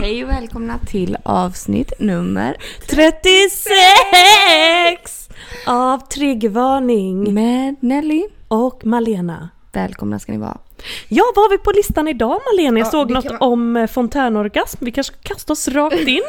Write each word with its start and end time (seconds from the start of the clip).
Hej 0.00 0.24
och 0.24 0.30
välkomna 0.30 0.78
till 0.78 1.16
avsnitt 1.22 1.92
nummer 1.98 2.56
36 2.86 5.28
av 5.66 5.98
Triggervarning 5.98 7.34
med 7.34 7.76
Nelly. 7.80 8.24
och 8.48 8.86
Malena. 8.86 9.48
Välkomna 9.72 10.18
ska 10.18 10.32
ni 10.32 10.38
vara. 10.38 10.58
Ja, 11.08 11.24
vad 11.36 11.44
har 11.44 11.50
vi 11.50 11.58
på 11.58 11.70
listan 11.70 12.08
idag 12.08 12.40
Malena? 12.52 12.78
Jag 12.78 12.86
Ja, 12.86 12.90
såg 12.90 13.10
något 13.10 13.28
kan 13.28 13.36
om 13.40 13.76
eh, 13.76 13.86
fontänorgasm. 13.86 14.84
Vi 14.84 14.92
kanske 14.92 15.12
ska 15.12 15.22
kasta 15.34 15.52
oss 15.52 15.68
rakt 15.68 16.08
in. 16.08 16.22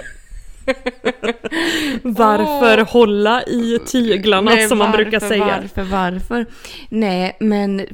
Varför 2.04 2.92
hålla 2.92 3.44
i 3.44 3.80
tyglarna 3.86 4.52
Nej, 4.52 4.68
som 4.68 4.78
man 4.78 4.92
varför, 4.92 5.04
brukar 5.04 5.20
säga. 5.20 5.60
Varför, 5.62 5.84
varför? 5.92 6.46
Nej, 6.90 7.38
men 7.40 7.86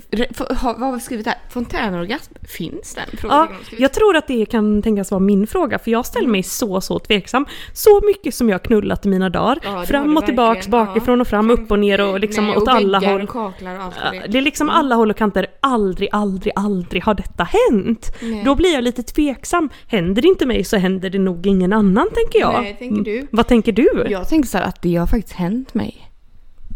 vad 0.60 0.80
har 0.80 0.94
vi 0.94 1.00
skrivit 1.00 1.26
här? 1.26 1.36
Fontänorgasm, 1.50 2.34
finns 2.58 2.96
den? 2.96 3.06
Ja, 3.24 3.48
jag 3.78 3.94
tror 3.94 4.16
att 4.16 4.28
det 4.28 4.46
kan 4.46 4.82
tänkas 4.82 5.12
vara 5.12 5.20
min 5.20 5.48
fråga 5.48 5.80
för 5.80 5.92
jag 5.92 6.06
ställer 6.06 6.28
mig 6.28 6.44
så 6.44 6.82
så 6.82 7.00
tveksam. 7.00 7.46
Så 7.74 8.02
mycket 8.06 8.36
som 8.36 8.50
jag 8.50 8.54
har 8.54 8.60
knullat 8.60 9.06
i 9.06 9.10
mina 9.10 9.30
dagar. 9.30 9.60
Ja, 9.64 9.86
fram 9.86 10.18
och 10.18 10.26
tillbaks, 10.26 10.68
bakifrån 10.68 11.22
och 11.22 11.28
fram, 11.28 11.52
upp 11.52 11.72
och 11.72 11.80
ner 11.80 12.02
och 12.02 12.20
liksom 12.20 12.48
Nej, 12.48 12.58
åt 12.58 12.64
och 12.64 12.70
alla 12.70 13.00
väggar 13.00 13.14
håll. 13.14 13.22
och 13.22 13.30
kaklar 13.30 13.76
och 13.76 13.84
allt 13.84 13.96
Det 14.28 14.38
är 14.38 14.42
liksom 14.42 14.70
alla 14.70 14.96
håll 14.96 15.10
och 15.10 15.18
kanter, 15.18 15.48
aldrig, 15.60 16.10
aldrig, 16.12 16.54
aldrig 16.56 17.04
har 17.04 17.14
detta 17.14 17.44
hänt. 17.44 18.16
Nej. 18.22 18.42
Då 18.46 18.56
blir 18.56 18.74
jag 18.74 18.84
lite 18.84 19.04
tveksam. 19.04 19.70
Händer 19.88 20.22
det 20.22 20.28
inte 20.28 20.46
mig 20.46 20.64
så 20.64 20.78
händer 20.78 21.10
det 21.10 21.20
nog 21.20 21.48
ingen 21.48 21.74
annan 21.74 22.08
tänker 22.16 22.40
jag. 22.40 22.59
Nej, 22.62 22.76
tänker 22.80 23.04
du? 23.04 23.28
Vad 23.32 23.48
tänker 23.48 23.72
du? 23.72 24.06
Jag 24.10 24.30
tänkte 24.30 24.52
så 24.52 24.58
här 24.58 24.66
att 24.66 24.82
det 24.82 24.96
har 24.96 25.08
faktiskt 25.08 25.36
hänt 25.36 25.74
mig. 25.74 26.12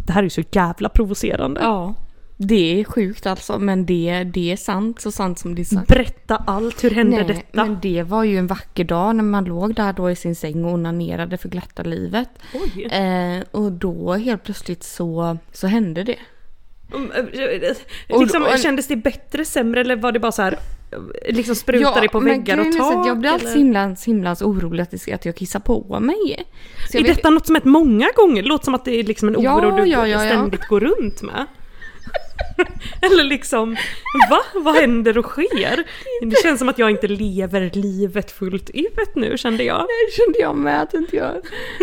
Det 0.05 0.13
här 0.13 0.23
är 0.23 0.29
så 0.29 0.43
jävla 0.51 0.89
provocerande. 0.89 1.61
Ja. 1.61 1.93
Det 2.37 2.79
är 2.79 2.83
sjukt 2.83 3.25
alltså, 3.25 3.59
men 3.59 3.85
det, 3.85 4.23
det 4.23 4.51
är 4.51 4.57
sant, 4.57 5.01
så 5.01 5.11
sant 5.11 5.39
som 5.39 5.55
det 5.55 5.61
är 5.61 5.63
sagt. 5.63 5.87
Berätta 5.87 6.35
allt, 6.47 6.83
hur 6.83 6.91
hände 6.91 7.17
Nej, 7.17 7.27
detta? 7.27 7.65
men 7.65 7.77
det 7.81 8.03
var 8.03 8.23
ju 8.23 8.37
en 8.37 8.47
vacker 8.47 8.83
dag 8.83 9.15
när 9.15 9.23
man 9.23 9.43
låg 9.43 9.75
där 9.75 9.93
då 9.93 10.11
i 10.11 10.15
sin 10.15 10.35
säng 10.35 10.65
och 10.65 10.71
onanerade 10.71 11.37
för 11.37 11.49
glatta 11.49 11.83
livet. 11.83 12.29
Oj. 12.53 12.85
Eh, 12.85 13.43
och 13.51 13.71
då 13.71 14.13
helt 14.13 14.43
plötsligt 14.43 14.83
så, 14.83 15.37
så 15.51 15.67
hände 15.67 16.03
det. 16.03 16.17
Mm, 16.93 17.11
eh, 17.11 17.71
Och- 18.09 18.21
Liksom, 18.21 18.43
och- 18.43 18.59
kändes 18.59 18.87
det 18.87 18.95
bättre, 18.95 19.45
sämre 19.45 19.81
eller 19.81 19.95
var 19.95 20.11
det 20.11 20.19
bara 20.19 20.31
så 20.31 20.41
här 20.41 20.57
eh, 20.91 21.35
liksom 21.35 21.55
spruta 21.55 21.99
dig 21.99 22.09
på 22.09 22.19
väggar 22.19 22.57
och 22.59 22.77
tak? 22.77 23.07
Jag 23.07 23.17
blir 23.19 23.29
alltid 23.29 23.49
så 23.49 23.57
himla, 23.57 23.95
himla 24.05 24.35
orolig 24.41 24.83
att, 24.83 24.91
det 24.91 25.13
att 25.13 25.25
jag 25.25 25.35
kissar 25.35 25.59
på 25.59 25.99
mig. 25.99 26.45
Så 26.91 26.97
Är 26.97 27.03
vet- 27.03 27.15
detta 27.15 27.29
något 27.29 27.45
som 27.45 27.55
hänt 27.55 27.65
många 27.65 28.07
gånger? 28.15 28.41
Det 28.41 28.47
låter 28.47 28.65
som 28.65 28.75
att 28.75 28.85
det 28.85 28.91
är 28.99 29.03
liksom 29.03 29.27
en 29.27 29.41
Ja, 29.41 29.57
oro 29.57 29.75
du 29.77 29.83
ja, 29.91 30.07
ja, 30.07 30.23
ja. 30.25 30.29
ständigt 30.29 30.67
går 30.67 30.79
runt 30.79 31.21
med. 31.21 31.45
Eller 33.01 33.23
liksom, 33.23 33.75
va? 34.29 34.39
Vad 34.55 34.75
händer 34.75 35.17
och 35.17 35.25
sker? 35.25 35.83
Det 36.21 36.41
känns 36.43 36.59
som 36.59 36.69
att 36.69 36.79
jag 36.79 36.89
inte 36.89 37.07
lever 37.07 37.71
livet 37.73 38.31
fullt 38.31 38.69
ut 38.69 39.15
nu 39.15 39.37
kände 39.37 39.63
jag. 39.63 39.79
Det 39.79 40.13
kände 40.13 40.39
jag 40.39 40.55
med 40.55 40.81
att 40.81 40.93
jag 40.93 41.01
inte 41.01 41.15
gör. 41.15 41.41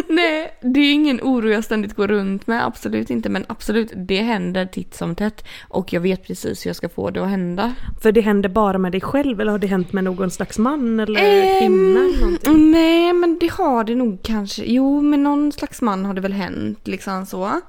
Nej, 0.08 0.58
det 0.60 0.80
är 0.80 0.92
ingen 0.92 1.20
oro 1.22 1.48
jag 1.48 1.64
ständigt 1.64 1.96
går 1.96 2.08
runt 2.08 2.46
med, 2.46 2.66
absolut 2.66 3.10
inte. 3.10 3.28
Men 3.28 3.44
absolut, 3.48 3.92
det 3.96 4.22
händer 4.22 4.66
titt 4.66 4.94
som 4.94 5.14
tätt. 5.14 5.44
Och 5.68 5.92
jag 5.92 6.00
vet 6.00 6.26
precis 6.26 6.66
hur 6.66 6.68
jag 6.68 6.76
ska 6.76 6.88
få 6.88 7.10
det 7.10 7.22
att 7.22 7.28
hända. 7.28 7.74
För 8.02 8.12
det 8.12 8.20
händer 8.20 8.48
bara 8.48 8.78
med 8.78 8.92
dig 8.92 9.00
själv 9.00 9.40
eller 9.40 9.52
har 9.52 9.58
det 9.58 9.66
hänt 9.66 9.92
med 9.92 10.04
någon 10.04 10.30
slags 10.30 10.58
man 10.58 11.00
eller 11.00 11.60
kvinna? 11.60 12.00
Eller 12.00 12.20
någonting? 12.20 12.70
Nej, 12.70 13.12
men 13.12 13.38
det 13.38 13.50
har 13.50 13.84
det 13.84 13.94
nog 13.94 14.22
kanske. 14.22 14.62
Jo, 14.66 15.00
med 15.00 15.18
någon 15.18 15.52
slags 15.52 15.82
man 15.82 16.04
har 16.04 16.14
det 16.14 16.20
väl 16.20 16.32
hänt 16.32 16.88
liksom 16.88 17.26
så. 17.26 17.60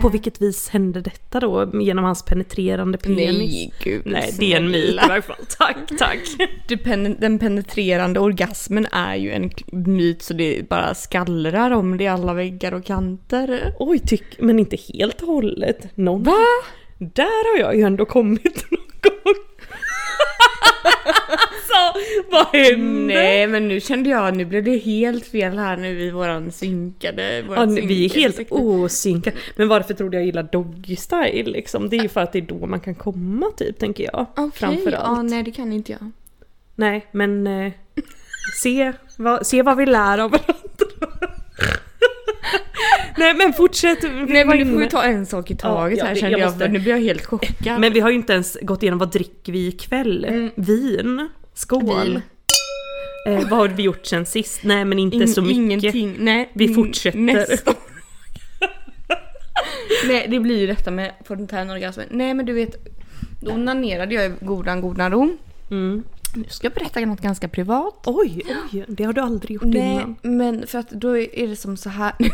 På 0.00 0.08
vilket 0.08 0.42
vis 0.42 0.68
hände 0.68 1.00
detta 1.00 1.40
då? 1.40 1.70
Genom 1.80 2.04
hans 2.04 2.22
penetrerande 2.24 2.98
penis? 2.98 3.38
Nej, 3.38 3.72
gud. 3.84 4.02
Nej, 4.06 4.34
det 4.38 4.52
är 4.52 4.56
en 4.56 4.70
myt 4.70 4.90
i 5.04 5.08
varje 5.08 5.22
fall. 5.22 5.36
Tack, 5.58 5.76
tack. 5.98 6.18
Pen- 6.84 7.16
Den 7.20 7.38
penetrerande 7.38 8.20
orgasmen 8.20 8.86
är 8.92 9.14
ju 9.16 9.30
en 9.32 9.50
myt 9.72 10.22
så 10.22 10.34
det 10.34 10.68
bara 10.68 10.94
skallrar 10.94 11.70
om 11.70 11.96
det 11.96 12.04
i 12.04 12.08
alla 12.08 12.34
väggar 12.34 12.72
och 12.74 12.84
kanter. 12.84 13.74
Oj, 13.78 13.98
tyck, 13.98 14.24
men 14.38 14.58
inte 14.58 14.76
helt 14.92 15.22
och 15.22 15.28
hållet. 15.28 15.88
Någon... 15.96 16.22
Va? 16.22 16.36
Där 16.98 17.52
har 17.52 17.60
jag 17.60 17.76
ju 17.76 17.82
ändå 17.82 18.04
kommit 18.04 18.44
någon 18.70 18.80
gång. 19.02 19.34
Så, 21.74 22.00
vad 22.30 22.46
hände? 22.46 23.14
Nej, 23.14 23.46
men 23.46 23.68
nu 23.68 23.80
kände 23.80 24.10
jag, 24.10 24.36
nu 24.36 24.44
blev 24.44 24.64
det 24.64 24.76
helt 24.78 25.26
fel 25.26 25.58
här 25.58 25.76
nu 25.76 26.00
i 26.00 26.10
våran 26.10 26.52
synkade... 26.52 27.36
Ja, 27.38 27.42
våran 27.48 27.74
nu- 27.74 27.80
vi 27.80 28.04
är 28.04 28.08
synkade 28.08 28.20
helt 28.20 28.36
sektor. 28.36 28.84
osynkade. 28.84 29.36
Men 29.56 29.68
varför 29.68 29.94
trodde 29.94 30.16
jag 30.16 30.26
gillar 30.26 30.48
doggy 30.52 30.96
style 30.96 31.50
liksom? 31.50 31.88
Det 31.88 31.96
är 31.96 32.02
ju 32.02 32.08
för 32.08 32.20
att 32.20 32.32
det 32.32 32.38
är 32.38 32.42
då 32.42 32.66
man 32.66 32.80
kan 32.80 32.94
komma 32.94 33.46
typ, 33.56 33.78
tänker 33.78 34.04
jag. 34.04 34.26
Okej, 34.36 34.50
Framförallt. 34.54 34.94
Ja, 35.16 35.22
nej 35.22 35.42
det 35.42 35.50
kan 35.50 35.72
inte 35.72 35.92
jag. 35.92 36.10
Nej, 36.76 37.06
men 37.12 37.46
eh, 37.46 37.72
se, 38.62 38.92
vad, 39.18 39.46
se 39.46 39.62
vad 39.62 39.76
vi 39.76 39.86
lär 39.86 40.18
av 40.18 40.30
varandra. 40.30 40.54
Nej 43.16 43.34
men 43.34 43.52
fortsätt. 43.52 44.02
Nej 44.02 44.44
men 44.44 44.58
nu 44.58 44.64
får 44.64 44.82
inne- 44.82 44.88
ta 44.90 45.02
en 45.02 45.26
sak 45.26 45.50
i 45.50 45.56
taget 45.56 45.98
ja, 45.98 46.04
här 46.04 46.14
det- 46.14 46.20
kände 46.20 46.38
jag 46.38 46.46
jag, 46.48 46.58
för 46.58 46.68
nu 46.68 46.78
blir 46.78 46.92
jag 46.92 47.00
helt 47.00 47.26
chockad. 47.26 47.80
Men 47.80 47.92
vi 47.92 48.00
har 48.00 48.10
ju 48.10 48.16
inte 48.16 48.32
ens 48.32 48.58
gått 48.62 48.82
igenom 48.82 48.98
vad 48.98 49.12
dricker 49.12 49.52
vi 49.52 49.66
ikväll? 49.68 50.50
Vin? 50.54 51.28
Skål? 51.54 52.04
Vin. 52.04 52.22
Eh, 53.26 53.48
vad 53.48 53.58
har 53.58 53.68
vi 53.68 53.82
gjort 53.82 54.06
sen 54.06 54.26
sist? 54.26 54.60
Nej 54.64 54.84
men 54.84 54.98
inte 54.98 55.16
In- 55.16 55.28
så 55.28 55.42
mycket. 55.42 55.56
Ingenting, 55.56 56.16
nej. 56.18 56.50
Vi 56.54 56.74
fortsätter. 56.74 57.18
Nästa. 57.18 57.74
nej 60.08 60.26
det 60.30 60.40
blir 60.40 60.58
ju 60.58 60.66
detta 60.66 60.90
med 60.90 61.12
fontänorgasmen. 61.24 62.06
Nej 62.10 62.34
men 62.34 62.46
du 62.46 62.52
vet, 62.52 62.76
då 63.40 63.50
onanerade 63.50 64.14
jag 64.14 64.26
i 64.26 64.32
godan 64.40 64.80
godan 64.80 65.12
ro. 65.12 65.36
Mm. 65.70 66.02
Nu 66.36 66.44
ska 66.48 66.66
jag 66.66 66.74
berätta 66.74 67.00
något 67.00 67.20
ganska 67.20 67.48
privat. 67.48 67.94
Oj, 68.04 68.42
oj, 68.72 68.84
det 68.88 69.04
har 69.04 69.12
du 69.12 69.20
aldrig 69.20 69.54
gjort 69.54 69.64
Nej, 69.64 69.94
innan. 69.94 70.16
men 70.22 70.66
för 70.66 70.78
att 70.78 70.90
då 70.90 71.18
är 71.18 71.48
det 71.48 71.56
som 71.56 71.76
så 71.76 71.88
här. 71.88 72.12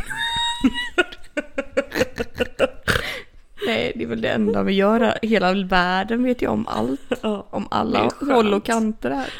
Nej, 3.71 3.93
det 3.97 4.03
är 4.05 4.07
väl 4.09 4.21
det 4.21 4.29
enda 4.29 4.63
vi 4.63 4.73
gör 4.73 5.01
här. 5.01 5.19
Hela 5.23 5.53
världen 5.53 6.23
vet 6.25 6.43
ju 6.43 6.47
om 6.49 6.67
allt. 6.69 7.25
Om 7.51 7.69
alla 7.71 8.09
håll 8.21 8.55
och 8.55 8.65
kanter 8.65 9.11
här. 9.11 9.33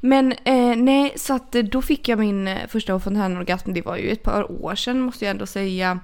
Men 0.00 0.32
eh, 0.32 0.76
nej, 0.76 1.12
så 1.16 1.34
att 1.34 1.54
eh, 1.54 1.62
då 1.62 1.82
fick 1.82 2.08
jag 2.08 2.18
min 2.18 2.48
eh, 2.48 2.58
första 2.68 3.00
fontänorgasm. 3.00 3.72
Det 3.72 3.82
var 3.82 3.96
ju 3.96 4.10
ett 4.10 4.22
par 4.22 4.64
år 4.64 4.74
sedan 4.74 5.00
måste 5.00 5.24
jag 5.24 5.30
ändå 5.30 5.46
säga. 5.46 5.98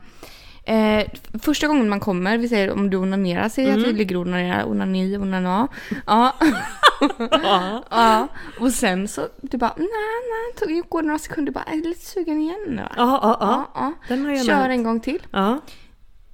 Eh, 0.65 1.07
första 1.43 1.67
gången 1.69 1.89
man 1.89 2.01
kommer, 2.01 2.39
vi 2.39 2.49
säger 2.49 2.71
om 2.73 2.91
du 2.91 2.97
onanerar, 2.97 3.49
säger 3.49 3.75
Mm. 3.75 3.91
att 3.91 3.97
ligger 3.97 4.17
och 4.17 4.23
onanerar, 4.23 4.65
onani, 4.69 5.17
onana. 5.19 5.69
Ja. 6.07 6.35
Ja. 7.31 7.85
ja. 7.91 8.29
Och 8.61 8.71
sen 8.73 9.09
så, 9.09 9.23
du 9.43 9.59
bara, 9.59 9.75
nej, 9.77 9.89
nej, 9.89 10.55
tog- 10.83 10.89
går 10.89 11.03
några 11.03 11.19
sekunder, 11.19 11.53
bara, 11.53 11.65
är 11.65 11.77
du 11.77 11.89
lite 11.89 12.07
sugen 12.07 12.41
igen? 12.41 12.77
Va? 12.77 12.93
Ja, 12.97 13.19
ja, 13.23 13.37
ja. 13.41 13.71
ja. 13.75 13.93
Den 14.09 14.25
har 14.25 14.33
jag 14.33 14.47
Kör 14.47 14.69
en 14.69 14.83
gång 14.83 15.01
till. 15.01 15.23
Ja. 15.31 15.61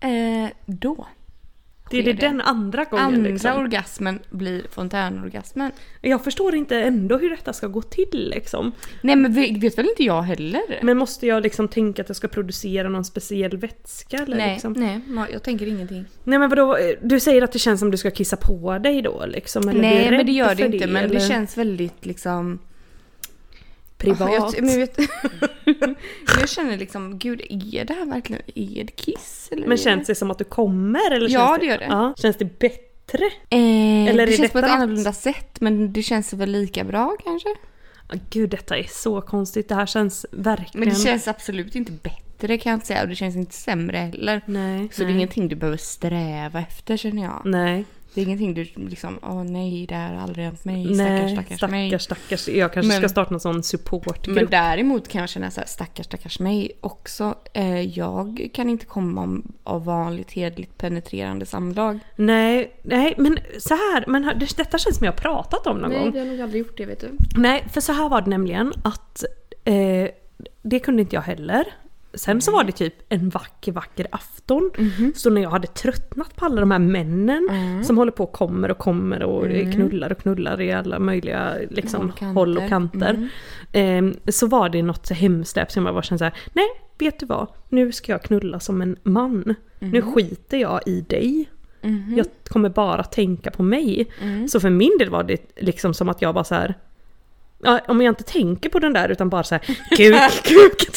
Eh, 0.07 0.51
då. 0.67 1.07
Det 1.91 1.99
är 1.99 2.03
det 2.03 2.13
den 2.13 2.41
andra 2.41 2.85
gången 2.85 3.05
Andra 3.07 3.31
liksom. 3.31 3.53
orgasmen 3.57 4.19
blir 4.31 4.63
fontänorgasmen. 4.71 5.73
Jag 6.01 6.25
förstår 6.25 6.55
inte 6.55 6.77
ändå 6.77 7.19
hur 7.19 7.31
detta 7.31 7.53
ska 7.53 7.67
gå 7.67 7.83
till 7.83 8.31
liksom. 8.35 8.73
Nej 9.01 9.17
men 9.17 9.33
vet 9.33 9.79
väl 9.79 9.87
inte 9.89 10.05
jag 10.05 10.23
heller? 10.23 10.81
Men 10.83 10.99
måste 10.99 11.27
jag 11.27 11.43
liksom 11.43 11.69
tänka 11.69 12.03
att 12.03 12.09
jag 12.09 12.17
ska 12.17 12.29
producera 12.29 12.89
någon 12.89 13.05
speciell 13.05 13.57
vätska 13.57 14.17
eller 14.17 14.37
nej, 14.37 14.53
liksom? 14.53 14.73
nej, 14.73 15.01
jag 15.33 15.43
tänker 15.43 15.67
ingenting. 15.67 16.05
Nej 16.25 16.39
men 16.39 16.49
vadå, 16.49 16.79
du 17.03 17.21
säger 17.21 17.43
att 17.43 17.53
det 17.53 17.59
känns 17.59 17.81
som 17.81 17.91
du 17.91 17.97
ska 17.97 18.11
kissa 18.11 18.37
på 18.37 18.79
dig 18.79 19.03
då 19.03 19.25
liksom? 19.27 19.69
Eller 19.69 19.81
nej 19.81 20.11
men 20.11 20.27
det 20.27 20.33
gör 20.33 20.55
det 20.55 20.67
inte, 20.67 20.87
men 20.87 21.05
eller? 21.05 21.15
det 21.15 21.21
känns 21.21 21.59
väldigt 21.59 22.07
liksom... 22.07 22.59
privat. 23.99 24.55
Jag, 24.55 24.65
men 24.65 24.77
vet, 24.77 24.99
jag 26.41 26.49
känner 26.49 26.77
liksom, 26.77 27.19
gud 27.19 27.41
är 27.51 27.85
det 27.85 27.95
här 27.95 28.07
verkligen, 28.07 28.43
det 28.87 28.97
kiss? 28.97 29.49
Eller 29.53 29.67
Men 29.67 29.77
känns 29.77 30.07
det 30.07 30.15
som 30.15 30.31
att 30.31 30.39
du 30.39 30.45
kommer? 30.45 31.11
Eller 31.11 31.29
Ja, 31.29 31.47
känns 31.49 31.61
det 31.61 31.67
gör 31.67 31.79
det. 31.79 31.85
Ja. 31.85 32.15
Känns 32.17 32.37
det 32.37 32.59
bättre? 32.59 33.25
Eh, 33.51 34.09
Eller 34.09 34.27
det 34.27 34.33
känns 34.33 34.53
på 34.53 34.59
ett 34.59 34.65
annorlunda 34.65 35.13
sätt 35.13 35.61
men 35.61 35.93
det 35.93 36.03
känns 36.03 36.33
väl 36.33 36.51
lika 36.51 36.85
bra 36.85 37.17
kanske? 37.25 37.49
Gud 38.31 38.51
detta 38.51 38.79
är 38.79 38.87
så 38.89 39.21
konstigt, 39.21 39.69
det 39.69 39.75
här 39.75 39.87
känns 39.87 40.27
verkligen... 40.31 40.87
Men 40.87 40.89
det 40.89 41.01
känns 41.01 41.29
absolut 41.29 41.75
inte 41.75 41.93
bättre 41.93 42.59
kan 42.59 42.71
jag 42.71 42.77
inte 42.77 42.87
säga 42.87 43.03
och 43.03 43.09
det 43.09 43.15
känns 43.15 43.37
inte 43.37 43.55
sämre 43.55 43.97
heller. 43.97 44.41
Nej. 44.47 44.89
Så 44.93 45.01
det 45.01 45.05
är 45.05 45.07
nej. 45.07 45.15
ingenting 45.17 45.49
du 45.49 45.57
behöver 45.57 45.79
sträva 45.79 46.61
efter 46.61 46.97
känner 46.97 47.23
jag. 47.23 47.43
Nej. 47.45 47.85
Det 48.17 48.21
är 48.23 48.25
ingenting 48.25 48.55
du 48.55 48.65
liksom, 48.89 49.19
åh 49.23 49.45
nej, 49.45 49.87
det 49.87 49.95
här 49.95 50.15
har 50.15 50.23
aldrig 50.23 50.45
hänt 50.45 50.65
mig, 50.65 50.85
stackars, 50.85 50.97
Nej, 50.99 51.33
stackars, 51.33 51.57
stackars, 51.59 51.71
mig. 51.71 51.99
stackars. 52.01 52.49
Jag 52.49 52.73
kanske 52.73 52.89
Men- 52.93 52.99
ska 53.01 53.09
starta 53.09 53.31
någon 53.31 53.41
sån 53.41 53.63
supportgrupp. 53.63 54.27
Men 54.37 54.47
däremot 54.51 55.09
kan 55.09 55.21
jag 55.21 55.29
känna 55.29 55.51
så 55.51 55.61
här, 55.61 55.69
stackars, 55.69 56.07
stackars 56.07 56.41
mig 56.41 56.73
också. 56.81 57.35
Eh, 57.55 57.81
jag 57.81 58.49
kan 58.55 58.71
inte 58.71 58.87
komma 58.87 59.21
om, 59.23 59.53
av 59.65 59.85
vanligt 59.85 60.31
hederligt 60.31 60.79
penetrerande 60.79 61.47
samlag. 61.47 61.99
Nej, 62.17 62.73
nej, 62.83 63.15
men 63.19 63.39
så 63.59 63.75
här, 63.75 64.05
men 64.09 64.23
det- 64.23 64.57
detta 64.57 64.79
känns 64.79 64.97
som 64.97 65.05
jag 65.05 65.13
har 65.13 65.19
pratat 65.19 65.67
om 65.67 65.79
någon 65.79 65.93
gång. 65.93 66.11
vi 66.13 66.19
har 66.19 66.27
nog 66.27 66.41
aldrig 66.41 66.59
gjort 66.67 66.77
det 66.77 66.87
vet 66.87 67.01
du. 67.01 67.11
Nej, 67.37 67.65
för 67.73 67.81
så 67.81 67.93
här 67.93 68.09
var 68.09 68.21
det 68.23 68.31
nämligen 68.31 68.73
att 68.85 69.25
eh, 69.65 70.09
det 70.63 70.79
kunde 70.79 71.03
inte 71.03 71.17
jag 71.17 71.23
heller. 71.23 71.65
Sen 72.17 72.41
så 72.41 72.53
var 72.53 72.65
det 72.65 72.73
typ 72.73 72.95
en 73.09 73.29
vacker, 73.29 73.73
vacker 73.73 74.07
afton. 74.11 74.71
Så 75.15 75.31
när 75.31 75.43
jag 75.43 75.51
hade 75.51 75.67
tröttnat 75.67 76.37
på 76.37 76.45
alla 76.45 76.61
de 76.61 76.71
här 76.71 76.79
männen 76.79 77.49
som 77.85 77.99
håller 77.99 78.13
på 78.13 78.25
och 78.25 78.33
kommer 78.33 78.71
och 78.71 78.79
kommer 78.79 79.23
och 79.23 79.47
knullar 79.73 80.13
och 80.13 80.19
knullar 80.19 80.61
i 80.61 80.73
alla 80.73 80.99
möjliga 80.99 81.55
liksom, 81.71 82.01
Håll 82.01 82.09
och 82.09 82.19
kanter. 82.19 82.35
håll 82.35 82.57
och 82.57 82.69
kanter. 82.69 83.29
Eh, 83.73 84.33
så 84.33 84.47
var 84.47 84.69
det 84.69 84.83
något 84.83 85.07
så 85.07 85.15
hemsläpp 85.15 85.71
som 85.73 85.87
jag 85.87 85.95
bara 85.95 86.03
kände 86.03 86.19
så 86.19 86.25
här: 86.25 86.35
nej 86.53 86.67
vet 86.99 87.21
du 87.21 87.27
vad? 87.27 87.47
Nu 87.69 87.93
ska 87.93 88.13
jag 88.13 88.23
knulla 88.23 88.61
som 88.61 88.83
en 88.83 88.97
man. 89.03 89.55
Nu 89.79 90.03
skiter 90.03 90.57
jag 90.57 90.81
i 90.87 91.01
dig. 91.01 91.49
Jag 92.17 92.27
kommer 92.49 92.69
bara 92.69 93.05
tänka 93.05 93.51
på 93.51 93.63
mig. 93.63 94.07
Så 94.49 94.61
för 94.61 94.71
min 94.71 94.99
del 94.99 95.11
var 95.11 95.23
det 95.23 95.53
liksom 95.57 95.95
som 95.95 96.09
att 96.09 96.23
jag 96.23 96.35
bara 96.35 96.45
så 96.45 96.55
här. 96.55 96.75
Om 97.89 98.01
jag 98.03 98.11
inte 98.13 98.25
tänker 98.25 98.69
på 98.69 98.79
den 98.79 98.93
där 98.93 99.09
utan 99.09 99.29
bara 99.29 99.43
så 99.43 99.55
här, 99.55 99.63
kuk, 99.97 100.43
kuk. 100.45 100.89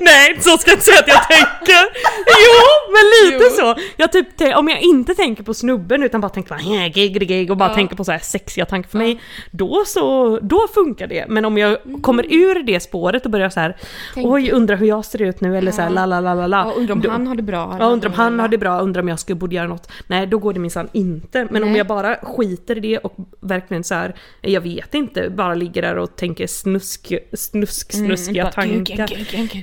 Nej, 0.00 0.36
så 0.40 0.58
ska 0.58 0.70
jag 0.70 0.76
inte 0.76 0.84
säga 0.84 0.98
att 0.98 1.08
jag 1.08 1.28
tänker. 1.28 1.82
Jo, 2.26 2.92
men 2.92 3.32
lite 3.32 3.44
Jo. 3.50 3.56
så. 3.56 3.74
Jag 3.96 4.12
typ, 4.12 4.26
om 4.56 4.68
jag 4.68 4.80
inte 4.80 5.14
tänker 5.14 5.42
på 5.42 5.54
snubben 5.54 6.02
utan 6.02 6.20
bara 6.20 6.28
tänker 6.28 6.48
på 6.48 6.54
"Hä, 6.54 6.88
gig, 6.88 7.28
gig 7.28 7.50
och 7.50 7.56
bara 7.56 7.68
Ja. 7.68 7.74
tänker 7.74 7.96
på 7.96 8.04
så 8.04 8.12
här 8.12 8.18
sexiga 8.18 8.66
tankar 8.66 8.90
för 8.90 8.98
mig. 8.98 9.20
Då 9.50 9.84
så, 9.86 10.38
då 10.42 10.66
funkar 10.74 11.06
det. 11.06 11.24
Men 11.28 11.44
om 11.44 11.58
jag 11.58 11.76
kommer 12.02 12.32
ur 12.34 12.62
det 12.62 12.80
spåret 12.80 13.24
och 13.24 13.30
börjar 13.30 13.50
så 13.50 13.60
här, 13.60 13.76
Tänk- 14.14 14.26
oj 14.26 14.50
undrar 14.50 14.76
hur 14.76 14.86
jag 14.86 15.04
ser 15.04 15.22
ut 15.22 15.40
nu 15.40 15.58
eller 15.58 15.72
så 15.72 15.82
här 15.82 15.90
la 15.90 16.06
la 16.06 16.20
la 16.20 16.34
la 16.34 16.46
la. 16.46 16.56
Ja, 16.66 16.72
undrar 16.76 16.92
om 16.94 17.00
Då- 17.00 17.10
han 17.10 17.26
har 17.26 17.34
det 17.34 17.42
bra. 17.42 17.76
Ja, 17.80 17.86
undrar 17.86 18.08
om 18.08 18.14
han 18.14 18.40
har 18.40 18.48
det 18.48 18.58
bra, 18.58 18.80
undrar 18.80 19.02
om 19.02 19.08
jag 19.08 19.18
skulle 19.20 19.36
borde 19.36 19.54
göra 19.56 19.66
något. 19.68 19.90
Nej, 20.06 20.26
då 20.26 20.38
går 20.38 20.52
det 20.52 20.60
minsann 20.60 20.88
inte. 20.92 21.48
Men 21.50 21.62
om 21.62 21.68
Nej. 21.68 21.78
jag 21.78 21.86
bara 21.86 22.16
skiter 22.16 22.76
i 22.76 22.80
det 22.80 22.98
och 22.98 23.14
verkligen 23.40 23.84
så 23.84 23.94
här, 23.94 24.14
jag 24.40 24.60
vet 24.60 24.94
inte, 24.94 25.30
bara 25.30 25.54
ligger 25.54 25.82
där 25.82 25.98
och 25.98 26.16
tänker 26.16 26.46
snusk, 26.46 27.12
snusk, 27.32 27.92
snuskiga 27.92 28.42
bara, 28.44 28.52
tankar. 28.52 29.06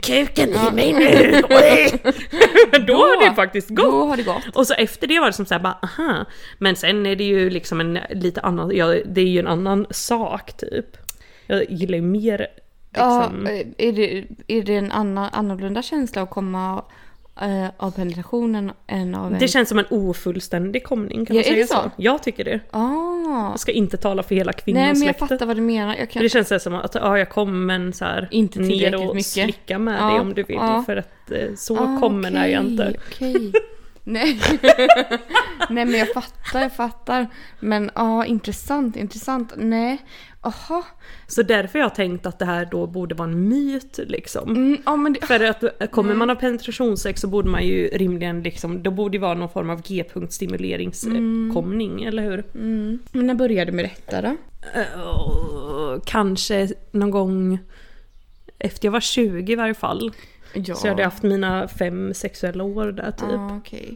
Kuken 0.06 0.50
i 0.50 0.72
mig 0.72 0.94
nu! 0.94 1.42
då 2.88 2.94
har 2.94 3.30
det 3.30 3.36
faktiskt 3.36 3.69
gått. 3.69 3.86
Då 3.86 4.06
har 4.06 4.18
det 4.18 4.24
gått. 4.24 4.56
Och 4.56 4.68
så 4.68 4.74
efter 4.74 5.07
det 5.07 5.19
var 5.19 5.28
det 5.28 5.34
som 5.34 5.46
såhär 5.46 5.62
bara 5.62 5.78
aha. 5.84 6.25
Men 6.57 6.75
sen 6.75 7.06
är 7.06 7.16
det 7.16 7.24
ju 7.24 7.50
liksom 7.50 7.80
en 7.80 8.00
lite 8.10 8.42
annan, 8.42 8.72
ja, 8.75 8.96
det 9.06 9.22
är 9.22 9.25
ju 9.25 9.40
en 9.40 9.48
annan 9.48 9.86
sak 9.90 10.57
typ. 10.57 10.86
Jag 11.48 11.72
gillar 11.72 11.96
ju 11.96 12.02
mer 12.02 12.48
Ja, 12.98 13.19
liksom. 13.19 13.48
eh, 13.48 13.88
är 13.88 13.92
det, 13.92 14.25
är 14.48 14.62
det 14.63 14.75
en 14.75 14.92
annan, 14.92 15.30
annorlunda 15.34 15.81
känsla 15.81 16.22
att 16.22 16.30
komma 16.30 16.84
eh, 17.42 17.68
av 17.78 17.92
penetrationen 17.92 18.72
än 18.88 19.16
av 19.16 19.34
en... 19.34 19.40
Det 19.40 19.48
känns 19.48 19.70
som 19.70 19.80
en 19.80 19.86
ofullständig 19.90 20.84
komning 20.84 21.26
kan 21.26 21.36
Ja, 21.36 21.40
man 21.40 21.44
säga 21.44 21.56
det 21.58 21.68
så? 21.68 21.74
så? 21.74 21.92
Jag 21.98 22.24
tycker 22.24 22.44
det. 22.44 22.60
Ah. 22.72 23.50
Jag 23.52 23.60
ska 23.60 23.72
inte 23.72 23.98
tala 23.98 24.24
för 24.24 24.36
hela 24.36 24.52
Nej 24.66 24.74
men 24.76 24.84
jag 24.84 24.86
kvinnosläktet. 24.86 25.30
fattar 25.30 25.46
vad 25.46 25.56
du 25.58 25.62
menar. 25.62 25.96
Jag 25.96 26.10
kan... 26.10 26.24
Det 26.24 26.30
känns 26.30 26.64
som 26.64 26.76
att 26.76 26.96
ja, 26.96 27.18
jag 27.18 27.30
kommer 27.30 27.54
men 27.78 27.94
så 27.94 28.06
här, 28.06 28.28
Inte 28.32 28.60
ner 28.60 28.96
och 29.10 29.16
mycket. 29.16 29.32
slicka 29.32 29.80
med 29.80 30.00
Ja, 30.02 30.06
dig 30.12 30.20
om 30.20 30.34
du 30.34 30.44
vill. 30.44 30.60
För 30.86 30.98
att 30.98 31.32
eh, 31.32 31.40
så 31.58 31.78
Ah, 31.78 32.00
kommer 32.00 32.32
är 32.32 32.48
jag 32.48 32.64
inte. 32.64 32.94
Okej. 33.08 33.52
Nej. 34.07 34.40
Nej 35.69 35.86
men 35.86 36.00
jag 36.00 36.13
fattar, 36.13 36.62
jag 36.62 36.75
fattar. 36.75 37.28
Men 37.60 37.92
ja, 37.96 38.25
intressant, 38.25 38.96
intressant. 38.96 39.54
Nej. 39.57 39.98
Aha. 40.42 40.84
Så 41.28 41.44
därför 41.44 41.80
jag 41.80 41.96
tänkt 41.96 42.25
att 42.25 42.40
det 42.40 42.46
här 42.46 42.68
då 42.72 42.88
borde 42.88 43.16
vara 43.16 43.30
en 43.30 43.50
myt 43.50 44.00
liksom. 44.07 44.50
Mm, 44.50 44.78
ja 44.86 44.96
men 44.96 45.13
det... 45.13 45.25
För 45.25 45.44
att 45.44 45.63
eh, 45.63 45.69
kommer 45.92 46.13
man 46.13 46.30
av 46.30 46.36
penetrationssex 46.36 47.22
så 47.22 47.28
borde 47.28 47.50
man 47.50 47.63
ju 47.63 47.88
rimligen 47.88 48.44
liksom, 48.44 48.84
då 48.84 48.92
borde 48.92 49.18
det 49.18 49.22
vara 49.22 49.34
någon 49.34 49.50
form 49.50 49.69
av 49.69 49.81
g-punktstimuleringskomning, 49.81 52.04
eller 52.04 52.24
hur? 52.24 52.44
Mm. 52.56 53.00
Men 53.12 53.28
när 53.28 53.34
började 53.34 53.72
du 53.72 53.75
med 53.75 53.86
detta 53.86 54.22
då? 54.22 54.36
Eh, 54.75 56.00
kanske 56.06 56.69
någon 56.92 57.12
gång 57.12 57.60
efter 58.60 58.88
jag 58.88 58.92
var 58.92 59.00
20 59.00 59.54
i 59.54 59.56
varje 59.56 59.74
fall. 59.74 60.12
Ja. 60.56 60.75
Så 60.75 60.88
jag 60.88 60.92
hade 60.92 61.04
haft 61.04 61.24
mina 61.24 61.68
fem 61.68 62.13
sexuella 62.13 62.63
år 62.63 62.92
där 62.92 63.12
typ. 63.12 63.28
Ja, 63.31 63.57
okej. 63.57 63.96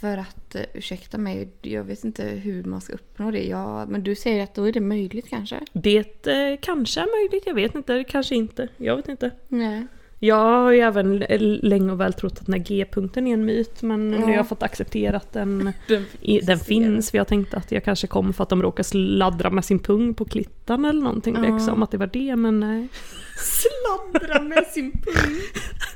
För 0.00 0.16
att, 0.18 0.54
eh, 0.54 0.62
ursäkta 0.74 1.18
mig, 1.18 1.48
jag 1.62 1.84
vet 1.84 2.04
inte 2.04 2.22
hur 2.26 2.64
man 2.64 2.80
ska 2.80 2.92
uppnå 2.92 3.30
det. 3.30 3.44
Ja, 3.46 3.86
men 3.86 4.02
du 4.02 4.14
säger 4.14 4.42
att 4.42 4.54
då 4.54 4.64
är 4.68 4.72
det 4.72 4.80
möjligt 4.80 5.28
kanske? 5.28 5.60
Det 5.72 6.26
eh, 6.26 6.58
kanske 6.62 7.00
är 7.00 7.22
möjligt, 7.22 7.46
jag 7.46 7.54
vet 7.54 7.74
inte, 7.74 8.04
kanske 8.08 8.34
inte. 8.34 8.68
Jag 8.76 8.96
vet 8.96 9.08
inte. 9.08 9.30
Nej. 9.48 9.86
Jag 10.18 10.36
har 10.36 10.70
ju 10.70 10.80
även 10.80 11.18
länge 11.62 11.92
och 11.92 12.00
väl 12.00 12.12
trott 12.12 12.38
att 12.40 12.46
den 12.46 12.52
här 12.52 12.60
G-punkten 12.62 13.26
är 13.26 13.34
en 13.34 13.44
myt 13.44 13.82
men 13.82 14.10
nu 14.10 14.16
har 14.16 14.30
Ja. 14.30 14.36
jag 14.36 14.48
fått 14.48 14.62
acceptera 14.62 15.16
att 15.16 15.32
den, 15.32 15.72
Den, 15.88 16.04
i, 16.20 16.40
den 16.40 16.58
finns. 16.58 17.10
För 17.10 17.18
jag 17.18 17.26
tänkte 17.28 17.56
att 17.56 17.72
jag 17.72 17.84
kanske 17.84 18.06
kom 18.06 18.32
för 18.32 18.42
att 18.42 18.48
de 18.48 18.62
råkar 18.62 18.82
sladdra 18.82 19.50
med 19.50 19.64
sin 19.64 19.78
pung 19.78 20.14
på 20.14 20.24
klittan 20.24 20.84
eller 20.84 21.02
någonting 21.02 21.34
Ja. 21.34 21.40
liksom. 21.54 21.82
Att 21.82 21.90
det 21.90 21.98
var 21.98 22.06
det 22.12 22.36
men 22.36 22.60
nej. 22.60 22.88
Sladdra 23.38 24.42
med 24.42 24.66
sin 24.66 24.92
pung. 24.92 25.34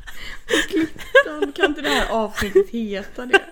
klittan. 0.68 1.52
Kan 1.52 1.64
inte 1.66 1.80
det 1.82 1.88
här 1.88 2.10
avsnittet 2.12 2.70
heta 2.70 3.26
det? 3.26 3.40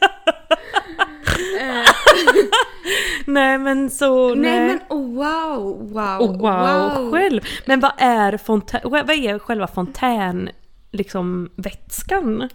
Nej 3.27 3.59
men 3.59 3.91
så 3.91 4.35
nej. 4.35 4.39
nej 4.39 4.69
men 4.69 4.81
oh, 4.99 5.15
wow, 5.15 5.93
wow, 5.93 6.21
Och 6.21 6.39
wow, 6.39 7.13
själv! 7.13 7.41
Men 7.67 7.81
vad 7.81 7.93
är, 7.99 8.37
fontän, 8.37 8.81
vad 8.85 9.11
är 9.11 9.39
själva 9.39 9.67
fontän, 9.67 10.51
liksom 10.91 11.51
vätskan? 11.57 12.49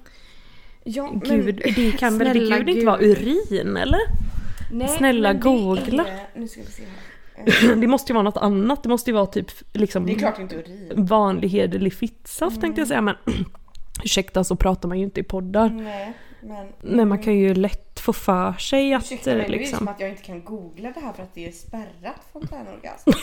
Ja, 0.84 1.10
men- 1.12 1.20
Gud, 1.20 1.62
det 1.76 1.92
kan 1.98 2.18
väl 2.18 2.34
det 2.34 2.40
gud 2.58 2.70
inte 2.70 2.86
vara 2.86 3.00
urin 3.02 3.78
eller? 3.78 4.00
Nej, 4.72 4.88
snälla 4.88 5.34
men 5.34 5.40
googla. 5.42 6.06
är- 6.06 6.40
Nu 6.40 6.48
ska 6.48 6.62
vi 6.62 6.68
se 6.68 6.84
här. 6.84 7.76
Det 7.76 7.88
måste 7.88 8.12
ju 8.12 8.14
vara 8.14 8.24
något 8.24 8.38
annat, 8.38 8.84
det 8.84 8.90
måste 8.90 9.10
ju 9.10 9.14
vara 9.14 9.26
typ 9.26 9.52
liksom 9.74 10.06
Det 10.06 10.12
är 10.14 10.20
klart 10.20 10.40
inte 10.40 10.56
urin. 10.56 10.92
vanlig 10.96 11.50
hederlig 11.50 11.94
fittsaft 11.94 12.62
tänkte 12.62 12.82
jag 12.82 12.88
säga 12.88 13.02
men 13.02 13.16
ursäkta 14.04 14.44
så 14.44 14.56
pratar 14.56 14.90
man 14.90 14.98
ju 15.00 15.04
inte 15.04 15.20
i 15.20 15.24
poddar. 15.24 15.70
Nej, 15.70 16.14
men... 16.42 16.68
Nej 16.82 17.06
man 17.06 17.20
kan 17.20 17.34
ju 17.34 17.54
lätt 17.54 18.00
få 18.00 18.14
för 18.14 18.54
sig 18.54 18.94
att 18.94 19.04
Ursäkta 19.04 19.30
mig, 19.30 19.46
eh, 19.46 19.50
nu 19.50 19.56
är 19.56 19.60
det 19.60 19.66
som 19.66 19.72
liksom... 19.72 19.88
att 19.88 20.00
jag 20.00 20.10
inte 20.10 20.24
kan 20.24 20.44
googla 20.44 20.92
det 20.92 21.00
här 21.00 21.14
för 21.14 21.24
att 21.24 21.34
det 21.34 21.48
är 21.48 21.52
spärrat 21.52 22.22
fontänorgasm. 22.34 23.10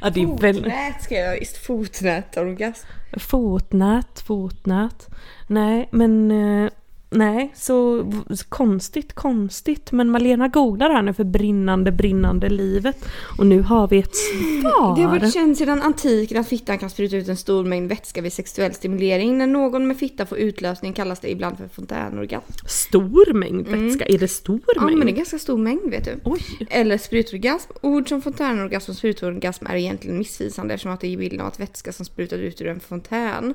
Ja, 0.00 0.10
det 0.10 0.22
är 0.22 0.40
väl... 0.40 0.54
Fotnät 0.54 1.02
ska 1.02 1.14
jag 1.14 1.38
visst, 1.38 1.56
fotnätorgasm. 1.56 2.86
Fotnät, 3.12 4.20
fotnät. 4.20 5.06
Nej 5.46 5.88
men 5.90 6.30
eh, 6.30 6.70
nej 7.10 7.52
så 7.54 8.02
v- 8.02 8.36
konstigt, 8.48 9.12
konstigt. 9.12 9.92
Men 9.92 10.10
Malena 10.10 10.48
googlar 10.48 10.90
här 10.90 11.02
nu 11.02 11.12
för 11.12 11.24
brinnande, 11.24 11.92
brinnande 11.92 12.48
livet. 12.48 13.04
Och 13.38 13.46
nu 13.46 13.60
har 13.62 13.88
vi 13.88 13.98
ett 13.98 14.16
svar. 14.16 14.96
Det 14.96 15.02
har 15.02 15.10
varit 15.18 15.34
känt 15.34 15.58
sedan 15.58 15.82
antiken 15.82 16.38
att 16.40 16.48
fittan 16.48 16.78
kan 16.78 16.90
spruta 16.90 17.16
ut 17.16 17.28
en 17.28 17.36
stor 17.36 17.64
mängd 17.64 17.88
vätska 17.88 18.20
vid 18.22 18.32
sexuell 18.32 18.74
stimulering. 18.74 19.38
När 19.38 19.46
någon 19.46 19.86
med 19.86 19.96
fitta 19.98 20.26
får 20.26 20.38
utlösning 20.38 20.92
kallas 20.92 21.20
det 21.20 21.30
ibland 21.30 21.58
för 21.58 21.68
fontänorgasm. 21.68 22.52
Stor 22.66 23.32
mängd 23.32 23.68
vätska. 23.68 24.04
Är 24.06 24.18
det 24.18 24.28
stor 24.28 24.54
Mm. 24.56 24.62
Ja 24.76 24.82
mängd? 24.86 24.98
men 24.98 25.06
det 25.06 25.12
är 25.12 25.16
ganska 25.16 25.38
stor 25.38 25.58
mängd 25.58 25.90
vet 25.90 26.04
du. 26.04 26.20
Oj. 26.24 26.40
Eller 26.70 26.98
sprutorgasm. 26.98 27.72
Ord 27.82 28.08
som 28.08 28.22
fontänorgasm 28.22 28.90
och 28.90 28.96
sprutorgasm 28.96 29.66
är 29.66 29.76
egentligen 29.76 30.18
missvisande 30.18 30.74
eftersom 30.74 30.92
att 30.92 31.00
det 31.00 31.08
ger 31.08 31.16
bilden 31.18 31.40
av 31.40 31.46
att 31.46 31.60
vätska 31.60 31.92
som 31.92 32.04
sprutar 32.06 32.38
ut 32.38 32.60
ur 32.60 32.66
en 32.66 32.80
fontän. 32.80 33.54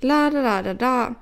La 0.00 0.30
da 0.30 0.62
da 0.62 0.74
da. 0.74 1.14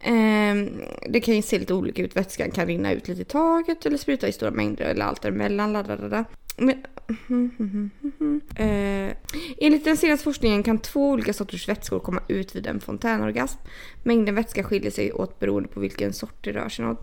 Ehm, 0.00 0.82
det 1.08 1.20
kan 1.20 1.36
ju 1.36 1.42
se 1.42 1.58
lite 1.58 1.74
olika 1.74 2.02
ut. 2.02 2.16
Vätskan 2.16 2.50
kan 2.50 2.66
rinna 2.66 2.92
ut 2.92 3.08
lite 3.08 3.22
i 3.22 3.24
taget 3.24 3.86
eller 3.86 3.96
spruta 3.96 4.28
i 4.28 4.32
stora 4.32 4.50
mängder 4.50 4.84
eller 4.84 5.04
allt 5.04 5.22
däremellan. 5.22 6.24
Men, 6.56 6.74
Eh, 8.56 9.16
enligt 9.58 9.84
den 9.84 9.96
senaste 9.96 10.24
forskningen 10.24 10.62
kan 10.62 10.78
två 10.78 11.10
olika 11.10 11.32
sorters 11.32 11.68
vätskor 11.68 12.00
komma 12.00 12.20
ut 12.28 12.56
vid 12.56 12.66
en 12.66 12.80
fontänorgasm. 12.80 13.58
Mängden 14.02 14.34
vätska 14.34 14.64
skiljer 14.64 14.90
sig 14.90 15.12
åt 15.12 15.38
beroende 15.38 15.68
på 15.68 15.80
vilken 15.80 16.12
sort 16.12 16.44
det 16.44 16.52
rör 16.52 16.68
sig 16.68 16.84
om. 16.84 16.96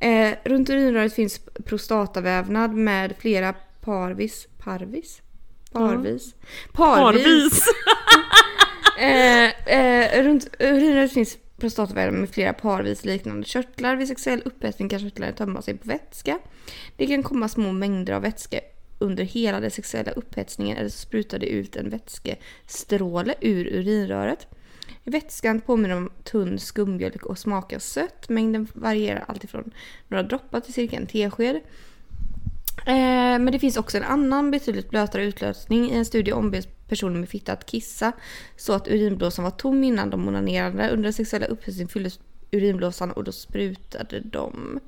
Eh, 0.00 0.34
runt 0.44 0.70
urinröret 0.70 1.14
finns 1.14 1.40
prostatavävnad 1.64 2.74
med 2.74 3.14
flera 3.18 3.54
parvis. 3.80 4.48
Parvis? 4.58 5.22
Parvis? 5.72 6.34
Parvis! 6.72 7.22
Parvis. 7.22 7.64
Eh, 8.98 9.50
eh, 9.78 10.24
runt 10.24 10.48
urinröret 10.58 11.12
finns 11.12 11.38
prostatavävnad 11.64 12.20
med 12.20 12.30
flera 12.30 12.52
parvis 12.52 13.04
liknande 13.04 13.46
körtlar. 13.46 13.96
Vid 13.96 14.08
sexuell 14.08 14.42
upphetsning 14.44 14.88
kan 14.88 15.00
körtlarna 15.00 15.32
tömma 15.32 15.62
sig 15.62 15.76
på 15.76 15.88
vätska. 15.88 16.38
Det 16.96 17.06
kan 17.06 17.22
komma 17.22 17.48
små 17.48 17.72
mängder 17.72 18.12
av 18.12 18.22
vätska 18.22 18.60
under 18.98 19.24
hela 19.24 19.60
den 19.60 19.70
sexuella 19.70 20.12
upphetsningen 20.12 20.76
eller 20.76 20.88
så 20.88 20.98
sprutar 20.98 21.38
det 21.38 21.46
ut 21.46 21.76
en 21.76 21.90
vätskestråle 21.90 23.34
ur 23.40 23.66
urinröret. 23.66 24.46
Vätskan 25.04 25.60
påminner 25.60 25.96
om 25.96 26.10
tunn 26.24 26.58
skummjölk 26.58 27.26
och 27.26 27.38
smakar 27.38 27.78
sött. 27.78 28.28
Mängden 28.28 28.68
varierar 28.72 29.24
alltifrån 29.28 29.70
några 30.08 30.22
droppar 30.22 30.60
till 30.60 30.74
cirka 30.74 30.96
en 30.96 31.06
tesked. 31.06 31.56
Eh, 32.86 33.38
men 33.38 33.52
det 33.52 33.58
finns 33.58 33.76
också 33.76 33.96
en 33.96 34.04
annan 34.04 34.50
betydligt 34.50 34.90
blötare 34.90 35.24
utlösning 35.24 35.90
i 35.90 35.96
en 35.96 36.04
studie 36.04 36.32
ombeds 36.32 36.68
personer 36.88 37.20
med 37.20 37.28
fitta 37.28 37.52
att 37.52 37.66
kissa 37.66 38.12
så 38.56 38.72
att 38.72 38.88
urinblåsan 38.88 39.44
var 39.44 39.50
tom 39.50 39.84
innan 39.84 40.10
de 40.10 40.28
onanerade. 40.28 40.90
Under 40.90 41.02
den 41.02 41.12
sexuella 41.12 41.46
upphetsningen 41.46 41.88
fylldes 41.88 42.20
urinblåsan 42.50 43.12
och 43.12 43.24
då 43.24 43.32
sprutade 43.32 44.20
de. 44.20 44.80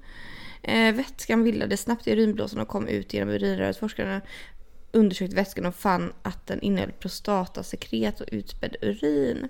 Eh, 0.63 0.95
vätskan 0.95 1.45
bildades 1.45 1.81
snabbt 1.81 2.07
i 2.07 2.13
urinblåsan 2.13 2.61
och 2.61 2.69
kom 2.69 2.89
ut 2.89 3.15
genom 3.15 3.29
urinröret. 3.29 3.77
Forskarna 3.77 4.21
undersökte 4.93 5.37
vätskan 5.37 5.67
och 5.67 5.75
fann 5.75 6.13
att 6.23 6.47
den 6.47 6.61
innehöll 6.61 6.93
prostatasekret 6.93 8.21
och 8.21 8.29
utspädd 8.33 8.77
urin. 8.83 9.49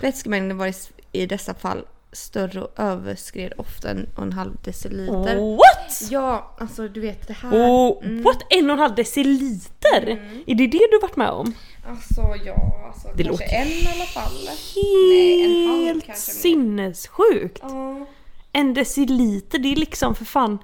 Vätskemängden 0.00 0.58
var 0.58 0.66
i, 0.66 0.74
i 1.12 1.26
dessa 1.26 1.54
fall 1.54 1.86
större 2.12 2.60
och 2.62 2.72
överskred 2.80 3.52
ofta 3.56 3.90
en 3.90 4.06
och 4.16 4.22
en 4.22 4.32
halv 4.32 4.56
deciliter. 4.64 5.56
What? 5.56 6.10
Ja, 6.10 6.54
alltså 6.58 6.88
du 6.88 7.00
vet 7.00 7.28
det 7.28 7.32
här. 7.34 7.50
Oh, 7.50 8.22
What? 8.22 8.42
En 8.50 8.70
och 8.70 8.74
en 8.74 8.78
halv 8.80 8.94
deciliter? 8.94 10.08
Är 10.46 10.54
det 10.54 10.66
det 10.66 10.88
du 10.90 10.98
varit 11.02 11.16
med 11.16 11.30
om? 11.30 11.54
Alltså 11.88 12.22
ja, 12.44 12.82
alltså 12.86 13.08
Det 13.16 13.24
kanske 13.24 13.44
låter 13.44 13.56
en 13.56 13.68
i 13.68 13.88
alla 13.94 14.04
fall. 14.04 14.32
Nej, 14.74 15.44
en 15.44 15.68
halv 15.68 15.84
Helt 15.86 16.06
kanske 16.06 16.30
sinnessjukt! 16.32 17.58
Ja. 17.62 18.06
En 18.52 18.74
deciliter, 18.74 19.58
det 19.58 19.72
är 19.72 19.76
liksom 19.76 20.14
för 20.14 20.24
fan... 20.24 20.58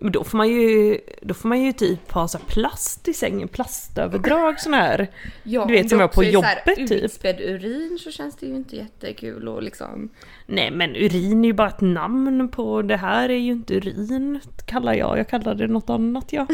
Men 0.00 0.12
då 0.12 0.24
får 0.24 0.38
man 0.38 0.48
ju, 0.48 0.98
då 1.22 1.34
får 1.34 1.48
man 1.48 1.62
ju 1.62 1.72
typ 1.72 2.12
ha 2.12 2.28
så 2.28 2.38
plast 2.38 3.08
i 3.08 3.14
sängen, 3.14 3.48
plastöverdrag 3.48 4.60
sån 4.60 4.74
här. 4.74 5.08
Ja, 5.42 5.64
Du 5.64 5.72
vet, 5.72 5.82
om 5.82 5.88
som 5.88 6.00
jag 6.00 6.12
på 6.12 6.22
här 6.22 6.30
jobbet, 6.30 6.64
typ. 6.76 6.90
Utspädd 6.90 7.40
urin 7.40 7.98
så 8.04 8.10
känns 8.10 8.36
det 8.36 8.46
ju 8.46 8.54
inte 8.54 8.76
jättekul 8.76 9.48
och 9.48 9.62
liksom. 9.62 10.08
Nej 10.46 10.70
men 10.70 10.96
urin 10.96 11.44
är 11.44 11.48
ju 11.48 11.52
bara 11.52 11.68
ett 11.68 11.80
namn 11.80 12.48
på 12.48 12.82
det 12.82 12.96
här 12.96 13.28
är 13.28 13.38
ju 13.38 13.52
inte 13.52 13.74
urin 13.74 14.40
kallar 14.66 14.94
jag, 14.94 15.18
jag 15.18 15.28
kallar 15.28 15.54
det 15.54 15.66
något 15.66 15.90
annat 15.90 16.32
ja. 16.32 16.46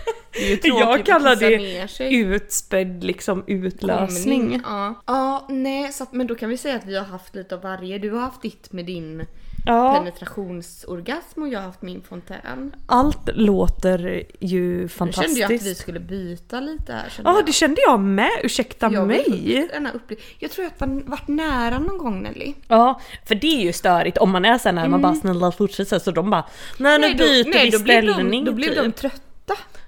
tråkigt 0.03 0.22
Jag 0.63 1.05
kallar 1.05 1.35
det 1.35 2.09
utspädd 2.09 3.03
liksom 3.03 3.43
utlösning. 3.47 4.41
Komning, 4.41 4.61
Ja. 4.65 5.01
ja, 5.07 5.47
nej, 5.49 5.93
så 5.93 6.03
att, 6.03 6.13
men 6.13 6.27
då 6.27 6.35
kan 6.35 6.49
vi 6.49 6.57
säga 6.57 6.75
att 6.75 6.85
vi 6.85 6.97
har 6.97 7.05
haft 7.05 7.35
lite 7.35 7.55
av 7.55 7.61
varje. 7.61 7.97
Du 7.99 8.11
har 8.11 8.19
haft 8.19 8.41
ditt 8.41 8.71
med 8.71 8.85
din 8.85 9.25
Ja, 9.65 9.95
penetrationsorgasm 9.97 11.41
och 11.41 11.47
jag 11.49 11.59
har 11.59 11.65
haft 11.65 11.81
min 11.81 12.01
fontän. 12.01 12.75
allt 12.87 13.29
låter 13.33 14.23
ju 14.39 14.77
Nu 14.77 14.87
fantastiskt. 14.87 15.37
kände 15.37 15.53
jag 15.53 15.59
att 15.59 15.65
vi 15.67 15.75
skulle 15.75 15.99
byta 15.99 16.59
lite 16.59 16.93
här. 16.93 17.13
Ja 17.23 17.35
jag. 17.35 17.45
det 17.45 17.51
kände 17.51 17.81
jag 17.87 17.99
med, 17.99 18.29
ursäkta 18.43 18.89
jag 18.91 19.07
mig. 19.07 19.23
upple- 19.93 20.17
Jag 20.39 20.51
tror 20.51 20.65
att 20.65 20.73
jag 20.77 20.87
varit 21.05 21.27
nära 21.27 21.79
någon 21.79 21.97
gång 21.97 22.23
Nelly. 22.23 22.53
Ja, 22.67 23.01
för 23.27 23.35
det 23.35 23.47
är 23.47 23.61
ju 23.61 23.73
störigt 23.73 24.17
om 24.17 24.31
man 24.31 24.45
är 24.45 24.57
såhär 24.57 24.73
när 24.75 24.87
man 24.87 25.01
bara 25.01 25.15
snälla 25.15 25.51
fortsätt 25.51 25.87
så, 25.87 25.99
så 25.99 26.11
de 26.11 26.29
bara 26.29 26.43
nej 26.77 26.99
nu 26.99 27.07
då, 27.13 27.17
byter 27.17 27.49
nej, 27.49 27.65
vi 27.65 27.77
då 27.77 27.83
blev 27.83 28.05
de, 28.05 28.13
ställning 28.13 28.45
då 28.45 28.51
blev 28.51 28.75
de 28.75 28.91
trötta. 28.91 29.17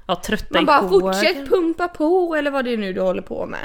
Ja 0.08 0.16
trötta 0.16 0.54
Man 0.54 0.66
bara 0.66 0.78
hågen. 0.80 1.00
fortsätt 1.14 1.50
pumpa 1.50 1.88
på 1.88 2.36
eller 2.36 2.52
vad 2.52 2.66
det 2.66 2.74
är 2.74 2.78
nu 2.78 2.94
du 2.94 3.02
håller 3.02 3.22
på 3.22 3.46
med. 3.46 3.60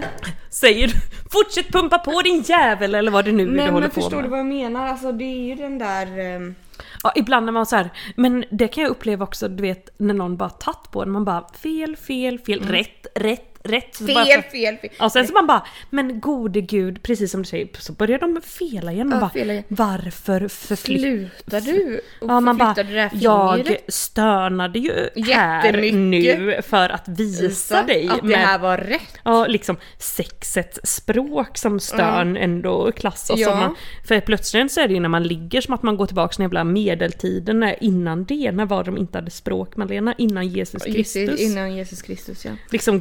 Säger 0.51 0.87
du 0.89 0.93
fortsätt 1.33 1.69
pumpa 1.73 1.99
på 1.99 2.23
din 2.23 2.43
jävel 2.43 2.95
eller 2.95 3.11
vad 3.11 3.25
det 3.25 3.33
nu 3.33 3.43
är 3.43 3.47
du 3.47 3.53
Nej 3.53 3.65
håller 3.67 3.81
men 3.81 3.91
på 3.91 3.95
förstår 3.95 4.17
med. 4.17 4.25
du 4.25 4.29
vad 4.29 4.39
jag 4.39 4.47
menar? 4.47 4.87
Alltså 4.89 5.13
det 5.13 5.25
är 5.25 5.45
ju 5.47 5.55
den 5.55 5.79
där... 5.79 6.19
ehm, 6.19 6.55
Ja, 7.03 7.13
ibland 7.17 7.47
när 7.47 7.53
man 7.53 7.67
så 7.67 7.77
här, 7.77 7.91
men 8.17 8.45
det 8.51 8.69
kan 8.69 8.83
jag 8.83 8.91
uppleva 8.91 9.25
också, 9.25 9.49
du 9.49 9.63
vet, 9.63 9.89
när 9.99 10.15
någon 10.15 10.37
bara 10.37 10.51
tatt 10.51 10.89
på 10.93 11.03
en, 11.03 11.11
man 11.11 11.25
bara 11.25 11.45
fel, 11.63 11.97
fel, 11.97 12.39
fel, 12.39 12.61
rätt, 12.63 13.07
rätt, 13.15 13.50
rätt. 13.65 13.95
Så 13.95 14.05
bara, 14.05 14.11
Mm. 14.25 14.27
Fel, 14.27 14.43
fel, 14.43 14.77
fel. 14.77 14.91
Ja, 14.99 15.11
sen 15.11 15.27
så 15.27 15.33
man 15.33 15.47
bara, 15.47 15.67
men 15.91 16.21
gode 16.21 16.61
gud, 16.61 17.03
precis 17.03 17.31
som 17.31 17.43
du 17.43 17.49
säger, 17.49 17.69
så 17.79 17.93
börjar 17.93 18.19
de 18.19 18.41
fela 18.45 18.93
igen. 18.93 19.09
Man 19.09 19.17
Ja, 19.17 19.21
bara, 19.21 19.31
fela 19.31 19.53
igen. 19.53 19.65
varför 19.69 20.49
förflyttar 20.49 21.61
Slutar 21.61 21.61
du? 21.61 22.01
Och 22.21 22.31
Ja, 22.31 22.41
man 22.41 22.57
bara, 22.59 22.75
det 22.75 22.83
där 22.83 23.11
jag 23.15 23.57
fingret? 23.57 23.85
stönade 23.95 24.79
ju 24.79 25.09
här 25.25 25.93
nu 25.93 26.61
för 26.63 26.89
att 26.89 27.09
visa 27.09 27.83
dig 27.83 28.09
att 28.09 28.21
det 28.21 28.27
med 28.29 28.39
här 28.39 28.59
var 28.59 28.79
rätt. 28.79 29.19
Ja, 29.25 29.47
liksom 29.47 29.77
sexets 29.99 30.81
språk 30.85 31.59
som 31.59 31.81
stön 31.81 32.37
ändå 32.37 32.93
klassas 32.93 33.41
Ja. 33.41 33.49
som. 33.51 33.59
Man, 33.59 33.75
för 34.09 34.21
plötsligt 34.21 34.73
så 34.73 34.81
är 34.81 34.89
det 34.89 34.95
ju 34.95 35.01
när 35.01 35.09
man 35.09 35.23
ligger 35.23 35.61
som 35.61 35.75
att 35.75 35.83
man 35.83 35.97
går 35.97 36.07
tillbaka 36.07 36.33
till 36.33 36.43
jävla 36.43 36.65
medeltiden, 36.65 37.75
innan 37.81 38.25
det, 38.25 38.53
när 38.53 38.67
var 38.67 38.85
de 38.85 38.99
inte 38.99 39.19
hade 39.19 39.31
språk 39.31 39.77
Malena? 39.77 40.15
Innan 40.19 40.49
Jesus 40.49 40.83
Kristus. 40.85 41.41
Innan 41.41 41.77
Jesus 41.77 42.03
Kristus 42.03 42.45
ja. 42.45 42.51
Liksom 42.71 42.99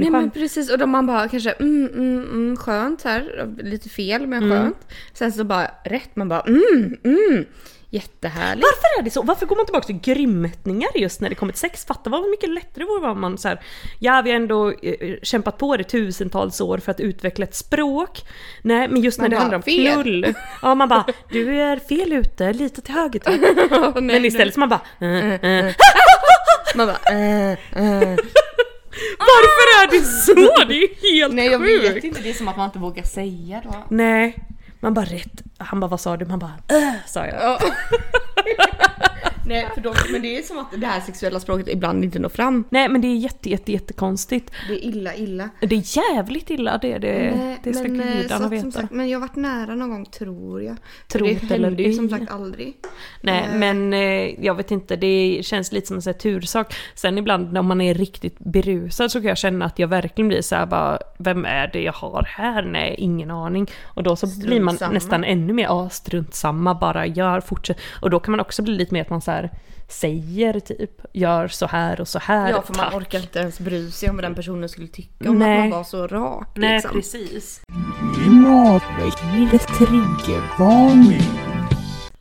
Nej 0.00 0.10
grottmänniskan. 0.10 0.20
men 0.22 0.30
precis 0.30 0.70
och 0.70 0.78
då 0.78 0.86
man 0.86 1.06
bara 1.06 1.28
kanske 1.28 1.50
mm, 1.50 1.86
mm, 1.94 2.22
mm, 2.24 2.56
skönt 2.56 3.02
här, 3.02 3.48
lite 3.62 3.88
fel 3.88 4.26
men 4.26 4.42
Mm. 4.42 4.50
skönt. 4.62 4.88
Sen 5.14 5.32
så 5.32 5.44
bara 5.44 5.70
rätt, 5.84 6.16
man 6.16 6.28
bara 6.28 6.40
mm, 6.40 6.96
mm, 7.04 7.44
jättehärligt. 7.92 8.66
Varför 8.66 9.00
är 9.00 9.02
det 9.04 9.10
så? 9.10 9.22
Varför 9.22 9.46
går 9.46 9.56
man 9.56 9.64
tillbaka 9.66 9.86
till 9.86 10.00
grymtningar 10.00 10.88
just 10.94 11.20
när 11.20 11.28
det 11.28 11.34
kommer 11.34 11.52
till 11.52 11.60
sex? 11.60 11.84
Fatta 11.84 12.10
vad 12.10 12.30
mycket 12.30 12.50
lättare 12.50 12.84
det 12.84 12.84
vore 12.84 13.10
om 13.10 13.20
man 13.20 13.38
så 13.38 13.48
här, 13.48 13.60
ja 13.98 14.22
vi 14.24 14.30
har 14.30 14.36
ändå 14.36 14.70
eh, 14.70 15.14
kämpat 15.22 15.58
på 15.58 15.76
det 15.76 15.84
tusentals 15.84 16.60
år 16.60 16.78
för 16.78 16.90
att 16.90 17.00
utveckla 17.00 17.44
ett 17.44 17.54
språk. 17.54 18.20
Nej 18.62 18.88
men 18.88 19.02
just 19.02 19.18
när 19.18 19.22
Man 19.24 19.30
det 19.30 19.36
bara, 19.36 19.40
handlar 19.40 19.56
om 19.56 19.62
fel. 19.62 20.02
knull. 20.02 20.34
Ja 20.62 20.74
man 20.74 20.88
bara, 20.88 21.04
du 21.30 21.60
är 21.60 21.76
fel 21.76 22.12
ute, 22.12 22.52
lite 22.52 22.80
till 22.80 22.94
höger 22.94 23.20
tack. 23.20 23.40
Men 24.02 24.24
istället 24.24 24.54
så 24.54 24.60
man 24.60 24.68
bara, 24.68 24.80
eh, 25.00 25.34
eh. 25.44 25.74
Man 26.76 26.86
bara 26.86 27.16
äh, 27.18 27.50
äh. 27.52 28.16
Varför 29.18 29.66
är 29.82 29.90
det 29.90 30.04
så? 30.04 30.64
Det 30.68 30.74
är 30.74 30.80
ju 30.80 31.18
helt 31.20 31.34
Nej 31.34 31.46
jag 31.46 31.60
sjukt! 31.60 31.96
vet 31.96 32.04
inte, 32.04 32.20
det 32.20 32.30
är 32.30 32.34
som 32.34 32.48
att 32.48 32.56
man 32.56 32.66
inte 32.66 32.78
vågar 32.78 33.02
säga 33.02 33.60
då. 33.64 33.74
Nej, 33.88 34.36
man 34.80 34.94
bara 34.94 35.04
rätt. 35.04 35.42
Han 35.58 35.80
bara 35.80 35.86
vad 35.88 36.00
sa 36.00 36.16
du? 36.16 36.24
Man 36.26 36.38
bara 36.38 36.54
äh, 36.68 36.92
sa 37.06 37.26
jag. 37.26 37.42
Ja. 37.42 37.58
Nej 39.50 39.68
för 39.74 39.80
de, 39.80 39.94
men 40.12 40.22
det 40.22 40.38
är 40.38 40.42
som 40.42 40.58
att 40.58 40.80
det 40.80 40.86
här 40.86 41.00
sexuella 41.00 41.40
språket 41.40 41.68
ibland 41.68 42.04
inte 42.04 42.18
når 42.18 42.28
fram. 42.28 42.64
Nej 42.70 42.88
men 42.88 43.00
det 43.00 43.08
är 43.08 43.16
jätte 43.16 43.50
jätte 43.50 43.72
jättekonstigt. 43.72 44.52
Det 44.68 44.74
är 44.74 44.84
illa 44.84 45.14
illa. 45.14 45.48
Det 45.60 45.74
är 45.76 45.96
jävligt 46.16 46.50
illa 46.50 46.78
det, 46.78 46.98
det, 46.98 47.34
Nej, 47.36 47.58
det 47.62 47.72
ska 47.72 47.82
men, 47.82 48.00
eh, 48.00 48.16
gudarna 48.20 48.46
att, 48.46 48.52
veta. 48.52 48.62
som 48.62 48.72
sagt, 48.72 48.92
men 48.92 49.08
jag 49.08 49.18
har 49.20 49.28
varit 49.28 49.36
nära 49.36 49.74
någon 49.74 49.90
gång 49.90 50.04
tror 50.06 50.62
jag. 50.62 50.76
Trot 51.12 51.28
det 51.48 51.54
eller 51.54 51.68
hände 51.68 51.82
ju 51.82 51.92
som 51.92 52.08
sagt 52.10 52.30
aldrig. 52.30 52.74
Nej 53.20 53.44
Eh. 53.52 53.58
men 53.58 53.92
eh, 53.92 54.44
jag 54.44 54.54
vet 54.54 54.70
inte, 54.70 54.96
det 54.96 55.40
känns 55.42 55.72
lite 55.72 55.86
som 55.86 55.96
en 55.96 56.02
sån 56.02 56.14
tursak. 56.14 56.74
Sen 56.94 57.18
ibland 57.18 57.52
när 57.52 57.62
man 57.62 57.80
är 57.80 57.94
riktigt 57.94 58.38
berusad 58.38 59.10
så 59.10 59.20
kan 59.20 59.28
jag 59.28 59.38
känna 59.38 59.64
att 59.64 59.78
jag 59.78 59.88
verkligen 59.88 60.28
blir 60.28 60.42
så 60.42 60.54
här 60.56 60.66
bara 60.66 60.98
Vem 61.18 61.44
är 61.44 61.70
det 61.72 61.82
jag 61.82 61.92
har 61.92 62.22
här? 62.28 62.62
Nej, 62.62 62.94
ingen 62.98 63.30
aning. 63.30 63.66
Och 63.84 64.02
då 64.02 64.16
så 64.16 64.26
blir 64.40 64.60
man 64.60 64.76
samma. 64.76 64.92
nästan 64.92 65.24
ännu 65.24 65.52
mer, 65.52 65.64
ja 65.64 65.88
strunt 65.88 66.34
samma, 66.34 66.74
bara 66.74 67.06
gör, 67.06 67.40
fortsätt. 67.40 67.78
Och 68.02 68.10
då 68.10 68.20
kan 68.20 68.30
man 68.32 68.40
också 68.40 68.62
bli 68.62 68.74
lite 68.74 68.94
mer 68.94 69.02
att 69.02 69.10
man 69.10 69.20
så 69.20 69.30
här 69.30 69.39
säger 69.88 70.60
typ, 70.60 70.90
gör 71.12 71.48
så 71.48 71.66
här 71.66 72.00
och 72.00 72.08
så 72.08 72.18
här. 72.18 72.50
Ja 72.50 72.62
för 72.62 72.74
man 72.74 72.84
tack. 72.84 72.94
orkar 72.94 73.18
inte 73.18 73.38
ens 73.38 73.60
bry 73.60 73.90
sig 73.90 74.10
om 74.10 74.16
vad 74.16 74.24
den 74.24 74.34
personen 74.34 74.68
skulle 74.68 74.88
tycka 74.88 75.30
om 75.30 75.38
Nej. 75.38 75.54
att 75.54 75.60
man 75.60 75.70
var 75.70 75.84
så 75.84 76.06
rak. 76.06 76.48
Nej 76.54 76.72
liksom. 76.72 76.90
precis. 76.92 77.62
Klimatväckande 78.14 79.58
triggervarning. 79.58 81.49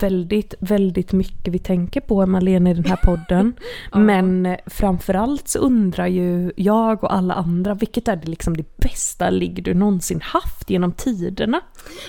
Väldigt, 0.04 0.54
väldigt 0.60 1.12
mycket 1.12 1.54
vi 1.54 1.60
tänker 1.60 2.02
på 2.02 2.26
Malena 2.26 2.70
i 2.70 2.74
den 2.74 2.86
här 2.86 2.96
podden. 2.96 3.54
Men 3.94 4.46
eh, 4.46 4.58
framförallt 4.66 5.48
så 5.48 5.60
undrar 5.60 6.08
ju 6.08 6.52
jag 6.56 7.04
och 7.04 7.14
alla 7.14 7.34
andra, 7.34 7.74
vilket 7.74 8.08
är 8.08 8.16
det 8.16 8.28
liksom 8.28 8.58
det 8.58 8.78
bästa 8.78 9.30
ligg 9.30 9.64
du 9.64 9.74
någonsin 9.74 10.22
haft 10.22 10.70
genom 10.70 10.92
tiderna? 10.92 11.62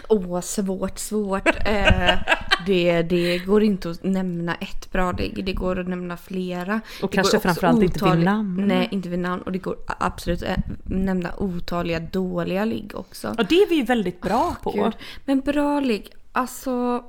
Åh, 0.09 0.40
svårt, 0.40 0.99
svårt. 0.99 1.49
Eh, 1.66 2.18
det, 2.66 3.02
det 3.02 3.38
går 3.38 3.62
inte 3.62 3.90
att 3.90 4.04
nämna 4.04 4.54
ett 4.54 4.92
bra 4.92 5.12
ligg, 5.12 5.44
det 5.44 5.52
går 5.52 5.80
att 5.80 5.88
nämna 5.88 6.16
flera. 6.16 6.80
Och 7.02 7.11
Det 7.11 7.16
kanske 7.16 7.40
framförallt 7.40 7.82
inte 7.82 8.11
vid 8.11 8.25
namn. 8.25 8.64
Nej, 8.68 8.88
inte 8.90 9.09
vid 9.09 9.18
namn. 9.18 9.42
Och 9.42 9.52
det 9.52 9.59
går 9.59 9.76
absolut 9.87 10.42
att 10.42 10.59
nämna 10.85 11.30
otaliga 11.38 12.00
dåliga 12.00 12.64
ligg 12.64 12.92
också. 12.94 13.28
Och 13.28 13.47
det 13.47 13.54
är 13.54 13.68
vi 13.68 13.75
ju 13.75 13.82
väldigt 13.82 14.20
bra 14.20 14.56
på. 14.62 14.70
Gud. 14.70 14.92
Men 15.25 15.40
bra 15.40 15.80
ligg, 15.80 16.11
alltså... 16.32 17.04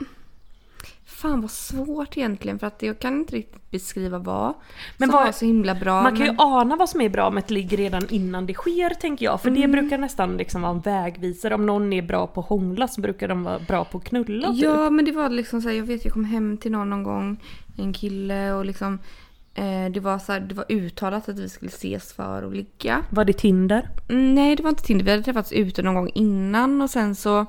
Fan 1.21 1.41
vad 1.41 1.51
svårt 1.51 2.17
egentligen 2.17 2.59
för 2.59 2.67
att 2.67 2.81
jag 2.83 2.99
kan 2.99 3.17
inte 3.19 3.35
riktigt 3.35 3.71
beskriva 3.71 4.17
vad 4.19 4.53
Men 4.97 5.09
som 5.09 5.15
vad- 5.15 5.25
var 5.25 5.31
så 5.31 5.45
himla 5.45 5.75
bra. 5.75 6.01
Man 6.03 6.15
kan 6.17 6.25
ju 6.25 6.31
men- 6.31 6.39
ana 6.41 6.75
vad 6.75 6.89
som 6.89 7.01
är 7.01 7.09
bra 7.09 7.29
med 7.29 7.43
ett 7.43 7.49
ligg 7.51 7.79
redan 7.79 8.03
innan 8.09 8.45
det 8.45 8.53
sker 8.53 8.89
tänker 8.89 9.25
jag. 9.25 9.41
För 9.41 9.49
det 9.49 9.63
Mm. 9.63 9.71
brukar 9.71 9.97
nästan 9.97 10.37
liksom 10.37 10.61
vara 10.61 10.71
en 10.71 10.79
vägvisare. 10.79 11.55
Om 11.55 11.65
någon 11.65 11.93
är 11.93 12.01
bra 12.01 12.27
på 12.27 12.39
att 12.41 12.47
hångla 12.47 12.87
så 12.87 13.01
brukar 13.01 13.27
de 13.27 13.43
vara 13.43 13.59
bra 13.59 13.85
på 13.85 13.97
att 13.97 14.03
knulla 14.03 14.51
typ. 14.53 14.63
Ja 14.63 14.89
men 14.89 15.05
det 15.05 15.11
var 15.11 15.29
liksom 15.29 15.61
så 15.61 15.69
här, 15.69 15.75
jag 15.75 15.83
vet 15.83 16.05
jag 16.05 16.13
kom 16.13 16.25
hem 16.25 16.57
till 16.57 16.71
någon 16.71 16.89
någon 16.89 17.03
gång, 17.03 17.37
en 17.77 17.93
kille 17.93 18.51
och 18.53 18.65
liksom 18.65 18.99
eh, 19.53 19.91
det 19.93 19.99
var 19.99 20.19
så 20.19 20.31
här, 20.31 20.39
det 20.39 20.55
var 20.55 20.65
uttalat 20.69 21.29
att 21.29 21.39
vi 21.39 21.49
skulle 21.49 21.69
ses 21.71 22.13
för 22.13 22.43
att 22.43 22.55
ligga. 22.55 23.03
Var 23.09 23.25
det 23.25 23.33
Tinder? 23.33 23.89
Mm, 24.09 24.35
nej 24.35 24.55
det 24.55 24.63
var 24.63 24.69
inte 24.69 24.83
Tinder, 24.83 25.05
vi 25.05 25.11
hade 25.11 25.23
träffats 25.23 25.51
ute 25.51 25.81
någon 25.83 25.95
gång 25.95 26.09
innan 26.13 26.81
och 26.81 26.89
sen 26.89 27.15
så 27.15 27.45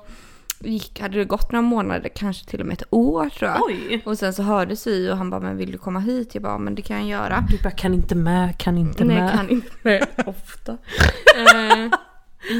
gick, 0.64 1.00
hade 1.00 1.18
det 1.18 1.24
gått 1.24 1.52
några 1.52 1.62
månader, 1.62 2.08
kanske 2.14 2.46
till 2.50 2.60
och 2.60 2.66
med 2.66 2.74
ett 2.82 2.86
år 2.90 3.28
tror 3.28 3.50
jag. 3.50 3.62
Oj! 3.62 4.02
Och 4.04 4.18
sen 4.18 4.32
så 4.32 4.42
hördes 4.42 4.86
vi 4.86 5.10
och 5.12 5.16
han 5.16 5.30
bara 5.30 5.40
men 5.40 5.56
vill 5.56 5.72
du 5.72 5.78
komma 5.78 6.00
hit? 6.00 6.34
Jag 6.34 6.42
bara 6.42 6.58
men 6.58 6.74
det 6.74 6.82
kan 6.82 6.96
jag 6.98 7.20
göra. 7.20 7.44
Du 7.50 7.58
bara 7.62 7.70
kan 7.70 7.94
inte 7.94 8.14
med, 8.14 8.58
kan 8.58 8.78
inte 8.78 9.04
Nej 9.04 9.16
med. 9.20 9.32
kan 9.32 9.50
inte 9.50 9.70
med 9.82 10.06
ofta. 10.26 10.72
eh, 11.36 11.88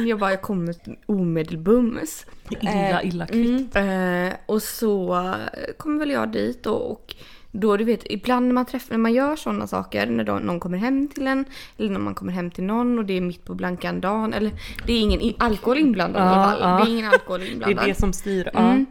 jag 0.07 0.19
bara, 0.19 0.31
jag 0.31 0.43
kommer 0.43 0.75
omedelbums. 1.07 2.27
Illa, 2.61 3.03
illa 3.03 3.27
kvickt. 3.27 3.77
Mm, 3.77 4.27
eh, 4.29 4.35
och 4.47 4.63
så 4.63 5.15
eh, 5.17 5.73
kommer 5.79 5.99
väl 5.99 6.11
jag 6.11 6.33
dit 6.33 6.67
och, 6.67 6.91
och 6.91 7.15
då 7.55 7.77
du 7.77 7.85
vet, 7.85 8.01
ibland 8.11 8.47
när 8.47 8.55
man 8.55 8.67
träffar, 8.67 8.91
när 8.91 8.99
man 8.99 9.13
gör 9.13 9.37
sådana 9.37 9.67
saker, 9.67 10.07
när 10.07 10.25
då, 10.25 10.33
någon 10.39 10.61
kommer 10.61 10.79
hem 10.79 11.09
till 11.09 11.27
en, 11.27 11.45
eller 11.79 11.91
när 11.91 11.99
man 12.01 12.15
kommer 12.15 12.33
hem 12.33 12.51
till 12.51 12.65
någon 12.65 12.99
och 12.99 13.05
det 13.05 13.17
är 13.17 13.21
mitt 13.21 13.45
på 13.45 13.55
blanka 13.55 13.93
dagen, 13.93 14.35
eller 14.35 14.51
det 14.87 14.93
är 14.93 15.01
ingen 15.01 15.35
alkohol 15.39 15.79
inblandad 15.79 16.23
i 16.23 16.27
alla 16.27 16.37
Ja, 16.43 16.45
fall. 16.51 16.59
ja. 16.61 16.85
Det 16.85 16.91
är 16.91 16.93
ingen 16.95 17.13
alkohol 17.13 17.41
Det 17.41 17.47
är 17.47 17.53
inblandad. 17.53 17.85
det 17.87 17.95
som 17.95 18.13
styr. 18.13 18.51
Ja. 18.55 18.61
Mm. 18.61 18.87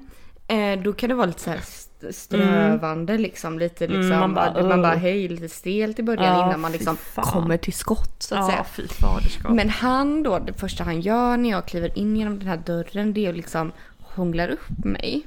Eh, 0.47 0.83
då 0.83 0.93
kan 0.93 1.09
det 1.09 1.15
vara 1.15 1.25
lite 1.25 1.39
så 1.39 1.49
här 1.49 1.57
st- 1.57 2.13
strövande 2.13 3.17
liksom, 3.17 3.59
lite 3.59 3.87
liksom, 3.87 4.01
Mm, 4.05 4.19
man, 4.19 4.33
bara, 4.33 4.51
bara, 4.53 4.63
man 4.63 4.81
bara 4.81 4.95
hej, 4.95 5.27
lite 5.27 5.49
stelt 5.49 5.99
i 5.99 6.03
början 6.03 6.23
Ja, 6.39 6.45
innan 6.47 6.59
man 6.59 6.71
liksom 6.71 6.97
kommer 7.15 7.57
till 7.57 7.73
skott 7.73 8.15
så 8.23 8.35
att 8.35 8.45
säga. 8.45 8.65
Ja, 8.77 8.83
faderskap. 8.89 9.51
Men 9.53 9.69
han 9.69 10.23
då, 10.23 10.39
det 10.39 10.53
första 10.53 10.83
han 10.83 11.01
gör 11.01 11.37
när 11.37 11.49
jag 11.49 11.65
kliver 11.65 11.97
in 11.97 12.17
genom 12.17 12.39
den 12.39 12.47
här 12.47 12.61
dörren, 12.65 13.13
det 13.13 13.25
är 13.25 13.29
att 13.29 13.35
liksom 13.35 13.71
hånglar 13.99 14.49
upp 14.49 14.85
mig. 14.85 15.23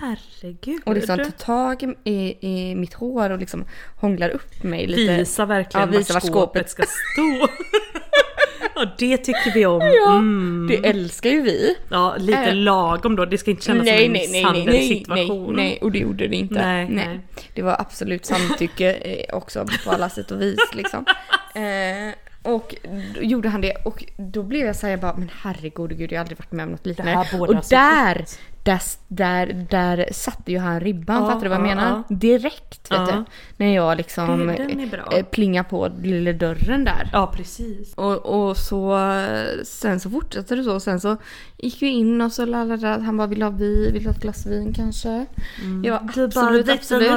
Herregud. 0.00 0.80
Och 0.84 0.94
liksom 0.94 1.16
tar 1.18 1.30
tag 1.30 1.82
i, 1.82 2.10
i, 2.10 2.36
i 2.70 2.74
mitt 2.74 2.94
hår 2.94 3.30
och 3.30 3.38
liksom 3.38 3.64
hånglar 3.96 4.28
upp 4.28 4.62
mig 4.62 4.86
lite. 4.86 5.16
Visa 5.16 5.46
verkligen 5.46 5.92
Ja, 5.92 5.98
visa 5.98 6.14
vart 6.14 6.24
skåpet 6.26 6.70
ska 6.70 6.82
stå. 6.82 7.48
ja, 8.74 8.86
det 8.98 9.16
tycker 9.16 9.54
vi 9.54 9.66
om. 9.66 9.80
Ja, 9.80 10.12
Mm. 10.16 10.66
det 10.70 10.88
älskar 10.88 11.30
ju 11.30 11.42
vi. 11.42 11.76
Ja, 11.90 12.14
lite 12.18 12.38
Äh. 12.38 12.54
lagom 12.54 13.16
då. 13.16 13.24
Det 13.24 13.38
ska 13.38 13.50
inte 13.50 13.62
kännas 13.64 13.84
nej, 13.84 14.04
som 14.06 14.06
en 14.06 14.12
nej, 14.12 14.28
nej, 14.32 14.42
nej, 14.42 14.52
nej, 14.52 14.64
misshandelssituation. 14.66 15.78
och 15.80 15.92
det 15.92 15.98
gjorde 15.98 16.28
det 16.28 16.36
inte. 16.36 16.54
Nej, 16.54 16.88
Nej, 16.90 17.06
nej. 17.06 17.20
Det 17.54 17.62
var 17.62 17.76
absolut 17.80 18.24
samtycke 18.26 18.92
eh, 18.94 19.36
också 19.36 19.66
på 19.84 19.90
alla 19.90 20.08
sätt 20.08 20.30
och 20.30 20.40
vis 20.42 20.58
liksom. 20.72 21.04
Eh, 21.54 22.14
och 22.52 22.74
då 23.14 23.22
gjorde 23.22 23.48
han 23.48 23.60
det 23.60 23.74
och 23.84 24.04
då 24.16 24.42
blev 24.42 24.66
jag 24.66 24.76
såhär, 24.76 24.90
jag 24.90 25.00
bara, 25.00 25.16
men 25.16 25.30
herregud, 25.42 25.98
gud, 25.98 26.12
jag 26.12 26.18
har 26.18 26.20
aldrig 26.20 26.38
varit 26.38 26.52
med 26.52 26.64
om 26.64 26.70
något 26.70 26.86
liknande. 26.86 27.26
Och 27.38 27.54
där. 27.70 28.24
Där, 28.64 28.80
där, 29.08 29.66
där 29.70 30.08
satte 30.12 30.52
ju 30.52 30.58
han 30.58 30.80
ribban, 30.80 31.16
Ja, 31.22 31.26
fattar 31.28 31.42
du 31.42 31.48
vad 31.48 31.58
jag 31.60 31.66
ja, 31.68 31.74
menar? 31.74 32.02
ja. 32.08 32.14
Direkt 32.16 32.90
vet 32.92 33.06
du. 33.08 33.24
När 33.56 33.74
jag 33.74 33.96
liksom 33.96 34.46
Det- 34.46 34.86
bra. 34.90 35.08
eh, 35.18 35.24
plingar 35.24 35.62
på 35.62 35.90
lilla 36.02 36.32
dörren 36.32 36.84
där. 36.84 37.10
Ja, 37.12 37.32
precis. 37.36 37.94
Och, 37.94 38.16
och 38.48 38.56
så 38.56 38.98
sen 39.64 40.00
så 40.00 40.10
fortsatte 40.10 40.56
det 40.56 40.64
så. 40.64 40.80
Sen 40.80 41.00
så 41.00 41.16
gick 41.58 41.82
vi 41.82 41.86
in 41.88 42.20
och 42.20 42.32
så 42.32 42.44
lalala, 42.46 42.98
han 43.00 43.16
bara 43.16 43.26
vill 43.26 43.38
du 43.38 43.44
ha 43.44 43.50
vin, 43.50 43.92
vill 43.92 44.02
du 44.02 44.08
ha 44.08 44.14
ett 44.14 44.22
glas 44.22 44.46
vin 44.46 44.72
kanske? 44.74 45.26
Jag 45.84 46.00
bara, 46.02 46.14
absolut, 46.24 46.68
absolut. 46.68 47.10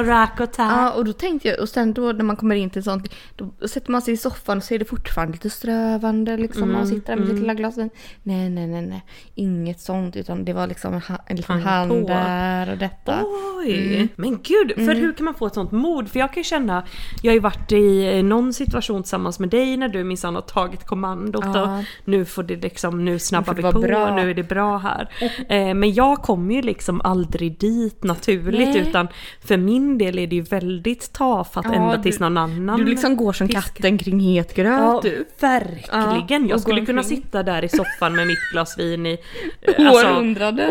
Ja, 0.58 0.92
och 0.92 1.04
då 1.04 1.12
tänkte 1.12 1.48
jag, 1.48 1.60
och 1.60 1.68
sen 1.68 1.92
då 1.94 2.12
när 2.12 2.24
man 2.24 2.36
kommer 2.36 2.54
in 2.56 2.70
till 2.70 2.82
sånt, 2.82 3.12
då 3.36 3.68
sätter 3.68 3.90
man 3.92 4.02
sig 4.02 4.14
i 4.14 4.16
soffan 4.16 4.58
och 4.58 4.64
så 4.64 4.74
är 4.74 4.78
det 4.78 4.84
fortfarande 4.84 5.32
lite 5.32 5.50
strövande 5.50 6.36
liksom. 6.36 6.72
man 6.72 6.86
sitter 6.86 7.12
där 7.12 7.16
med 7.22 7.28
sitt 7.28 7.38
lilla 7.40 7.54
glas 7.54 7.78
vin. 7.78 7.90
Nej, 8.22 8.50
nej, 8.50 8.66
nej, 8.66 8.82
nej. 8.82 9.04
Inget 9.34 9.80
sånt, 9.80 10.16
utan 10.16 10.44
det 10.44 10.52
var 10.52 10.66
liksom 10.66 10.94
en, 11.26 11.35
en 11.52 11.56
liten 11.56 11.72
Hand 11.72 11.90
på. 11.90 12.08
där 12.08 12.70
och 12.72 12.78
detta. 12.78 13.22
Oj! 13.58 14.08
Men 14.16 14.30
gud, 14.42 14.72
för 14.74 14.94
hur 14.94 15.12
kan 15.12 15.24
man 15.24 15.34
få 15.34 15.46
ett 15.46 15.54
sånt 15.54 15.72
mod? 15.72 16.08
För 16.10 16.18
jag 16.18 16.32
kan 16.32 16.40
ju 16.40 16.44
känna, 16.44 16.82
jag 17.22 17.30
har 17.30 17.34
ju 17.34 17.40
varit 17.40 17.72
i 17.72 18.16
eh, 18.18 18.24
någon 18.24 18.52
situation 18.52 19.02
tillsammans 19.02 19.38
med 19.38 19.48
dig 19.48 19.76
när 19.76 19.88
du 19.88 20.04
minsann 20.04 20.34
har 20.34 20.42
tagit 20.42 20.84
kommandot 20.86 21.44
Ja. 21.54 21.62
och 21.78 21.84
nu 22.04 22.24
får 22.24 22.42
det 22.42 22.56
liksom, 22.56 23.04
nu 23.04 23.18
snabbar 23.18 23.54
vi 23.54 23.62
på, 23.62 23.80
bra. 23.80 24.14
nu 24.16 24.30
är 24.30 24.34
det 24.34 24.42
bra 24.42 24.78
här. 24.78 25.08
Eh, 25.48 25.74
men 25.74 25.94
jag 25.94 26.18
kommer 26.22 26.54
ju 26.54 26.62
liksom 26.62 27.00
aldrig 27.04 27.58
dit 27.58 28.04
naturligt 28.04 28.68
Nej. 28.68 28.78
utan 28.88 29.08
för 29.46 29.56
min 29.56 29.98
del 29.98 30.18
är 30.18 30.26
det 30.26 30.36
ju 30.36 30.42
väldigt 30.42 31.12
tafatt 31.12 31.66
Ja, 31.68 31.74
ända 31.74 31.96
du- 31.96 32.02
tills 32.02 32.20
någon 32.20 32.36
annan 32.36 32.78
Du 32.78 32.84
liksom 32.84 33.16
går 33.16 33.32
som 33.32 33.46
piskar. 33.48 33.60
katten 33.62 33.98
kring 33.98 34.20
het 34.20 34.54
gröt 34.54 34.66
Ja, 34.80 35.00
du. 35.02 35.24
verkligen. 35.40 36.42
Ja, 36.44 36.50
jag 36.50 36.60
skulle 36.60 36.86
kunna 36.86 37.02
sitta 37.02 37.42
där 37.42 37.64
i 37.64 37.68
soffan 37.68 38.16
med 38.16 38.26
mitt 38.26 38.38
glas 38.52 38.78
vin 38.78 39.06
i 39.06 39.18
eh, 39.62 39.92
Århundraden. 39.92 40.70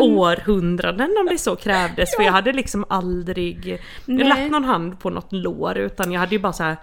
om 0.56 1.26
det 1.30 1.38
så 1.38 1.56
krävdes. 1.56 2.16
För 2.16 2.22
jag 2.22 2.32
hade 2.32 2.52
liksom 2.52 2.84
aldrig 2.88 3.80
Nej. 4.04 4.28
lagt 4.28 4.50
någon 4.50 4.64
hand 4.64 5.00
på 5.00 5.10
något 5.10 5.32
lår 5.32 5.78
utan 5.78 6.12
jag 6.12 6.20
hade 6.20 6.34
ju 6.34 6.38
bara 6.40 6.52
så 6.52 6.62
här. 6.62 6.76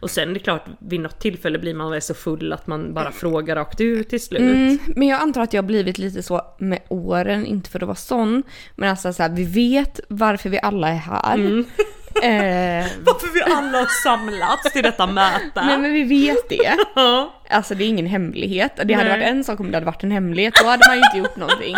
Och 0.00 0.10
sen 0.10 0.30
är 0.30 0.34
det 0.34 0.40
klart, 0.40 0.64
vid 0.78 1.00
något 1.00 1.20
tillfälle 1.20 1.58
blir 1.58 1.74
man 1.74 1.90
väl 1.90 2.02
så 2.02 2.14
full 2.14 2.52
att 2.52 2.66
man 2.66 2.94
bara 2.94 3.12
frågar 3.12 3.56
rakt 3.56 3.80
ut 3.80 4.08
till 4.08 4.22
slut. 4.22 4.40
Mm, 4.40 4.78
men 4.96 5.08
jag 5.08 5.20
antar 5.22 5.42
att 5.42 5.52
jag 5.52 5.62
har 5.62 5.66
blivit 5.66 5.98
lite 5.98 6.22
så 6.22 6.42
med 6.58 6.78
åren, 6.88 7.46
inte 7.46 7.70
för 7.70 7.78
att 7.80 7.86
vara 7.86 7.96
sån. 7.96 8.42
Men 8.76 8.90
alltså 8.90 9.12
så 9.12 9.22
här, 9.22 9.30
vi 9.30 9.44
vet 9.44 10.00
varför 10.08 10.48
vi 10.48 10.60
alla 10.62 10.88
är 10.88 10.94
här. 10.94 11.34
Mm. 11.34 11.64
Eh, 12.22 12.86
Varför 13.04 13.34
vi 13.34 13.42
alla 13.42 13.78
har 13.78 14.02
samlats 14.02 14.72
till 14.72 14.82
detta 14.82 15.06
möte. 15.06 15.40
nej 15.54 15.78
men 15.78 15.92
vi 15.92 16.02
vet 16.02 16.48
det. 16.48 16.76
Ja. 16.94 17.34
Alltså 17.50 17.74
det 17.74 17.84
är 17.84 17.88
ingen 17.88 18.06
hemlighet. 18.06 18.72
Det 18.84 18.94
hade 18.94 19.08
Nej. 19.08 19.18
varit 19.18 19.28
en 19.28 19.44
sak 19.44 19.60
om 19.60 19.70
det 19.70 19.76
hade 19.76 19.86
varit 19.86 20.04
en 20.04 20.10
hemlighet, 20.10 20.54
då 20.62 20.68
hade 20.68 20.88
man 20.88 20.96
ju 20.96 21.02
inte 21.04 21.18
gjort 21.18 21.36
någonting. 21.36 21.74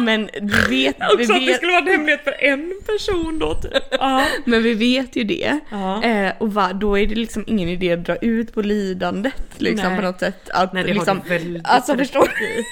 Men 0.00 0.28
vi 0.40 0.84
vet, 0.84 0.96
vi 1.18 1.22
Också 1.22 1.32
att 1.32 1.40
det 1.40 1.46
vet, 1.46 1.56
skulle 1.56 1.72
vara 1.72 1.82
en 1.82 1.88
hemlighet 1.88 2.24
för 2.24 2.44
en 2.44 2.80
person 2.86 3.38
då 3.38 3.54
typ. 3.54 3.72
Ja. 3.90 4.26
men 4.44 4.62
vi 4.62 4.74
vet 4.74 5.16
ju 5.16 5.24
det. 5.24 5.58
Ja. 5.70 6.04
Eh, 6.04 6.32
och 6.38 6.54
va, 6.54 6.72
då 6.72 6.98
är 6.98 7.06
det 7.06 7.14
liksom 7.14 7.44
ingen 7.46 7.68
idé 7.68 7.92
att 7.92 8.04
dra 8.04 8.16
ut 8.16 8.54
på 8.54 8.62
lidandet 8.62 9.34
liksom 9.56 9.88
Nej. 9.88 9.96
på 9.96 10.02
något 10.02 10.20
sätt. 10.20 10.50
Att, 10.50 10.72
Nej 10.72 10.84
det 10.84 10.94
liksom, 10.94 11.20
har 11.28 11.38
du 11.38 11.60
Alltså 11.64 11.96
förstår 11.96 12.28
i. 12.28 12.64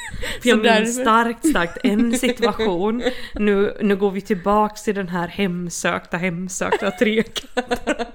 För 0.43 0.49
jag 0.49 0.59
minns 0.59 1.01
starkt, 1.01 1.49
starkt 1.49 1.79
en 1.83 2.19
situation. 2.19 3.03
Nu, 3.35 3.77
nu 3.81 3.97
går 3.97 4.11
vi 4.11 4.21
tillbaks 4.21 4.83
till 4.83 4.95
den 4.95 5.09
här 5.09 5.29
hemsökta, 5.29 6.17
hemsökta 6.17 6.91
trekanten. 6.91 8.07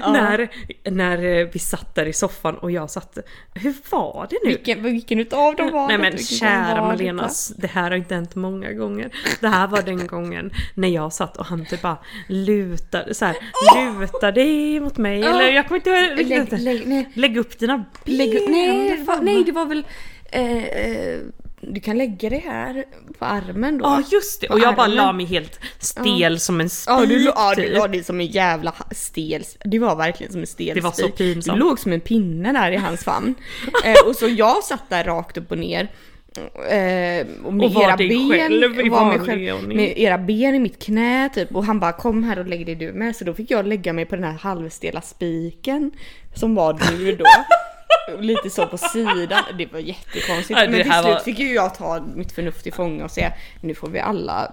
När, 0.00 0.48
när 0.90 1.24
eh, 1.24 1.48
vi 1.52 1.58
satt 1.58 1.94
där 1.94 2.06
i 2.06 2.12
soffan 2.12 2.58
och 2.58 2.70
jag 2.70 2.90
satt... 2.90 3.18
Hur 3.54 3.74
var 3.90 4.26
det 4.30 4.38
nu? 4.44 4.50
Vilken, 4.50 4.82
vilken 4.82 5.18
utav 5.20 5.56
dem 5.56 5.70
var 5.72 5.86
Nej 5.88 5.96
det? 5.96 6.02
men 6.02 6.12
Vilken 6.12 6.36
kära 6.36 6.80
var 6.80 6.88
Malena, 6.88 7.30
det 7.56 7.66
här 7.66 7.90
har 7.90 7.96
inte 7.96 8.14
hänt 8.14 8.34
många 8.34 8.72
gånger. 8.72 9.10
Det 9.40 9.48
här 9.48 9.66
var 9.66 9.82
den 9.82 10.06
gången 10.06 10.50
när 10.74 10.88
jag 10.88 11.12
satt 11.12 11.36
och 11.36 11.46
han 11.46 11.66
typ 11.66 11.82
bara 11.82 11.98
lutade, 12.28 13.14
så 13.14 13.24
här, 13.24 13.36
luta 14.00 14.32
dig 14.32 14.80
mot 14.80 14.96
mig 14.96 15.22
eller 15.22 15.48
jag 15.48 15.68
kommer 15.68 15.76
inte 15.78 15.90
ihåg 15.90 16.28
Lägg, 16.28 16.60
lägg, 16.60 16.88
nej, 16.88 17.08
Lägg 17.14 17.36
upp 17.36 17.58
dina 17.58 17.76
ben. 17.78 18.16
lägg, 18.16 18.50
nej, 18.50 19.04
fa, 19.06 19.14
vad? 19.14 19.24
nej, 19.24 19.44
det 19.44 19.52
var 19.52 19.66
väl... 19.66 19.86
Eh, 20.30 20.64
eh, 20.64 21.18
du 21.60 21.80
kan 21.80 21.98
lägga 21.98 22.30
det 22.30 22.38
här 22.38 22.84
på 23.18 23.24
armen 23.24 23.78
då. 23.78 23.84
Ja 23.84 24.02
just 24.12 24.40
det, 24.40 24.46
På 24.46 24.54
och 24.54 24.60
jag 24.60 24.74
bara 24.76 24.82
armen. 24.84 24.96
la 24.96 25.12
mig 25.12 25.26
helt 25.26 25.60
stel 25.78 26.40
som 26.40 26.60
en 26.60 26.68
spik 26.70 26.88
Ja, 26.94 27.06
du, 27.06 27.18
lo- 27.18 27.32
ja, 27.36 27.54
du 27.56 27.62
typ. 27.62 27.76
la 27.78 27.88
det 27.88 28.04
som 28.06 28.20
en 28.20 28.26
jävla 28.26 28.74
stel... 28.90 29.42
Det 29.64 29.78
var 29.78 29.96
verkligen 29.96 30.32
som 30.32 30.40
en 30.40 30.46
stel 30.46 30.74
Det 30.74 30.80
var 30.80 30.90
så 30.92 31.02
spik. 31.02 31.16
pinsamt. 31.16 31.58
Du 31.58 31.64
låg 31.64 31.78
som 31.78 31.92
en 31.92 32.00
pinne 32.00 32.52
där 32.52 32.70
i 32.72 32.76
hans 32.76 33.04
famn. 33.04 33.34
eh, 33.84 34.08
och 34.08 34.16
så 34.16 34.28
jag 34.28 34.64
satt 34.64 34.90
där 34.90 35.04
rakt 35.04 35.36
upp 35.36 35.50
och 35.50 35.58
ner. 35.58 35.88
Eh, 36.70 37.26
och 37.44 37.54
med 37.54 37.66
Och 37.66 37.74
var 37.74 37.82
era 37.88 37.96
dig 37.96 38.08
ben, 38.08 38.30
själv 38.30 38.80
i 38.80 38.88
var 38.88 38.98
vanlig 39.18 39.54
ordning. 39.54 39.76
med 39.76 39.98
era 39.98 40.18
ben 40.18 40.54
i 40.54 40.58
mitt 40.58 40.82
knä 40.82 41.28
typ 41.34 41.54
och 41.56 41.64
han 41.64 41.80
bara 41.80 41.92
kom 41.92 42.24
här 42.24 42.38
och 42.38 42.46
lägg 42.46 42.66
dig 42.66 42.74
du 42.74 42.92
med 42.92 43.16
så 43.16 43.24
då 43.24 43.34
fick 43.34 43.50
jag 43.50 43.66
lägga 43.66 43.92
mig 43.92 44.04
på 44.04 44.14
den 44.16 44.24
här 44.24 44.32
halvstela 44.32 45.00
spiken 45.00 45.90
som 46.34 46.54
var 46.54 46.72
du 46.98 47.16
då. 47.16 47.24
Lite 48.20 48.50
så 48.50 48.66
på 48.66 48.78
sidan, 48.78 49.42
det 49.58 49.72
var 49.72 49.78
jättekonstigt. 49.78 50.50
Ja, 50.60 50.66
Men 50.68 50.72
till 50.82 50.92
slut 50.92 51.04
var- 51.04 51.20
fick 51.20 51.38
ju 51.38 51.54
jag 51.54 51.74
ta 51.74 52.00
mitt 52.14 52.32
förnuft 52.32 52.66
i 52.66 52.70
fånga 52.70 53.04
och 53.04 53.10
säga 53.10 53.32
nu 53.60 53.74
får 53.74 53.88
vi 53.88 54.00
alla 54.00 54.52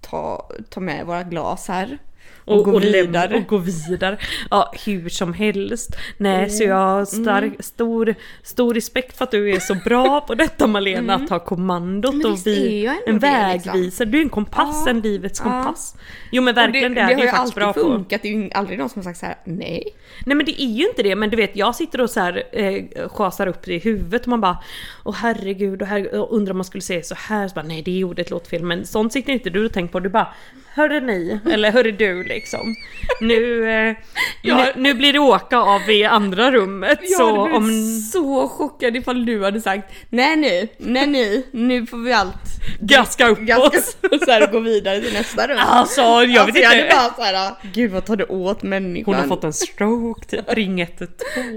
ta, 0.00 0.50
ta 0.70 0.80
med 0.80 1.06
våra 1.06 1.22
glas 1.22 1.68
här. 1.68 1.98
Och, 2.46 2.64
gå 2.64 2.78
lämna- 2.78 2.90
vidare. 3.02 3.36
Och 3.36 3.46
gå 3.46 3.56
vidare. 3.58 4.18
Ja, 4.50 4.72
hur 4.86 5.08
som 5.08 5.32
helst. 5.34 5.96
Nej, 6.16 6.50
så 6.50 6.64
jag 6.64 6.76
har 6.76 7.04
stark, 7.04 7.44
Mm. 7.44 7.56
stor, 7.60 8.14
stor 8.42 8.74
respekt 8.74 9.16
för 9.18 9.24
att 9.24 9.30
du 9.30 9.50
är 9.50 9.60
så 9.60 9.74
bra 9.74 10.20
på 10.20 10.34
detta 10.44 10.66
Malena, 10.66 11.14
att 11.14 11.28
ta 11.28 11.38
kommandot 11.38 12.14
Mm. 12.14 12.32
Och 12.32 12.38
ändå 12.46 12.92
en 13.06 13.18
det, 13.18 13.52
liksom. 13.52 13.72
vägvisare. 13.72 14.08
Du 14.08 14.18
är 14.18 14.22
en 14.22 14.28
kompass, 14.28 14.82
Ja. 14.84 14.90
en 14.90 15.00
livets 15.00 15.40
Ja. 15.44 15.50
kompass. 15.50 15.96
Jo 16.32 16.42
men 16.42 16.54
verkligen, 16.54 16.94
det, 16.94 17.00
det, 17.00 17.04
är 17.04 17.08
det 17.08 17.14
har 17.14 17.22
ju 17.22 17.28
faktiskt 17.28 17.58
alltid 17.58 17.62
bra 17.62 17.72
på. 17.72 17.80
funkat, 17.80 18.22
det 18.22 18.28
är 18.28 18.32
ju 18.32 18.50
aldrig 18.54 18.78
någon 18.78 18.88
som 18.88 18.98
har 18.98 19.04
sagt 19.04 19.18
så 19.18 19.26
här: 19.26 19.36
nej. 19.44 19.82
Nej 20.26 20.36
men 20.36 20.46
det 20.46 20.62
är 20.62 20.66
ju 20.68 20.88
inte 20.88 21.02
det, 21.02 21.16
men 21.16 21.30
du 21.30 21.36
vet 21.36 21.56
jag 21.56 21.74
sitter 21.74 22.00
och 22.00 22.10
så 22.10 22.20
här 22.20 22.42
eh, 22.52 22.84
schasar 23.08 23.46
upp 23.46 23.62
det 23.64 23.74
i 23.74 23.78
huvudet 23.78 24.22
och 24.22 24.28
man 24.28 24.40
bara 24.40 24.58
Åh 25.04 25.14
herregud, 25.14 25.82
och 25.82 25.88
herregud, 25.88 26.12
och 26.20 26.36
undrar 26.36 26.50
om 26.50 26.56
man 26.58 26.64
skulle 26.64 26.82
säga 26.82 27.02
så 27.02 27.14
här, 27.18 27.48
så 27.48 27.54
bara, 27.54 27.64
nej 27.64 27.82
det 27.82 27.90
gjorde 27.98 28.22
ett 28.22 28.30
låtfel 28.30 28.62
men 28.62 28.86
sånt 28.86 29.12
sitter 29.12 29.32
inte 29.32 29.50
du 29.50 29.66
och 29.66 29.72
tänker 29.72 29.92
på, 29.92 30.00
du 30.00 30.08
bara 30.08 30.28
Hörde 30.76 31.00
ni, 31.00 31.38
eller 31.52 31.70
hörde 31.72 31.92
du 31.92 32.22
liksom 32.24 32.74
Nu, 33.20 33.70
eh, 33.70 33.96
Ja. 34.42 34.56
nu, 34.56 34.72
nu 34.82 34.94
blir 34.94 35.12
det 35.12 35.18
åka 35.18 35.58
av 35.58 35.90
i 35.90 36.04
andra 36.04 36.50
rummet 36.52 36.98
Jag 37.02 37.10
så 37.18 37.40
hade 37.42 37.54
om 37.56 37.70
så 38.12 38.48
chockad 38.48 38.96
ifall 38.96 39.26
du 39.26 39.44
hade 39.44 39.60
sagt 39.60 39.92
nej 40.10 40.36
nu, 40.36 40.68
nej 40.78 41.06
nu, 41.06 41.42
nu 41.50 41.86
får 41.86 41.98
vi 41.98 42.12
allt 42.12 42.34
gaska 42.80 43.28
upp 43.28 43.38
ganska 43.38 43.78
oss 43.78 43.96
så 44.24 44.30
här, 44.30 44.42
och 44.42 44.50
gå 44.52 44.60
vidare 44.60 45.00
till 45.00 45.12
nästa 45.12 45.46
rum. 45.48 45.58
Alltså 45.60 46.00
jag 46.02 46.26
vet 46.26 46.38
alltså, 46.40 46.58
jag 46.62 46.68
hade 46.68 46.82
inte 46.82 46.96
bara 46.96 47.14
såhär, 47.14 47.54
gud 47.74 47.90
vad 47.90 48.04
tar 48.04 48.16
det 48.16 48.24
åt 48.26 48.62
människan? 48.62 49.14
Hon 49.14 49.22
har 49.22 49.28
fått 49.28 49.44
en 49.44 49.52
stroke 49.52 50.26
typ, 50.26 50.44
ring 50.48 50.80
112 50.80 51.10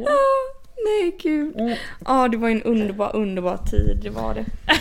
Ah, 0.07 0.59
Nej 0.85 1.17
gud. 1.23 1.55
Ja 2.05 2.27
det 2.27 2.37
var 2.37 2.49
en 2.49 2.63
underbar, 2.63 3.15
underbar 3.15 3.57
tid, 3.57 3.99
det 4.03 4.09
var 4.09 4.33
det. 4.33 4.45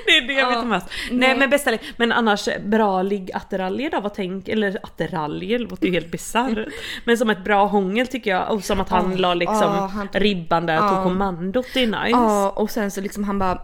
Det 0.06 0.16
är 0.16 0.26
det 0.26 0.32
jag 0.32 0.46
vet 0.48 0.56
Ja, 0.56 0.64
mest. 0.64 0.86
Nej, 1.10 1.28
nej. 1.28 1.38
men 1.38 1.50
bästa 1.50 1.70
Men 1.96 2.12
annars 2.12 2.48
bra 2.64 3.02
liggattiraljer 3.02 3.90
då, 3.90 4.00
vad 4.00 4.14
tänk, 4.14 4.48
eller 4.48 4.78
attiraljer 4.82 5.58
låter 5.58 5.86
ju 5.86 5.92
helt 5.92 6.10
bisarrt. 6.10 6.58
Men 7.04 7.18
som 7.18 7.30
ett 7.30 7.44
bra 7.44 7.66
hångel 7.66 8.06
tycker 8.06 8.30
jag 8.30 8.50
och 8.50 8.64
som 8.64 8.80
att 8.80 8.88
han 8.88 9.10
Ja, 9.12 9.18
la 9.18 9.34
liksom 9.34 9.56
ja, 9.62 9.90
han 9.94 10.08
tog- 10.08 10.22
ribban 10.22 10.66
där 10.66 10.82
och 10.82 10.88
tog 10.88 10.98
ja. 10.98 11.02
kommandot, 11.02 11.66
det 11.74 11.82
är 11.82 11.86
nice. 11.86 12.08
Ja, 12.10 12.50
och 12.50 12.70
sen 12.70 12.90
så 12.90 13.00
liksom 13.00 13.24
han 13.24 13.38
bara 13.38 13.58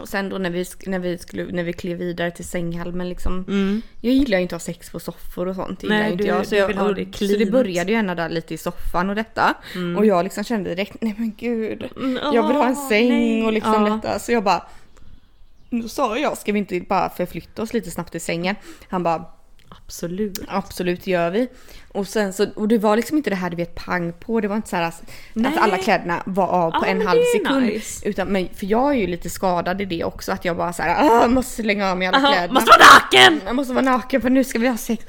och 0.00 0.08
sen 0.08 0.28
då 0.28 0.38
när 0.38 0.50
vi, 0.50 0.64
när 0.86 0.98
vi, 0.98 1.18
skulle, 1.18 1.44
när 1.44 1.64
vi 1.64 1.72
klev 1.72 1.98
vidare 1.98 2.30
till 2.30 2.44
sänghalmen 2.44 3.08
liksom. 3.08 3.44
Jag 4.00 4.12
gillar 4.14 4.38
ju 4.38 4.42
inte 4.42 4.56
att 4.56 4.62
ha 4.62 4.66
sex 4.66 4.90
på 4.90 5.00
soffor 5.00 5.48
och 5.48 5.54
sånt. 5.56 5.82
Mm. 5.82 5.98
Nej, 5.98 6.12
inte 6.12 6.24
du- 6.24 6.28
jag. 6.28 6.46
Så, 6.46 6.54
jag, 6.54 6.66
vill 6.68 6.78
ha 6.78 6.92
det 6.92 7.16
så 7.16 7.24
det 7.24 7.50
började 7.50 7.92
ju 7.92 7.98
ändå 7.98 8.14
där 8.14 8.28
lite 8.28 8.54
i 8.54 8.58
soffan 8.58 9.10
och 9.10 9.16
detta. 9.16 9.54
Och 9.98 10.06
jag 10.06 10.24
liksom 10.24 10.44
kände 10.44 10.70
direkt, 10.74 10.96
nej 11.00 11.14
men 11.18 11.32
gud. 11.36 11.84
jag 12.32 12.46
vill 12.48 12.56
ha 12.56 12.66
en 12.66 12.76
säng 12.76 13.08
nej. 13.08 13.46
och 13.46 13.52
liksom 13.52 13.86
Ja. 13.86 13.94
detta. 13.94 14.18
Så 14.18 14.32
jag 14.32 14.44
bara, 14.44 14.66
då 15.70 15.88
sa 15.88 16.18
jag, 16.18 16.38
ska 16.38 16.52
vi 16.52 16.58
inte 16.58 16.80
bara 16.80 17.10
förflytta 17.10 17.62
oss 17.62 17.72
lite 17.72 17.90
snabbt 17.90 18.10
till 18.12 18.20
sängen? 18.20 18.56
Han 18.88 19.02
bara, 19.02 19.24
Absolut. 19.86 20.38
Absolut 20.48 21.06
gör 21.06 21.30
vi. 21.30 21.48
Och 21.92 22.08
sen 22.08 22.32
så, 22.32 22.46
och 22.56 22.68
det 22.68 22.78
var 22.78 22.96
liksom 22.96 23.16
inte 23.16 23.30
det 23.30 23.36
här 23.36 23.50
du 23.50 23.56
vet 23.56 23.74
pang 23.74 24.12
på, 24.12 24.40
det 24.40 24.48
var 24.48 24.56
inte 24.56 24.68
så 24.68 24.76
att, 24.76 25.02
att 25.46 25.58
alla 25.58 25.78
kläderna 25.78 26.22
var 26.26 26.46
av 26.46 26.70
på 26.70 26.78
Ja, 26.82 26.86
en 26.86 27.06
halv 27.06 27.20
sekund. 27.36 27.66
nice. 27.66 28.08
Utan, 28.08 28.28
men, 28.28 28.48
för 28.54 28.66
jag 28.66 28.90
är 28.90 28.94
ju 28.98 29.06
lite 29.06 29.30
skadad 29.30 29.80
i 29.80 29.84
det 29.84 30.04
också, 30.04 30.32
att 30.32 30.44
jag 30.44 30.56
bara 30.56 30.72
så 30.72 30.82
här, 30.82 31.24
"Ah, 31.24 31.28
måste 31.28 31.62
slänga 31.62 31.90
av 31.90 31.98
mig 31.98 32.08
alla 32.08 32.18
Aha, 32.18 32.32
kläderna. 32.32 32.52
måste 32.54 32.70
vara 32.70 32.94
naken! 33.00 33.40
Jag 33.46 33.56
måste 33.56 33.72
vara 33.74 33.84
naken 33.84 34.20
för 34.20 34.30
nu 34.30 34.44
ska 34.44 34.58
vi 34.58 34.68
ha 34.68 34.76
sex. 34.76 35.04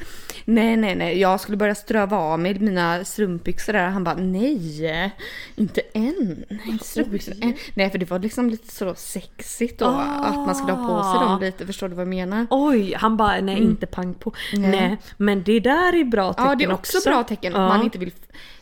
Nej, 0.48 0.78
nej, 0.78 0.96
nej, 0.96 1.20
jag 1.20 1.40
skulle 1.40 1.58
börja 1.58 1.76
ströva 1.76 2.18
av 2.18 2.40
mig 2.40 2.60
mina 2.60 3.06
strumpbyxor 3.06 3.74
där. 3.74 3.90
Han 3.90 4.04
bara, 4.04 4.16
nej, 4.16 5.14
inte 5.56 5.82
än. 5.94 6.46
Inte 6.66 6.86
strumpbyxor 6.86 7.34
än. 7.42 7.54
Nej, 7.74 7.90
för 7.90 7.98
det 7.98 8.10
var 8.10 8.20
liksom 8.20 8.50
lite 8.50 8.76
så 8.76 8.96
sexigt 8.96 9.80
då, 9.80 9.86
att 9.86 10.36
man 10.36 10.56
skulle 10.56 10.74
ha 10.74 10.88
på 10.88 11.04
sig 11.04 11.28
dem 11.28 11.40
lite. 11.40 11.66
Förstår 11.66 11.90
du 11.90 11.96
vad 11.96 12.02
jag 12.02 12.10
menar? 12.10 12.48
Oj, 12.50 12.94
han 12.94 13.18
bara 13.18 13.42
nej 13.42 13.60
inte 13.60 13.86
pang 13.86 14.14
på. 14.14 14.34
Nej. 14.54 14.72
Nej. 14.72 14.98
men 15.18 15.44
det 15.44 15.60
där 15.60 15.96
är 15.96 16.04
bra 16.04 16.34
tecken 16.34 16.50
Ja, 16.50 16.56
det 16.56 16.64
är 16.64 16.74
också, 16.74 16.98
bra 17.10 17.24
tecken 17.24 17.54
Ja. 17.54 17.68
man 17.68 17.84
inte 17.84 17.98
vill 17.98 18.12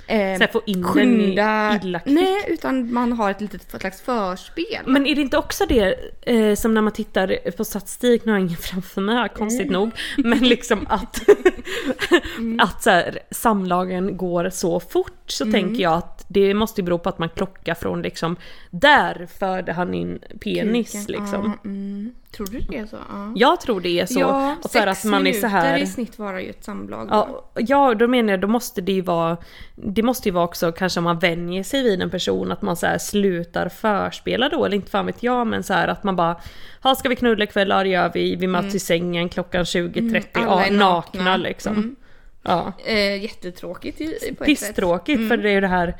eh, 0.08 0.40
Så 0.40 0.48
få 0.52 0.62
in 0.66 0.82
den 0.82 0.92
skynda. 0.92 1.80
illa 1.84 2.00
kvickt. 2.00 2.20
Nej, 2.20 2.46
utan 2.48 2.94
man 2.94 3.14
har 3.14 3.32
ett 3.32 3.42
litet 3.42 3.70
slags 3.80 4.02
förspel. 4.02 4.82
Men 4.86 5.06
är 5.06 5.16
det 5.16 5.22
inte 5.22 5.38
också 5.38 5.66
det 5.66 5.96
eh, 6.22 6.56
som 6.56 6.74
när 6.74 6.82
man 6.82 6.94
tittar 6.94 7.52
på 7.52 7.66
statistik, 7.66 8.26
nu 8.26 8.32
har 8.32 8.40
jag 8.40 8.46
ingen 8.48 8.58
framför 8.58 9.02
mig 9.02 9.16
här 9.16 9.28
konstigt 9.28 9.72
nog, 9.72 9.92
men 10.18 10.40
liksom 10.40 10.88
att, 10.90 11.20
att 12.60 12.84
så 12.84 12.90
här, 12.90 13.20
samlagen 13.32 14.18
går 14.18 14.50
så 14.50 14.80
fort 14.80 15.24
så 15.28 15.52
tänker 15.52 15.84
jag 15.84 15.94
att 15.94 16.23
det 16.28 16.54
måste 16.54 16.82
ju 16.82 16.86
bero 16.86 16.98
på 16.98 17.10
att 17.10 17.20
man 17.20 17.30
klockar 17.30 17.74
från 17.74 18.02
liksom, 18.02 18.36
där 18.70 19.28
förde 19.40 19.74
han 19.74 19.94
in 19.94 20.20
penis 20.40 20.92
Kuken. 20.92 21.22
liksom. 21.22 21.58
Ja, 21.64 21.70
mm. 21.70 22.14
Tror 22.36 22.48
du 22.48 22.60
det 22.60 22.78
är 22.78 22.86
så? 22.86 22.98
Ja. 23.10 23.34
Jag 23.36 23.62
tror 23.62 23.82
det 23.82 24.00
är 24.00 24.06
så. 24.06 24.20
ja, 24.20 24.56
och 24.64 24.72
för 24.72 24.88
att 24.88 25.04
man 25.04 25.28
är 25.28 25.34
så 25.34 25.48
här... 25.48 25.78
i 25.78 25.88
snitt 25.88 26.20
varar 26.20 26.40
ju 26.40 26.50
ett 26.50 26.64
samlag. 26.64 27.08
då. 27.08 27.14
Ja, 27.14 27.50
ja, 27.60 27.94
då 27.94 28.08
menar 28.08 28.34
jag 28.34 28.40
då 28.40 28.48
måste 28.48 28.82
det 28.82 28.92
ju 28.92 29.02
vara 29.02 29.38
Det 29.76 30.04
måste 30.04 30.30
ju 30.30 30.34
vara 30.34 30.46
också 30.46 30.72
kanske 30.72 31.00
om 31.00 31.04
man 31.04 31.20
vänjer 31.20 31.64
sig 31.64 31.84
vid 31.84 32.02
en 32.02 32.10
person 32.10 32.52
att 32.52 32.62
man 32.62 32.76
så 32.76 32.88
här 32.88 32.98
slutar 32.98 33.70
förspela 33.70 34.50
då 34.50 34.66
eller 34.66 34.76
inte 34.76 34.92
fan 34.92 35.06
vet 35.06 35.24
jag 35.24 35.48
men 35.48 35.64
så 35.64 35.74
här 35.74 35.88
att 35.88 36.04
man 36.04 36.16
bara 36.16 36.36
Ja 36.84 36.96
ska 36.96 37.10
vi 37.10 37.16
knulla 37.16 37.44
ikväll? 37.44 37.70
Ja 37.70 37.84
det 37.84 37.90
gör 37.90 38.12
vi. 38.14 38.36
Vi 38.36 38.48
möts 38.48 38.76
i 38.76 38.80
sängen 38.80 39.30
klockan 39.30 39.64
20.30. 39.64 40.00
Mm. 40.00 40.24
ja, 40.34 40.56
nakna, 40.56 41.24
nakna. 41.24 41.38
liksom. 41.38 41.74
Mm. 41.76 41.96
Ja. 42.44 42.74
Eh, 42.86 43.24
jättetråkigt 43.24 43.98
på 43.98 44.04
ett 44.04 44.22
sätt. 44.22 44.40
Pisstråkigt 44.46 45.28
för 45.28 45.38
det 45.38 45.50
är 45.50 45.54
ju 45.54 45.62
det 45.62 45.68
här 45.68 45.96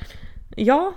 Ja 0.56 0.94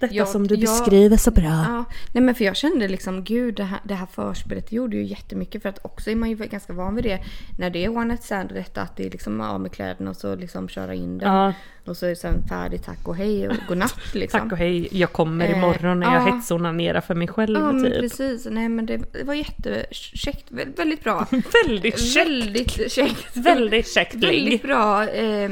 Detta 0.00 0.14
Jag- 0.14 0.28
som 0.28 0.46
du 0.46 0.54
jag- 0.54 0.60
beskriver 0.60 1.16
så 1.16 1.30
bra. 1.30 1.42
Ja, 1.68 1.84
nej 2.12 2.22
men 2.22 2.34
för 2.34 2.44
jag 2.44 2.56
kände 2.56 2.88
liksom 2.88 3.24
gud 3.24 3.54
det 3.54 3.64
här, 3.64 3.80
det 3.84 3.94
här 3.94 4.06
förspelet 4.06 4.72
gjorde 4.72 4.96
ju 4.96 5.04
jättemycket 5.04 5.62
för 5.62 5.68
att 5.68 5.84
också 5.84 6.10
är 6.10 6.16
man 6.16 6.30
ju 6.30 6.36
ganska 6.36 6.72
van 6.72 6.94
vid 6.94 7.04
det 7.04 7.18
när 7.58 7.70
det 7.70 7.84
är 7.84 7.88
one 7.88 8.04
night 8.04 8.22
stand 8.24 8.48
och 8.50 8.54
detta 8.56 8.82
att 8.82 8.96
det 8.96 9.06
är 9.06 9.10
liksom 9.10 9.40
av 9.40 9.60
med 9.60 9.72
kläderna 9.72 10.10
och 10.10 10.16
så 10.16 10.34
liksom 10.36 10.68
köra 10.68 10.94
in 10.94 11.18
den 11.18 11.28
Ja. 11.34 11.52
och 11.86 11.96
så 11.96 12.06
är 12.06 12.10
det 12.10 12.16
sen 12.16 12.48
färdigt 12.48 12.84
tack 12.84 13.08
och 13.08 13.16
hej 13.16 13.48
och 13.48 13.54
godnatt 13.68 13.96
liksom. 14.14 14.40
Tack 14.40 14.52
och 14.52 14.58
hej, 14.58 14.88
jag 14.90 15.12
kommer 15.12 15.44
Eh, 15.48 15.58
imorgon 15.58 16.00
när 16.00 16.14
jag 16.14 16.28
ja. 16.28 16.34
hetsonanerar 16.34 17.00
för 17.00 17.14
mig 17.14 17.28
själv 17.28 17.58
Ja 17.60 17.72
men 17.72 17.84
typ. 17.84 18.00
precis, 18.00 18.46
nej 18.50 18.68
men 18.68 18.86
det, 18.86 19.00
var 19.24 19.34
jättekäckt, 19.34 20.50
Vä- 20.50 20.76
väldigt 20.76 21.04
bra. 21.04 21.26
Väldigt 21.66 22.00
käckt. 22.00 22.26
Väldigt 22.30 22.92
käckt. 22.92 23.36
Väldigt 23.36 23.88
käckt 23.94 24.14
Väldigt 24.14 24.62
bra, 24.62 25.08
eh, 25.08 25.50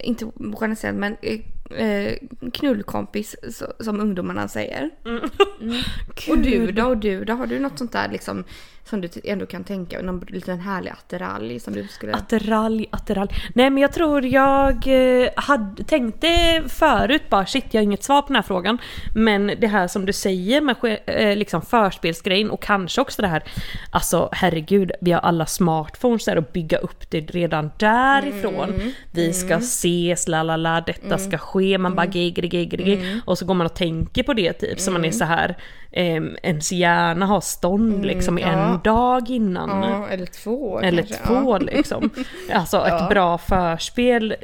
inte 0.00 0.24
one 0.24 0.66
night 0.66 0.78
stand 0.78 0.98
men 0.98 1.16
eh, 1.22 1.40
eh, 1.70 2.14
knullkompis 2.52 3.36
så, 3.52 3.72
som 3.80 4.00
ungdomarna 4.00 4.48
säger. 4.48 4.90
Och 6.30 6.38
du 6.38 6.72
då? 6.72 6.84
Och 6.84 6.96
du 6.96 7.24
då? 7.24 7.32
Har 7.32 7.46
du 7.46 7.58
något 7.58 7.78
sånt 7.78 7.92
där 7.92 8.08
liksom 8.08 8.44
som 8.88 9.00
du 9.00 9.08
ändå 9.24 9.46
kan 9.46 9.64
tänka 9.64 10.02
någon 10.02 10.24
liten 10.28 10.60
härlig 10.60 10.90
attiralj 10.90 11.60
som 11.60 11.74
du 11.74 11.88
skulle... 11.88 12.14
Attiralj, 12.14 12.86
attiralj. 12.90 13.30
Nej 13.54 13.70
men 13.70 13.82
jag 13.82 13.92
tror 13.92 14.26
jag 14.26 14.86
eh, 14.86 15.28
hade, 15.36 15.84
tänkte 15.84 16.28
förut 16.68 17.30
bara 17.30 17.46
shit 17.46 17.64
jag 17.70 17.80
har 17.80 17.84
inget 17.84 18.04
svar 18.04 18.22
på 18.22 18.28
den 18.28 18.36
här 18.36 18.42
frågan. 18.42 18.78
Men 19.14 19.46
det 19.60 19.66
här 19.66 19.88
som 19.88 20.06
du 20.06 20.12
säger 20.12 20.60
med 20.60 20.98
eh, 21.06 21.36
liksom 21.36 21.62
förspelsgrejen 21.62 22.50
och 22.50 22.62
kanske 22.62 23.00
också 23.00 23.22
det 23.22 23.28
här 23.28 23.42
Alltså 23.90 24.28
herregud, 24.32 24.92
vi 25.00 25.12
har 25.12 25.20
alla 25.20 25.46
smartphones 25.46 26.24
där 26.24 26.38
och 26.38 26.44
bygga 26.52 26.78
upp 26.78 27.10
det 27.10 27.20
redan 27.20 27.70
därifrån. 27.78 28.74
Mm. 28.74 28.92
Vi 29.10 29.32
ska 29.32 29.54
ses, 29.54 30.28
la 30.28 30.42
la 30.42 30.56
la, 30.56 30.80
detta 30.80 31.18
ska 31.18 31.38
ske, 31.38 31.55
man 31.78 31.94
bara 31.94 32.06
giggri 32.06 32.48
giggri 32.48 32.94
Mm. 32.94 33.20
Och 33.24 33.38
så 33.38 33.46
går 33.46 33.54
man 33.54 33.66
och 33.66 33.74
tänker 33.74 34.22
på 34.22 34.32
det 34.34 34.52
typ 34.52 34.80
så 34.80 34.90
man 34.90 35.04
är 35.04 35.10
så 35.10 35.24
här 35.24 35.56
eh, 35.96 36.22
ens 36.42 36.72
hjärna 36.72 37.26
har 37.26 37.40
stånd 37.40 38.06
liksom 38.06 38.38
Mm, 38.38 38.50
ja. 38.50 38.74
en 38.74 38.80
dag 38.84 39.30
innan. 39.30 39.82
ja, 39.82 40.08
eller 40.08 40.26
två 40.26 40.80
Eller 40.80 41.02
kanske. 41.02 41.26
två 41.26 41.34
Ja. 41.52 41.58
liksom. 41.58 42.10
Alltså 42.52 42.86
ett 42.86 43.08
bra 43.08 43.38
förspel. 43.38 44.34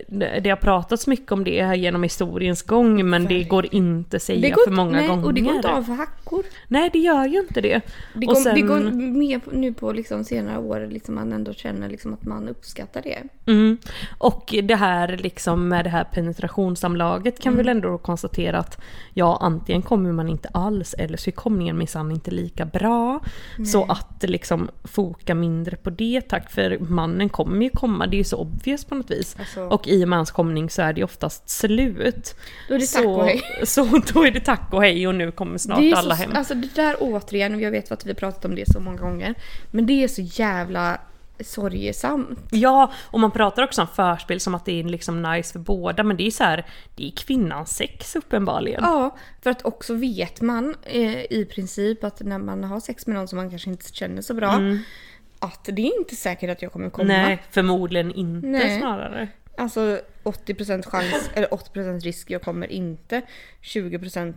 Det 0.43 0.49
har 0.51 0.57
pratats 0.57 1.07
mycket 1.07 1.33
om 1.33 1.45
det 1.45 1.63
här 1.65 1.75
genom 1.75 2.03
historiens 2.03 2.63
gång 2.63 3.11
men 3.11 3.25
det 3.25 3.43
går 3.45 3.75
inte 3.75 4.17
att 4.17 4.23
säga 4.23 4.55
går, 4.55 4.65
för 4.65 4.71
många 4.71 4.91
nej, 4.91 5.09
gånger. 5.09 5.25
och 5.25 5.35
det 5.35 5.41
går 5.41 5.55
inte 5.55 5.73
av 5.73 5.83
för 5.83 5.93
hackor. 5.95 6.43
Nej 6.69 6.91
det 6.93 6.99
gör 6.99 7.27
ju 7.27 7.39
inte 7.41 7.61
det. 7.61 7.81
Det 8.15 8.27
Och 8.27 8.35
går, 8.35 8.41
sen- 8.41 8.55
det 8.55 8.61
går 8.61 8.81
mer 9.13 9.41
nu 9.53 9.73
på 9.75 9.93
liksom 9.93 10.25
senare 10.25 10.59
år, 10.59 10.89
liksom 10.91 11.15
man 11.15 11.33
ändå 11.33 11.53
känner 11.53 11.89
liksom 11.89 12.13
att 12.15 12.25
man 12.25 12.49
uppskattar 12.49 13.03
det. 13.03 13.19
Mm. 13.53 13.79
Och 14.19 14.55
det 14.63 14.75
här 14.75 15.09
liksom 15.17 15.69
med 15.69 15.85
det 15.85 15.91
här 15.91 16.05
penetrationssamlaget 16.05 17.41
kan 17.41 17.53
Mm. 17.53 17.57
vi 17.65 17.69
väl 17.71 17.77
ändå 17.77 17.99
konstatera 17.99 18.59
att 18.59 18.81
ja 19.15 19.39
antingen 19.41 19.83
kommer 19.83 20.13
man 20.13 20.29
inte 20.29 20.49
alls 20.53 20.95
eller 20.99 21.17
så 21.17 21.33
är 21.43 21.53
komningen 21.53 21.79
minsann 21.79 22.11
inte 22.11 22.31
lika 22.31 22.65
bra. 22.65 23.21
Så 23.67 23.85
att 23.85 24.23
liksom 24.23 24.69
foka 24.85 25.35
mindre 25.35 25.77
på 25.77 25.91
det 25.91 26.21
tack 26.21 26.51
för 26.51 26.79
mannen 26.79 27.29
kommer 27.29 27.63
ju 27.65 27.71
komma, 27.71 28.07
det 28.07 28.17
är 28.17 28.19
ju 28.19 28.25
så 28.25 28.37
obvious 28.37 28.85
på 28.85 28.95
något 28.95 29.11
vis. 29.11 29.37
Alltså- 29.39 29.63
Och 29.69 29.89
i 29.89 30.05
och 30.05 30.09
med 30.09 30.19
hans 30.19 30.31
komning 30.31 30.71
så 30.71 30.83
är 30.83 30.93
det 30.93 31.05
oftast 31.05 31.49
slut. 31.49 32.35
Då 32.69 32.75
är 32.75 32.79
det 32.79 32.87
tack 32.87 33.03
så, 33.03 33.11
och 33.13 33.25
hej. 33.25 33.43
Så 33.65 34.01
då 34.15 34.27
är 34.27 34.31
det 34.31 34.41
tack 34.41 34.69
och 34.73 34.83
hej 34.83 35.09
och 35.09 35.15
nu 35.15 35.33
kommer 35.33 35.59
snart 35.59 35.79
alla 35.97 36.17
så, 36.17 36.23
hem. 36.23 36.33
Alltså 36.35 36.55
det 36.55 36.75
där 36.75 36.97
återigen, 37.01 37.61
jag 37.61 37.71
vet 37.71 37.93
att 37.93 38.07
vi 38.07 38.11
har 38.11 38.15
pratat 38.15 38.45
om 38.45 38.55
det 38.55 38.73
så 38.73 38.81
många 38.81 38.97
gånger. 39.01 39.35
Men 39.71 39.87
det 39.87 40.05
är 40.05 40.09
så 40.09 40.23
jävla 40.23 41.01
sorgesamt. 41.41 42.39
Ja, 42.51 42.93
och 43.11 43.21
man 43.21 43.31
pratar 43.31 43.63
också 43.63 43.81
om 43.81 43.89
förspel 43.89 44.41
som 44.41 44.55
att 44.55 44.65
det 44.65 44.81
är 44.81 44.85
liksom 44.85 45.23
nice 45.23 45.53
för 45.53 45.59
båda 45.59 46.03
men 46.03 46.17
det 46.17 46.27
är 46.27 46.31
så 46.31 46.45
här, 46.45 46.67
det 46.95 47.07
är 47.07 47.11
kvinnans 47.11 47.77
sex 47.77 48.17
uppenbarligen. 48.17 48.81
Ja, 48.85 49.17
för 49.43 49.51
att 49.51 49.65
också 49.65 49.95
vet 49.95 50.41
man 50.41 50.77
eh, 50.83 51.33
i 51.33 51.49
princip 51.51 52.05
att 52.05 52.21
när 52.21 52.39
man 52.39 52.65
har 52.65 52.81
sex 52.81 53.07
med 53.07 53.17
någon 53.17 53.29
som 53.29 53.37
man 53.37 53.51
kanske 53.51 53.71
inte 53.71 53.93
känner 53.93 54.23
så 54.23 54.35
bra. 54.35 54.61
Att 55.39 55.65
det 55.65 55.83
är 55.83 55.99
inte 55.99 56.17
säkert 56.17 56.51
att 56.51 56.63
jag 56.63 56.73
kommer 56.73 56.91
komma. 56.91 57.15
Mm. 57.15 57.27
Nej, 57.27 57.43
förmodligen 57.51 58.13
inte 58.13 58.47
Nej. 58.47 58.79
snarare. 58.79 59.29
Alltså 59.57 60.01
80% 60.25 60.83
chans, 60.87 61.31
eller 61.35 61.49
80% 61.49 62.01
risk 62.01 62.31
jag 62.31 62.43
kommer 62.43 62.73
inte. 62.73 63.23
20% 63.63 64.35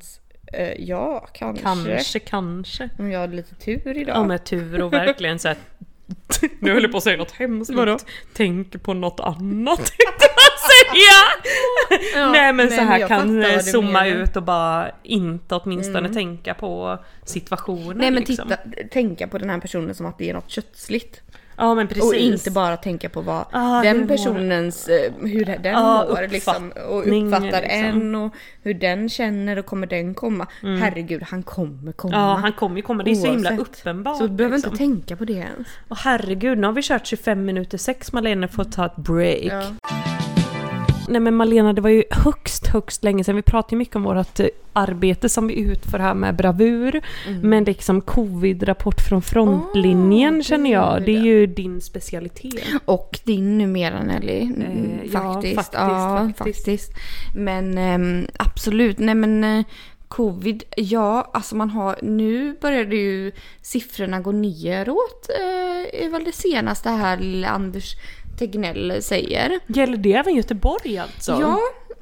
eh, 0.53 0.71
ja, 0.87 1.27
kanske. 1.33 1.63
Kanske, 1.63 2.19
kanske. 2.19 2.89
Om 2.99 3.11
jag 3.11 3.19
hade 3.19 3.35
lite 3.35 3.55
tur 3.55 3.97
idag. 3.97 4.15
Ja 4.15 4.23
med 4.23 4.43
tur 4.43 4.81
och 4.81 4.93
verkligen 4.93 5.39
så 5.39 5.47
här. 5.47 5.57
Nu 6.59 6.73
höll 6.73 6.81
jag 6.81 6.91
på 6.91 6.97
att 6.97 7.03
säga 7.03 7.17
något 7.17 7.31
hemskt. 7.31 7.73
Vadå? 7.73 7.97
Tänk 8.33 8.83
på 8.83 8.93
något 8.93 9.19
annat 9.19 9.77
tänkte 9.97 10.27
jag 10.35 10.59
säga! 10.71 11.11
Ja, 12.15 12.31
nej 12.31 12.53
men 12.53 12.67
nej, 12.67 12.77
så 12.77 12.83
här 12.83 12.99
men 12.99 13.07
kan 13.07 13.63
zooma. 13.63 14.05
Mm. 14.07 14.21
ut 14.21 14.35
och 14.35 14.43
bara 14.43 14.91
inte 15.03 15.55
åtminstone 15.55 16.13
tänka 16.13 16.53
på 16.53 16.99
situationen. 17.23 17.97
Nej 17.97 18.11
men 18.11 18.23
liksom. 18.23 18.49
titta, 18.49 18.87
tänka 18.91 19.27
på 19.27 19.37
den 19.37 19.49
här 19.49 19.59
personen 19.59 19.95
som 19.95 20.05
att 20.05 20.17
det 20.17 20.29
är 20.29 20.33
något 20.33 20.49
kötsligt. 20.49 21.21
Ja 21.57 21.75
men 21.75 21.87
precis. 21.87 22.03
Och 22.03 22.15
inte 22.15 22.51
bara 22.51 22.77
tänka 22.77 23.09
på 23.09 23.21
vad 23.21 23.45
Ah, 23.51 23.81
den 23.81 23.99
mår- 23.99 24.07
personens, 24.07 24.87
eh, 24.87 25.11
hur 25.21 25.45
den 25.45 25.75
Ah, 25.75 26.05
mår 26.05 26.27
liksom, 26.31 26.71
och 26.89 26.97
uppfattning, 26.99 27.27
uppfattar 27.27 27.61
liksom. 27.61 27.79
en 28.01 28.15
och 28.15 28.33
hur 28.63 28.73
den 28.73 29.09
känner 29.09 29.59
och 29.59 29.65
kommer 29.65 29.87
den 29.87 30.13
komma. 30.13 30.47
Herregud, 30.61 31.23
han 31.23 31.43
kommer 31.43 31.91
komma. 31.91 32.13
Ja 32.15 32.33
han 32.41 32.53
kommer 32.53 32.75
ju 32.75 32.81
komma, 32.81 33.03
det 33.03 33.11
är 33.11 33.15
så 33.15 33.27
himla 33.31 33.49
Oavsett. 33.49 33.67
uppenbart. 33.81 34.17
Så 34.17 34.27
du 34.27 34.33
behöver 34.33 34.57
liksom. 34.57 34.71
inte 34.71 34.83
tänka 34.83 35.15
på 35.15 35.25
det 35.25 35.33
ens. 35.33 35.67
Åh 35.89 35.97
herregud, 36.03 36.57
nu 36.57 36.67
har 36.67 36.73
vi 36.73 36.81
kört 36.81 37.07
25 37.07 37.45
minuter 37.45 37.77
sex 37.77 38.13
Malene 38.13 38.47
får 38.47 38.63
ta 38.63 38.85
ett 38.85 38.95
break. 38.95 39.43
Ja. 39.43 39.61
Nej 41.07 41.21
men 41.21 41.35
Malena, 41.35 41.73
det 41.73 41.81
var 41.81 41.89
ju 41.89 42.03
högst, 42.11 42.67
högst 42.67 43.03
länge 43.03 43.23
sedan. 43.23 43.35
Vi 43.35 43.41
pratade 43.41 43.75
ju 43.75 43.77
mycket 43.77 43.95
om 43.95 44.03
vårt 44.03 44.39
eh, 44.39 44.45
arbete 44.73 45.29
som 45.29 45.47
vi 45.47 45.59
utför 45.59 45.99
här 45.99 46.13
med 46.13 46.35
bravur. 46.35 47.01
Men 47.41 47.63
liksom 47.63 48.01
covid-rapport 48.01 49.01
från 49.01 49.21
frontlinjen 49.21 50.35
Åh, 50.35 50.41
känner 50.41 50.71
jag, 50.71 51.05
det 51.05 51.15
är 51.15 51.21
ju 51.21 51.47
din 51.47 51.81
specialitet. 51.81 52.63
Och 52.85 53.19
din 53.23 53.57
numera 53.57 54.03
Nelly. 54.03 54.41
Mm, 54.41 54.61
Eh, 54.65 55.11
ja, 55.13 55.33
faktiskt. 55.33 55.55
faktiskt, 55.55 55.73
Ja, 55.73 56.31
faktiskt. 56.37 56.57
faktiskt. 56.65 56.91
Men 57.35 57.77
ehm, 57.77 58.27
absolut, 58.39 58.99
nej 58.99 59.15
men 59.15 59.43
eh, 59.43 59.65
covid, 60.07 60.63
ja 60.77 61.31
alltså 61.33 61.55
man 61.55 61.69
har, 61.69 61.95
nu 62.01 62.57
börjar 62.61 62.85
det 62.85 62.95
ju 62.95 63.31
siffrorna 63.61 64.19
gå 64.19 64.31
neråt. 64.31 65.29
Eh, 65.39 66.05
är 66.05 66.09
väl 66.11 66.23
det 66.23 66.31
senaste 66.35 66.89
här 66.89 67.17
lilla 67.17 67.47
Anders 67.47 67.95
Tegnell 68.37 69.01
säger. 69.01 69.59
Gäller 69.67 69.97
det 69.97 70.13
även 70.13 70.35
Göteborg 70.35 70.97
alltså? 70.97 71.31
Ja. 71.31 71.59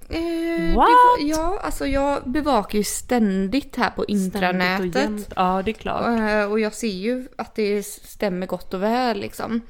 Eh, 0.09 0.75
What? 0.75 0.87
Det, 1.19 1.25
ja, 1.25 1.59
alltså 1.63 1.85
jag 1.87 2.21
bevakar 2.25 2.77
ju 2.77 2.83
ständigt 2.83 3.75
här 3.75 3.89
på 3.89 4.05
intranätet. 4.05 5.33
Ja, 5.35 5.61
det 5.65 5.71
är 5.71 5.73
klart. 5.73 6.19
Eh, 6.19 6.51
Och 6.51 6.59
jag 6.59 6.73
ser 6.73 6.87
ju 6.87 7.27
att 7.37 7.55
det 7.55 7.83
stämmer 7.85 8.47
gott 8.47 8.73
och 8.73 8.83
väl 8.83 9.19
liksom. 9.19 9.61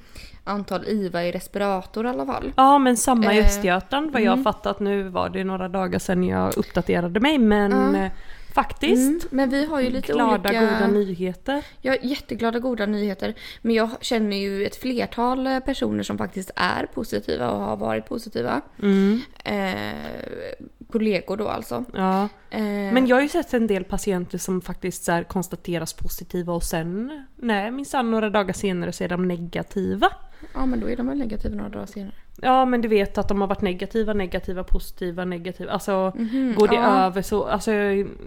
Antal 0.46 0.88
IVA 0.88 1.24
i 1.24 1.32
respirator 1.32 2.06
i 2.06 2.10
alla 2.10 2.26
fall. 2.26 2.54
Ja 2.56 2.78
men 2.78 2.98
samma 2.98 3.34
i 3.34 3.40
Eh, 3.40 3.46
Östergötland 3.46 4.12
vad 4.12 4.22
jag 4.22 4.34
mm. 4.34 4.44
fattat. 4.44 4.80
Nu 4.80 5.04
var 5.04 5.30
det 5.30 5.44
några 5.44 5.70
dagar 5.70 6.00
sedan 6.00 6.24
jag 6.24 6.58
uppdaterade 6.58 7.20
mig 7.20 7.38
men 7.38 7.72
Ja. 7.96 8.10
Faktiskt. 8.54 9.10
Mm, 9.10 9.22
men 9.30 9.50
vi 9.50 9.66
har 9.66 9.82
ju 9.82 9.90
lite 9.90 10.14
glada 10.14 10.50
olika... 10.50 10.62
goda 10.62 10.88
nyheter. 10.88 11.66
Ja, 11.82 11.96
jätteglada 12.02 12.60
goda 12.60 12.86
nyheter. 12.86 13.34
Men 13.62 13.76
jag 13.76 13.90
känner 14.02 14.38
ju 14.38 14.66
ett 14.66 14.76
flertal 14.76 15.48
eh, 15.48 15.60
personer 15.60 16.04
som 16.04 16.18
faktiskt 16.18 16.52
är 16.56 16.86
positiva 16.86 17.52
och 17.52 17.60
har 17.60 17.78
varit 17.78 18.06
positiva. 18.06 18.62
Mm. 18.82 19.22
Eh, 19.46 20.68
kollegor 20.92 21.38
då 21.38 21.48
alltså. 21.48 21.86
Ja. 21.94 22.24
Eh, 22.50 22.62
Men 22.94 23.08
jag 23.08 23.16
har 23.16 23.22
ju 23.22 23.30
sett 23.30 23.54
en 23.54 23.68
del 23.68 23.84
patienter 23.84 24.38
som 24.38 24.62
faktiskt 24.62 25.04
så 25.04 25.24
konstateras 25.28 25.94
positiva 25.94 26.54
och 26.54 26.64
sen, 26.64 27.26
nej 27.36 27.72
minsann 27.72 28.12
några 28.12 28.30
dagar 28.30 28.54
senare 28.54 28.92
så 28.92 29.04
är 29.04 29.08
de 29.08 29.28
negativa. 29.28 30.10
Ja, 30.54 30.66
men 30.66 30.80
då 30.80 30.90
är 30.90 30.98
de 30.98 31.08
väl 31.08 31.18
negativa 31.18 31.56
några 31.56 31.70
dagar 31.70 31.86
senare. 31.86 32.14
Ja 32.42 32.66
men 32.66 32.82
du 32.82 32.88
vet 32.88 33.18
att 33.18 33.28
de 33.28 33.42
har 33.42 33.48
varit 33.48 33.62
negativa, 33.62 34.14
negativa, 34.14 34.64
positiva, 34.64 35.26
negativa. 35.26 35.72
Alltså 35.72 36.12
Mhm, 36.16 36.54
går 36.58 36.68
det 36.68 36.76
ja. 36.76 37.06
över 37.06 37.22
så, 37.22 37.44
alltså 37.44 37.72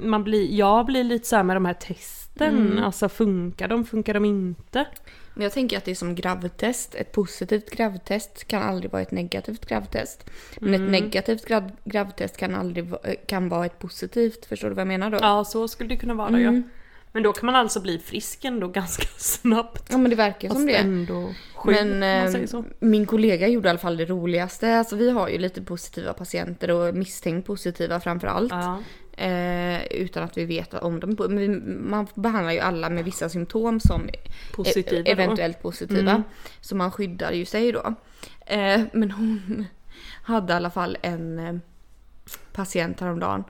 man 0.02 0.24
blir, 0.24 0.54
jag 0.54 0.86
blir 0.86 1.04
lite 1.04 1.28
så 1.28 1.36
här 1.36 1.42
med 1.42 1.56
de 1.56 1.64
här 1.64 1.74
testen. 1.74 2.56
Mm. 2.72 2.84
Alltså 2.84 3.08
funkar 3.08 3.68
de, 3.68 3.84
funkar 3.84 4.14
de 4.14 4.24
inte? 4.24 4.84
Men 5.34 5.42
jag 5.42 5.52
tänker 5.52 5.76
att 5.78 5.84
det 5.84 5.90
är 5.90 5.94
som 5.94 6.14
gravtest. 6.14 6.94
Ett 6.94 7.12
positivt 7.12 7.70
gravtest 7.70 8.44
kan 8.48 8.62
aldrig 8.62 8.90
vara 8.92 9.02
ett 9.02 9.10
negativt 9.10 9.66
gravtest. 9.66 10.30
Men 10.60 10.74
Mm. 10.74 10.84
ett 10.84 10.90
negativt 11.02 11.46
grav, 11.46 11.70
gravtest 11.84 12.36
kan 12.36 12.54
aldrig 12.54 12.92
kan 13.26 13.48
vara 13.48 13.66
ett 13.66 13.78
positivt. 13.78 14.46
Förstår 14.46 14.68
du 14.68 14.74
vad 14.74 14.80
jag 14.80 14.88
menar 14.88 15.10
då? 15.10 15.18
Ja 15.20 15.44
så 15.44 15.68
skulle 15.68 15.88
det 15.88 15.96
kunna 15.96 16.14
vara 16.14 16.28
Mm. 16.28 16.42
ja. 16.56 16.62
Men 17.16 17.22
då 17.22 17.32
kan 17.32 17.46
man 17.46 17.54
alltså 17.54 17.80
bli 17.80 17.98
frisk 17.98 18.44
ändå 18.44 18.68
ganska 18.82 19.06
snabbt. 19.16 19.86
Ja 19.90 19.98
men 19.98 20.10
det 20.10 20.16
verkar 20.16 20.48
som 20.48 20.66
det. 20.66 20.76
ändå 20.76 21.34
sjuk 21.54 21.76
Men 21.80 22.02
eh, 22.02 22.62
min 22.78 23.06
kollega 23.06 23.48
gjorde 23.48 23.68
i 23.68 23.70
alla 23.70 23.78
fall 23.78 23.96
det 23.96 24.04
roligaste. 24.04 24.78
Alltså 24.78 24.96
vi 24.96 25.10
har 25.10 25.28
ju 25.28 25.38
lite 25.38 25.62
positiva 25.62 26.12
patienter 26.12 26.70
och 26.70 26.94
misstänkt 26.94 27.46
positiva 27.46 28.00
framför 28.00 28.28
allt. 28.28 28.52
Ja. 28.52 28.82
Eh, 29.24 29.86
utan 29.86 30.22
att 30.22 30.38
vi 30.38 30.44
vet 30.44 30.74
om 30.74 31.00
dem. 31.00 31.16
Man 31.90 32.06
behandlar 32.14 32.52
ju 32.52 32.58
alla 32.58 32.90
med 32.90 33.04
vissa 33.04 33.28
symptom 33.28 33.80
som 33.80 34.08
Positiva 34.52 35.08
e- 35.08 35.12
eventuellt 35.12 35.62
positiva. 35.62 36.10
Mm. 36.10 36.22
Så 36.60 36.76
man 36.76 36.92
skyddar 36.92 37.32
ju 37.32 37.44
sig 37.44 37.72
då. 37.72 37.94
Eh, 38.46 38.80
men 38.92 39.10
hon 39.10 39.66
hade 40.22 40.52
i 40.52 40.56
alla 40.56 40.70
fall 40.70 40.96
en 41.02 41.38
eh, 41.38 41.54
patient 42.52 43.00
häromdagen. 43.00 43.44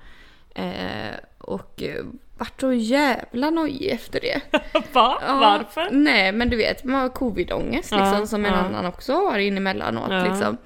Eh, 0.54 1.14
och 1.46 1.82
eh, 1.82 2.04
vart 2.38 2.60
så 2.60 2.72
jävla 2.72 3.50
nojig 3.50 3.90
efter 3.90 4.20
det. 4.20 4.40
Va? 4.92 5.18
Ja, 5.26 5.36
Varför? 5.36 5.88
Nej 5.90 6.32
men 6.32 6.50
du 6.50 6.56
vet, 6.56 6.84
man 6.84 7.00
har 7.00 7.08
covidångest 7.08 7.90
liksom 7.90 8.18
Ja, 8.20 8.26
som 8.26 8.44
en 8.44 8.52
ja. 8.52 8.58
annan 8.58 8.86
också 8.86 9.12
har 9.12 9.38
in 9.38 9.56
emellanåt 9.56 10.10
Ja. 10.10 10.24
liksom. 10.24 10.56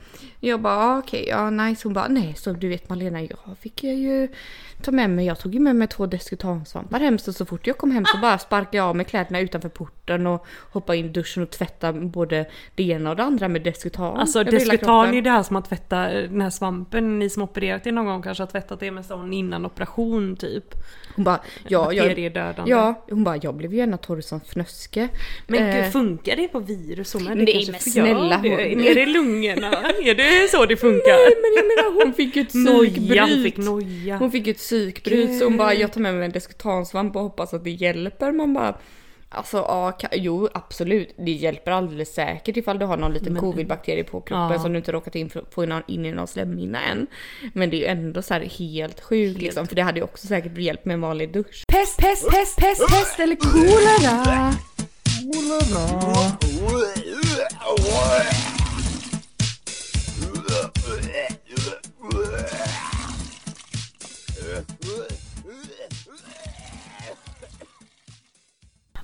Jag 0.42 0.60
bara 0.60 0.76
ah, 0.76 0.98
okej, 0.98 1.24
ja 1.28 1.50
nice. 1.50 1.80
Hon 1.88 1.92
bara 1.94 2.08
nej 2.08 2.34
så 2.36 2.52
du 2.52 2.68
vet 2.68 2.88
Malena 2.88 3.20
jag 3.22 3.38
fick 3.60 3.84
jag 3.84 3.94
ju 3.94 4.28
ta 4.80 4.90
med 4.90 5.10
mig, 5.10 5.26
jag 5.26 5.38
tog 5.38 5.54
ju 5.54 5.60
med 5.60 5.76
mig 5.76 5.88
två 5.88 6.06
Descutansvampar 6.06 7.00
hem 7.00 7.18
så 7.18 7.32
så 7.32 7.44
fort 7.46 7.66
jag 7.66 7.78
kom 7.78 7.90
hem 7.90 8.04
så 8.04 8.18
bara 8.18 8.38
sparkade 8.38 8.76
jag 8.76 8.86
av 8.86 8.96
mig 8.96 9.06
kläderna 9.06 9.40
utanför 9.40 9.68
porten 9.68 10.26
och 10.26 10.46
hoppade 10.72 10.98
in 10.98 11.06
i 11.06 11.08
duschen 11.08 11.42
och 11.42 11.50
tvättade 11.50 12.00
både 12.00 12.46
det 12.74 12.82
ena 12.82 13.10
och 13.10 13.16
det 13.16 13.22
andra 13.22 13.48
med 13.48 13.62
Descutan. 13.62 14.16
Alltså 14.16 14.44
Descutan 14.44 15.14
är 15.14 15.22
det 15.22 15.30
här 15.30 15.42
som 15.42 15.56
att 15.56 15.68
tvätta 15.68 15.96
den 16.08 16.40
här 16.40 16.50
svampen. 16.50 17.18
Ni 17.18 17.30
som 17.30 17.42
opererat 17.42 17.84
det 17.84 17.92
någon 17.92 18.06
gång 18.06 18.22
kanske 18.22 18.42
har 18.42 18.48
tvättat 18.48 18.80
det 18.80 18.90
med 18.90 19.04
sån 19.06 19.32
innan 19.32 19.66
operation 19.66 20.36
typ. 20.36 20.64
Hon 21.16 21.24
bara 21.24 21.40
ja, 21.68 21.92
jag, 21.92 22.18
ja, 22.68 23.04
hon 23.10 23.24
bara 23.24 23.36
jag 23.42 23.54
blev 23.54 23.72
ju 23.72 23.78
gärna 23.78 23.96
torr 23.96 24.20
som 24.20 24.40
fnöske. 24.40 25.08
Men 25.46 25.60
Eh, 25.62 25.76
gud, 25.84 25.92
funkar 25.92 26.36
det 26.36 26.48
på 26.48 26.58
virus? 26.60 27.14
med? 27.14 27.36
Nej, 27.36 27.52
kanske 27.52 27.72
men 27.72 27.80
snälla, 27.80 28.40
göra 28.46 28.56
det. 28.56 28.68
hon- 28.74 28.78
Nere 28.84 29.00
i 29.00 29.06
lungorna? 29.06 29.70
är 30.04 30.14
det 30.14 30.50
så 30.50 30.66
det 30.66 30.76
funkar? 30.76 31.16
Nej 31.26 31.36
men 31.42 31.52
jag 31.56 31.64
menar 31.64 32.04
hon 32.04 32.14
fick 32.14 32.36
ju 32.36 32.42
ett 32.42 32.54
Noja, 32.54 32.80
hon 32.80 32.86
psykbryt. 33.28 33.42
fick 33.44 33.56
noja. 33.56 34.16
Hon 34.16 34.30
fick 34.30 34.46
ett 34.46 34.60
psykbryt 34.70 35.38
så 35.38 35.44
hon 35.44 35.56
bara 35.56 35.74
jag 35.74 35.92
tar 35.92 36.00
med 36.00 36.14
mig 36.14 36.24
en 36.24 36.32
Descutansvamp 36.32 37.16
och 37.16 37.22
hoppas 37.22 37.54
att 37.54 37.64
det 37.64 37.70
hjälper. 37.70 38.32
Man 38.32 38.54
bara 38.54 38.74
Alltså 39.32 39.56
ja, 39.56 39.92
ka- 40.00 40.08
jo 40.12 40.48
absolut. 40.54 41.14
Det 41.18 41.30
hjälper 41.30 41.70
alldeles 41.70 42.14
säkert 42.14 42.56
ifall 42.56 42.78
du 42.78 42.84
har 42.86 42.96
någon 42.96 43.12
liten 43.12 43.36
covidbakterie 43.36 44.04
på 44.04 44.20
kroppen 44.20 44.52
Ja. 44.52 44.58
som 44.58 44.72
du 44.72 44.78
inte 44.78 44.92
råkat 44.92 45.14
in, 45.14 45.30
få 45.50 45.64
in, 45.64 45.72
in 45.86 46.06
i 46.06 46.12
någon 46.12 46.26
slemhinna 46.26 46.82
än. 46.84 47.06
Men 47.52 47.70
det 47.70 47.76
är 47.76 47.78
ju 47.78 47.86
ändå 47.86 48.22
så 48.22 48.34
här 48.34 48.40
helt 48.40 49.00
sjukt 49.00 49.40
liksom. 49.42 49.66
För 49.66 49.76
det 49.76 49.82
hade 49.82 49.98
ju 49.98 50.04
också 50.04 50.26
säkert 50.26 50.58
hjälpt 50.58 50.84
med 50.84 50.94
en 50.94 51.00
vanlig 51.00 51.32
dusch. 51.32 51.64
Pest, 51.68 51.98
pest, 51.98 52.30
pest, 52.30 52.56
pest, 52.56 52.86
pest 52.88 53.20
eller 53.20 53.36
kolera? 53.36 54.54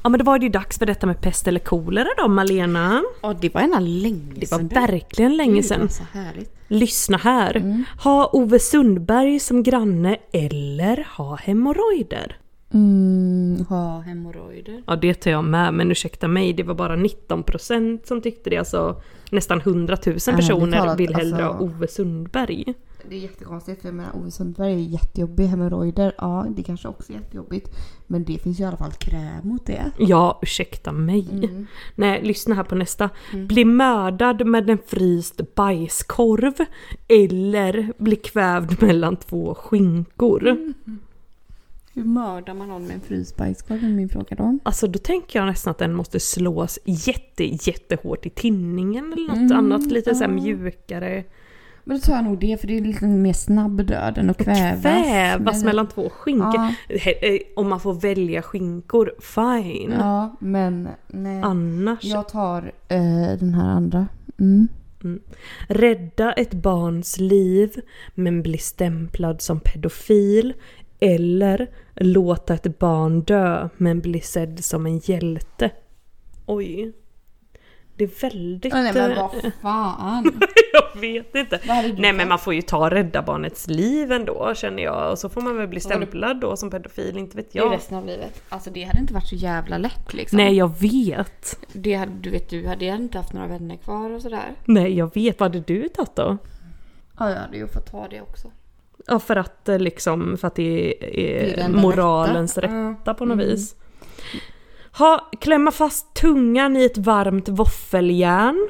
Ja 0.07 0.11
men 0.11 0.19
då 0.19 0.25
var 0.25 0.39
det 0.39 0.43
ju 0.47 0.51
dags 0.53 0.79
för 0.79 0.87
detta 0.87 1.07
med 1.07 1.21
pest 1.21 1.49
eller 1.49 1.61
kolera 1.61 2.09
då 2.19 2.29
Malena. 2.29 3.03
Ja 3.23 3.35
det 3.41 3.55
var 3.55 3.61
ena 3.61 3.81
länge 3.81 4.35
Det 4.41 4.51
var 4.51 4.59
verkligen 4.59 5.37
länge 5.37 5.63
sedan. 5.63 5.89
så 5.89 6.03
härligt. 6.13 6.57
Lyssna 6.69 7.17
här. 7.17 7.85
Ha 8.05 8.31
Ove 8.33 8.59
Sundberg 8.59 9.41
som 9.41 9.63
granne 9.63 10.17
eller 10.33 11.07
ha 11.17 11.35
hemorrojder? 11.37 12.37
Mm, 12.75 13.65
ha 13.69 14.01
hemorrojder. 14.01 14.83
Ja 14.87 14.97
det 14.97 15.15
tar 15.15 15.31
jag 15.31 15.45
med 15.45 15.75
men 15.75 15.91
ursäkta 15.91 16.29
mig 16.29 16.53
det 16.53 16.63
var 16.63 16.75
bara 16.75 16.97
19% 16.97 18.01
som 18.07 18.21
tyckte 18.23 18.51
det. 18.51 18.57
Alltså 18.57 19.01
nästan 19.31 19.61
100 19.61 19.97
000 20.07 20.15
personer 20.15 20.79
talat, 20.79 21.01
vill 21.01 21.15
hellre 21.15 21.43
ha 21.43 21.51
alltså- 21.51 21.65
Ove 21.65 21.89
Sundberg. 21.89 22.75
Det 23.09 23.17
är 23.17 23.21
jättekonstigt 23.21 23.81
för 23.83 23.89
jag 23.89 23.95
menar 23.95 24.17
Ove 24.17 24.31
Sundberg 24.31 24.73
är 24.73 24.79
jättejobbig. 24.79 25.47
Hemorrojder, 25.47 26.15
ja 26.19 26.47
det 26.57 26.63
kanske 26.63 26.89
också 26.89 27.13
är 27.13 27.17
jättejobbigt. 27.17 27.71
Men 28.07 28.25
det 28.25 28.39
finns 28.39 28.61
ju 28.61 28.65
i 28.65 28.67
alla 28.67 28.77
fall 28.77 28.93
kräm 28.93 29.49
mot 29.49 29.67
det. 29.67 29.91
Ja, 29.99 30.39
ursäkta 30.43 30.93
mig. 30.93 31.51
Nej, 31.95 32.23
lyssna 32.23 32.55
här 32.55 32.65
på 32.65 32.75
nästa. 32.75 33.11
Bli 33.33 33.65
mördad 33.65 34.47
med 34.47 34.71
en 34.71 34.79
fryst 34.87 35.55
bajskorv 35.55 36.55
eller 37.09 37.93
bli 37.99 38.17
kvävd 38.17 38.83
mellan 38.83 39.17
två 39.17 39.55
skinkor. 39.55 40.75
Hur 41.95 42.05
mördar 42.05 42.55
man 42.55 42.69
någon 42.69 42.87
med 42.87 42.95
en 42.95 43.01
fryst 43.01 43.37
bajskorv 43.37 43.85
är 43.85 43.89
min 43.89 44.09
fråga 44.09 44.37
då. 44.37 44.59
Alltså 44.63 44.87
då 44.87 44.99
tänker 44.99 45.39
jag 45.39 45.47
nästan 45.47 45.71
att 45.71 45.79
den 45.79 45.95
måste 45.95 46.21
slås 46.21 46.79
jätte, 46.85 47.45
jättehårt 47.45 48.27
i 48.27 48.31
tinningen 48.31 49.13
eller 49.13 49.43
något 49.43 49.53
annat 49.53 49.87
lite 49.87 50.15
så 50.15 50.25
här 50.25 50.31
mjukare. 50.31 51.25
Men 51.89 51.97
då 51.97 52.01
tar 52.01 52.13
jag 52.15 52.25
nog 52.25 52.39
det 52.39 52.61
för 52.61 52.67
det 52.67 52.77
är 52.77 52.81
lite 52.81 53.05
mer 53.07 53.33
snabb 53.33 53.85
död 53.87 54.19
än 54.19 54.31
att 54.31 54.39
kvävas. 54.45 54.83
Kvävas 54.83 55.57
Men- 55.57 55.65
mellan 55.67 55.87
två 55.89 56.11
skinkor. 56.11 56.55
Ja. 56.55 56.73
Eh, 57.23 57.39
Om 57.57 57.69
man 57.69 57.81
får 57.81 57.95
välja 57.95 58.43
skinkor, 58.43 59.13
fine. 59.21 59.93
Ja, 59.99 60.37
men 60.41 60.89
nej. 61.07 61.43
Annars, 61.43 62.05
Jag 62.05 62.29
tar 62.29 62.73
eh, 62.89 63.39
den 63.39 63.55
här 63.55 63.69
andra. 63.71 64.07
Mm. 64.39 64.69
rädda 65.69 66.33
ett 66.33 66.55
barns 66.55 67.19
liv 67.19 67.81
men 68.15 68.43
bli 68.43 68.59
stämplad 68.59 69.41
som 69.43 69.61
pedofil. 69.61 70.55
Eller 71.01 71.67
låta 71.95 72.55
ett 72.55 72.79
barn 72.79 73.21
dö 73.21 73.69
men 73.77 74.01
bli 74.01 74.21
sedd 74.21 74.65
som 74.65 74.87
en 74.87 74.99
hjälte. 74.99 75.71
Oj. 76.47 76.93
Det 77.97 78.05
är 78.05 78.21
väldigt... 78.21 78.73
Nej 78.73 78.93
men 78.95 79.11
eh, 79.13 79.19
vad 79.43 79.53
fan. 79.63 80.41
Jag 80.95 81.01
vet 81.01 81.35
inte. 81.35 81.61
Nej 81.99 82.13
men 82.13 82.29
man 82.29 82.39
får 82.39 82.55
ju 82.55 82.63
ta 82.63 82.91
rädda 82.91 83.23
barnets 83.23 83.67
liv 83.69 84.13
ändå 84.13 84.53
känner 84.57 84.83
jag. 84.83 85.11
Och 85.11 85.19
så 85.19 85.29
får 85.29 85.41
man 85.41 85.57
väl 85.57 85.69
bli 85.69 85.81
stämplad 85.81 86.41
då 86.41 86.57
som 86.57 86.71
pedofil, 86.71 87.17
inte 87.19 87.37
vet 87.37 87.53
Det 87.53 87.59
är 87.59 87.63
jag. 87.63 87.73
resten 87.73 87.97
av 87.99 88.07
livet. 88.07 88.43
Alltså 88.49 88.71
det 88.71 88.83
hade 88.85 88.99
inte 89.01 89.15
varit 89.15 89.29
så 89.29 89.35
jävla 89.35 89.79
lätt 89.79 90.15
liksom. 90.15 90.37
Nej 90.37 90.57
jag 90.57 90.81
vet. 90.81 91.59
Det 91.73 91.95
hade, 91.95 92.13
du 92.21 92.31
vet 92.31 92.49
du 92.51 92.67
hade 92.67 92.85
inte 92.85 93.19
haft 93.19 93.33
några 93.33 93.47
vänner 93.49 93.77
kvar 93.77 94.11
och 94.11 94.23
sådär. 94.23 94.53
Nej 94.65 94.99
jag 94.99 95.15
vet. 95.15 95.41
Vad 95.41 95.55
hade 95.55 95.65
du 95.75 95.89
tagit 95.89 96.17
då? 96.17 96.37
Ja, 97.19 97.31
jag 97.31 97.37
hade 97.41 97.57
ju 97.57 97.67
fått 97.69 97.91
ta 97.91 98.09
det 98.09 98.21
också. 98.21 98.49
Ja 99.07 99.19
för 99.19 99.37
att 99.37 99.69
eh, 99.69 99.79
liksom, 99.79 100.37
för 100.39 100.47
att 100.49 100.55
det 100.55 100.95
är, 101.01 101.57
Det 101.57 101.63
är 101.63 101.69
moralens 101.69 102.59
rätta. 102.59 102.75
rätta, 102.91 103.15
på 103.15 103.25
något 103.25 103.39
vis. 103.39 103.75
Ha, 104.99 105.31
klämma 105.41 105.71
fast 105.71 106.15
tungan 106.15 106.77
i 106.77 106.85
ett 106.85 106.99
varmt 106.99 107.49
våffeljärn. 107.49 108.69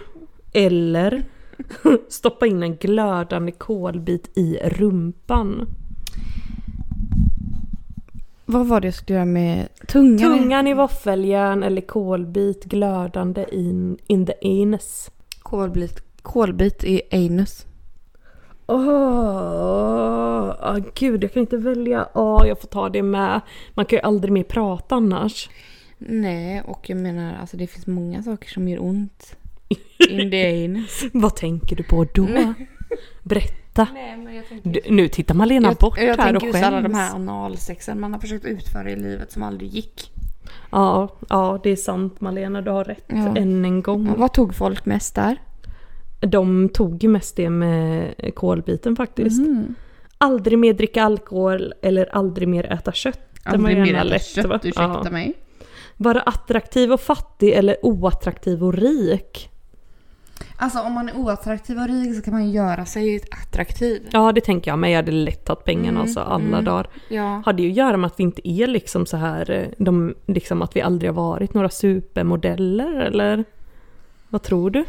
Eller 0.53 1.25
stoppa 2.09 2.47
in 2.47 2.63
en 2.63 2.77
glödande 2.77 3.53
kolbit 3.53 4.39
i 4.39 4.59
rumpan. 4.65 5.69
Vad 8.49 8.67
var 8.67 8.81
det 8.81 8.87
jag 8.87 8.95
skulle 8.95 9.17
göra 9.17 9.25
med 9.27 9.69
tungan? 9.89 10.39
Tungan 10.39 10.67
i 10.67 10.75
våffeljärn 10.75 11.63
eller 11.63 11.81
kolbit 11.81 12.65
glödande 12.65 13.47
in, 13.53 13.99
in 14.07 14.27
the 14.27 14.63
anus. 14.63 15.11
Kolbit, 15.43 16.03
kolbit 16.23 16.85
i 16.85 17.03
anus. 17.11 17.67
Åh, 18.67 18.79
oh, 20.51 20.79
gud 20.95 21.25
jag 21.25 21.33
kan 21.33 21.41
inte 21.41 21.57
välja. 21.57 22.09
Åh, 22.15 22.49
jag 22.49 22.61
får 22.61 22.69
ta 22.69 22.89
det 22.89 23.03
med. 23.03 23.41
Man 23.75 23.87
kan 23.87 23.97
ju 23.97 24.03
aldrig 24.03 24.33
mer 24.33 24.43
prata 24.43 24.95
annars. 24.95 25.51
Nej, 25.99 26.63
och 26.67 26.91
jag 26.91 26.99
menar 26.99 27.37
alltså 27.41 27.57
det 27.57 27.67
finns 27.67 27.87
många 27.87 28.23
saker 28.23 28.49
som 28.49 28.69
gör 28.69 28.83
ont. 28.83 29.37
In 30.09 30.31
the 30.31 30.65
anus. 30.65 31.05
Vad 31.13 31.37
tänker 31.37 31.77
du 31.77 31.83
på 31.83 32.07
då? 32.15 32.55
Berätta. 33.23 33.87
Nej, 33.95 34.17
men 34.17 34.35
jag 34.35 34.49
tänker... 34.49 34.71
Du, 34.71 34.81
nu 34.91 35.09
tittar 35.09 35.35
Malena 35.35 35.69
Jag, 35.69 35.77
bort 35.77 35.99
jag 35.99 36.07
här 36.07 36.15
tänker 36.17 36.37
och 36.37 36.43
just 36.55 36.65
alla 36.65 36.77
de 36.81 36.83
skäms. 36.83 36.97
här 36.99 37.15
analsexen 37.15 38.01
man 38.01 38.13
har 38.13 38.21
försökt 38.21 38.45
utföra 38.45 38.91
i 38.91 38.97
livet 38.97 39.33
som 39.33 39.43
aldrig 39.43 39.71
gick. 39.71 40.11
Ja, 40.71 41.17
ja, 41.29 41.61
det 41.63 41.71
är 41.71 41.77
sant 41.77 42.21
Malena, 42.21 42.63
du 42.63 42.71
har 42.71 42.85
rätt. 42.85 43.05
Ja. 43.07 43.37
Än 43.37 43.65
en 43.65 43.83
gång. 43.83 44.07
Ja, 44.07 44.15
vad 44.17 44.33
tog 44.33 44.55
folk 44.55 44.87
mest 44.87 45.15
där? 45.15 45.37
De 46.21 46.69
tog 46.69 47.03
ju 47.03 47.09
mest 47.09 47.37
det 47.37 47.51
med 47.51 48.15
kolbiten 48.35 48.97
faktiskt. 48.97 49.39
Mm. 49.47 49.75
Aldrig 50.19 50.59
mer 50.59 50.73
dricka 50.73 51.03
alkohol 51.03 51.75
eller 51.83 52.15
aldrig 52.17 52.49
mer 52.49 52.73
äta 52.73 52.93
kött. 52.93 53.21
Aldrig 53.45 53.77
mer 53.79 53.95
äta 53.95 54.05
lätt, 54.05 54.37
va? 54.37 54.43
kött, 54.43 54.65
ursäkta 54.65 55.01
Ja. 55.05 55.11
mig. 55.11 55.35
Vara 55.97 56.21
attraktiv 56.21 56.93
och 56.93 57.01
fattig 57.01 57.53
eller 57.53 57.77
oattraktiv 57.83 58.65
och 58.65 58.75
rik. 58.75 59.51
Alltså 60.59 60.79
om 60.81 60.93
man 60.93 61.09
är 61.09 61.17
oattraktiv 61.17 61.79
och 61.79 61.89
rik 61.89 62.15
så 62.17 62.23
kan 62.23 62.35
man 62.35 62.47
ju 62.47 62.51
göra 62.53 62.85
sig 62.87 63.21
attraktiv. 63.31 64.09
Ja, 64.13 64.33
det 64.33 64.41
tänker 64.41 64.71
jag. 64.71 64.79
Men 64.79 64.91
jag 64.91 64.99
hade 64.99 65.13
lätt 65.13 65.45
tagit 65.45 65.65
pengarna 65.65 65.89
Mm, 65.89 66.01
alltså 66.03 66.21
alla 66.21 66.45
mm. 66.45 66.65
dagar. 66.65 66.89
Ja. 67.09 67.43
Har 67.45 67.53
det 67.53 67.67
att 67.71 67.77
göra 67.77 67.97
med 67.97 68.07
att 68.09 68.19
vi 68.21 68.23
inte 68.23 68.49
är 68.49 68.67
liksom 68.67 69.07
så 69.07 69.17
här, 69.17 69.51
eh, 69.51 69.67
de, 69.79 70.15
liksom 70.27 70.63
att 70.63 70.77
vi 70.77 70.81
aldrig 70.81 71.11
har 71.11 71.15
varit 71.31 71.55
några 71.55 71.69
supermodeller 71.69 72.97
eller? 73.01 73.45
Vad 74.29 74.43
tror 74.43 74.71
du? 74.71 74.85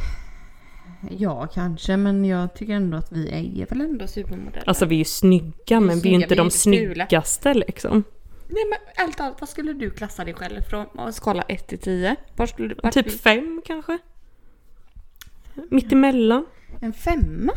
ja, 1.18 1.48
kanske, 1.54 1.98
men 1.98 2.26
jag 2.26 2.54
tycker 2.56 2.74
ändå 2.74 2.98
att 2.98 3.12
vi 3.12 3.30
är 3.62 3.66
väl 3.66 3.82
ändå 3.82 4.08
supermodeller. 4.08 4.64
Alltså 4.70 4.86
vi 4.86 4.96
är 4.96 5.00
ju 5.00 5.06
snygga 5.06 5.80
men 5.80 5.82
vi 5.82 5.94
är 5.94 6.00
snygga, 6.00 6.10
ju 6.10 6.16
inte 6.16 6.28
vi 6.28 6.34
är 6.36 6.38
de 6.38 6.44
inte 6.46 6.58
fula. 6.58 7.06
snyggaste 7.08 7.54
liksom. 7.54 8.04
Nej 8.50 8.64
men 8.70 9.06
allt, 9.06 9.20
allt, 9.22 9.36
vad 9.40 9.50
skulle 9.50 9.74
du 9.74 9.90
klassa 9.90 10.26
dig 10.26 10.34
själv 10.34 10.62
från 10.62 11.14
skala 11.14 11.42
1 11.42 11.68
till 11.68 11.80
10? 11.80 12.16
Var 12.36 12.46
skulle 12.46 12.68
du, 12.68 12.76
vart 12.84 12.94
Typ 12.94 13.06
vill- 13.06 13.20
fem 13.20 13.62
kanske? 15.58 15.76
Mittemellan? 15.76 16.46
En 16.82 16.94
femma? 16.94 17.54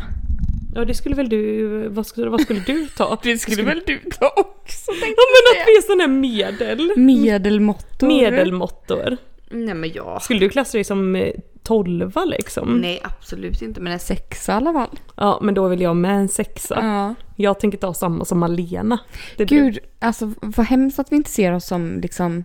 Ja 0.75 0.85
det 0.85 0.95
skulle 0.95 1.15
väl 1.15 1.29
du, 1.29 1.89
vad 1.89 2.07
skulle, 2.07 2.31
vad 2.31 2.41
skulle 2.41 2.61
du 2.61 2.87
ta? 2.87 3.19
Det 3.23 3.39
skulle 3.39 3.63
väl 3.63 3.83
du 3.87 3.99
ta 3.99 4.33
också 4.37 4.93
tänkte 4.93 5.07
Ja 5.07 5.25
men 5.33 5.61
att 5.61 5.69
vi 5.69 5.77
är 5.77 5.83
sådana 5.83 6.03
här 6.03 6.09
medel. 6.09 6.93
Medelmåttor. 6.97 8.07
Medelmåttor. 8.09 9.17
Nej 9.51 9.75
men 9.75 9.93
ja. 9.95 10.21
Skulle 10.21 10.41
du 10.41 10.49
klassa 10.49 10.79
dig 10.79 10.85
som 10.85 11.17
eh, 11.17 11.33
tolva 11.63 12.25
liksom? 12.25 12.81
Nej 12.81 13.01
absolut 13.03 13.63
inte 13.63 13.81
men 13.81 13.93
en 13.93 13.99
sexa 13.99 14.53
i 14.53 14.55
alla 14.55 14.73
fall. 14.73 14.99
Ja 15.17 15.39
men 15.43 15.55
då 15.55 15.69
vill 15.69 15.81
jag 15.81 15.97
med 15.97 16.17
en 16.17 16.29
sexa. 16.29 16.79
Ja. 16.81 17.15
Jag 17.37 17.61
tänker 17.61 17.79
ta 17.79 17.95
samma 17.95 18.25
som 18.25 18.39
Malena. 18.39 18.99
Det 19.37 19.45
Gud, 19.45 19.79
alltså 19.99 20.33
vad 20.41 20.67
hemskt 20.67 20.99
att 20.99 21.13
vi 21.13 21.17
inte 21.17 21.31
ser 21.31 21.53
oss 21.53 21.67
som 21.67 22.01
liksom 22.01 22.45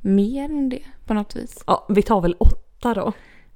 mer 0.00 0.44
än 0.44 0.68
det 0.68 0.82
på 1.06 1.14
något 1.14 1.36
vis. 1.36 1.64
Ja, 1.66 1.86
vi 1.88 2.02
tar 2.02 2.20
väl 2.20 2.36
åtta 2.38 2.94
då. 2.94 3.12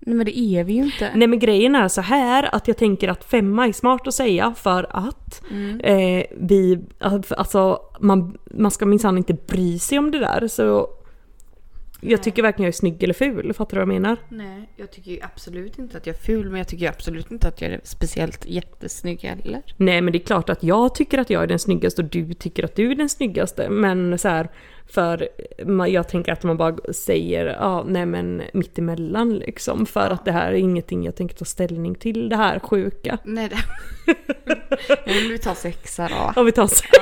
Nej 0.06 0.14
men 0.16 0.26
det 0.26 0.38
är 0.38 0.64
vi 0.64 0.72
ju 0.72 0.82
inte. 0.84 1.10
Nej 1.14 1.28
men 1.28 1.38
grejen 1.38 1.74
är 1.74 1.88
så 1.88 2.00
här 2.00 2.54
att 2.54 2.68
jag 2.68 2.76
tänker 2.76 3.08
att 3.08 3.24
femma 3.24 3.66
är 3.68 3.72
smart 3.72 4.06
att 4.08 4.14
säga 4.14 4.54
för 4.56 4.86
att 4.90 5.42
Mm. 5.50 5.80
eh, 5.80 6.24
vi, 6.36 6.78
alltså 7.38 7.80
man, 8.00 8.38
man 8.50 8.70
ska 8.70 8.86
minsann 8.86 9.18
inte 9.18 9.34
bry 9.46 9.78
sig 9.78 9.98
om 9.98 10.10
det 10.10 10.18
där 10.18 10.48
så 10.48 10.88
jag 12.00 12.22
tycker 12.22 12.42
varken 12.42 12.62
jag 12.62 12.68
är 12.68 12.72
snygg 12.72 13.02
eller 13.02 13.14
ful, 13.14 13.52
fattar 13.54 13.76
du 13.76 13.84
vad 13.86 13.94
jag 13.94 14.02
menar? 14.02 14.16
Nej, 14.28 14.68
jag 14.76 14.90
tycker 14.92 15.10
ju 15.10 15.18
absolut 15.22 15.78
inte 15.78 15.96
att 15.96 16.06
jag 16.06 16.16
är 16.16 16.20
ful 16.20 16.48
men 16.50 16.58
jag 16.58 16.68
tycker 16.68 16.88
absolut 16.88 17.30
inte 17.30 17.48
att 17.48 17.60
jag 17.60 17.70
är 17.72 17.80
speciellt 17.84 18.46
jättesnygg 18.46 19.20
heller. 19.20 19.62
Nej 19.76 20.00
men 20.00 20.12
det 20.12 20.18
är 20.18 20.26
klart 20.26 20.50
att 20.50 20.62
jag 20.62 20.94
tycker 20.94 21.18
att 21.18 21.30
jag 21.30 21.42
är 21.42 21.46
den 21.46 21.58
snyggaste 21.58 22.02
och 22.02 22.08
du 22.08 22.34
tycker 22.34 22.64
att 22.64 22.76
du 22.76 22.90
är 22.90 22.94
den 22.94 23.08
snyggaste 23.08 23.68
men 23.70 24.18
så 24.18 24.28
här 24.28 24.48
för 24.94 25.28
jag 25.88 26.08
tänker 26.08 26.32
att 26.32 26.42
man 26.42 26.56
bara 26.56 26.92
säger 26.92 27.46
ja 27.46 27.84
nej 27.86 28.06
men 28.06 28.42
mittemellan 28.52 29.34
liksom 29.34 29.86
för 29.86 30.10
att 30.10 30.24
det 30.24 30.32
här 30.32 30.52
är 30.52 30.56
ingenting 30.56 31.04
jag 31.04 31.16
tänker 31.16 31.36
ta 31.36 31.44
ställning 31.44 31.94
till 31.94 32.28
det 32.28 32.36
här 32.36 32.58
sjuka. 32.58 33.18
Nej, 33.24 33.48
det... 33.48 33.56
Men 35.06 35.28
vi 35.28 35.38
tar 35.38 35.54
sexa 35.54 36.08
då. 36.08 36.32
Ja 36.36 36.42
vi 36.42 36.52
tar 36.52 36.66
så. 36.66 36.84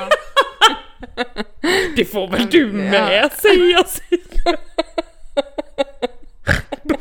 Det 1.95 2.05
får 2.05 2.27
väl 2.27 2.47
du 2.51 2.67
med 2.67 3.31
säga 3.31 3.83
Sira. 3.83 3.83
Då 6.01 6.07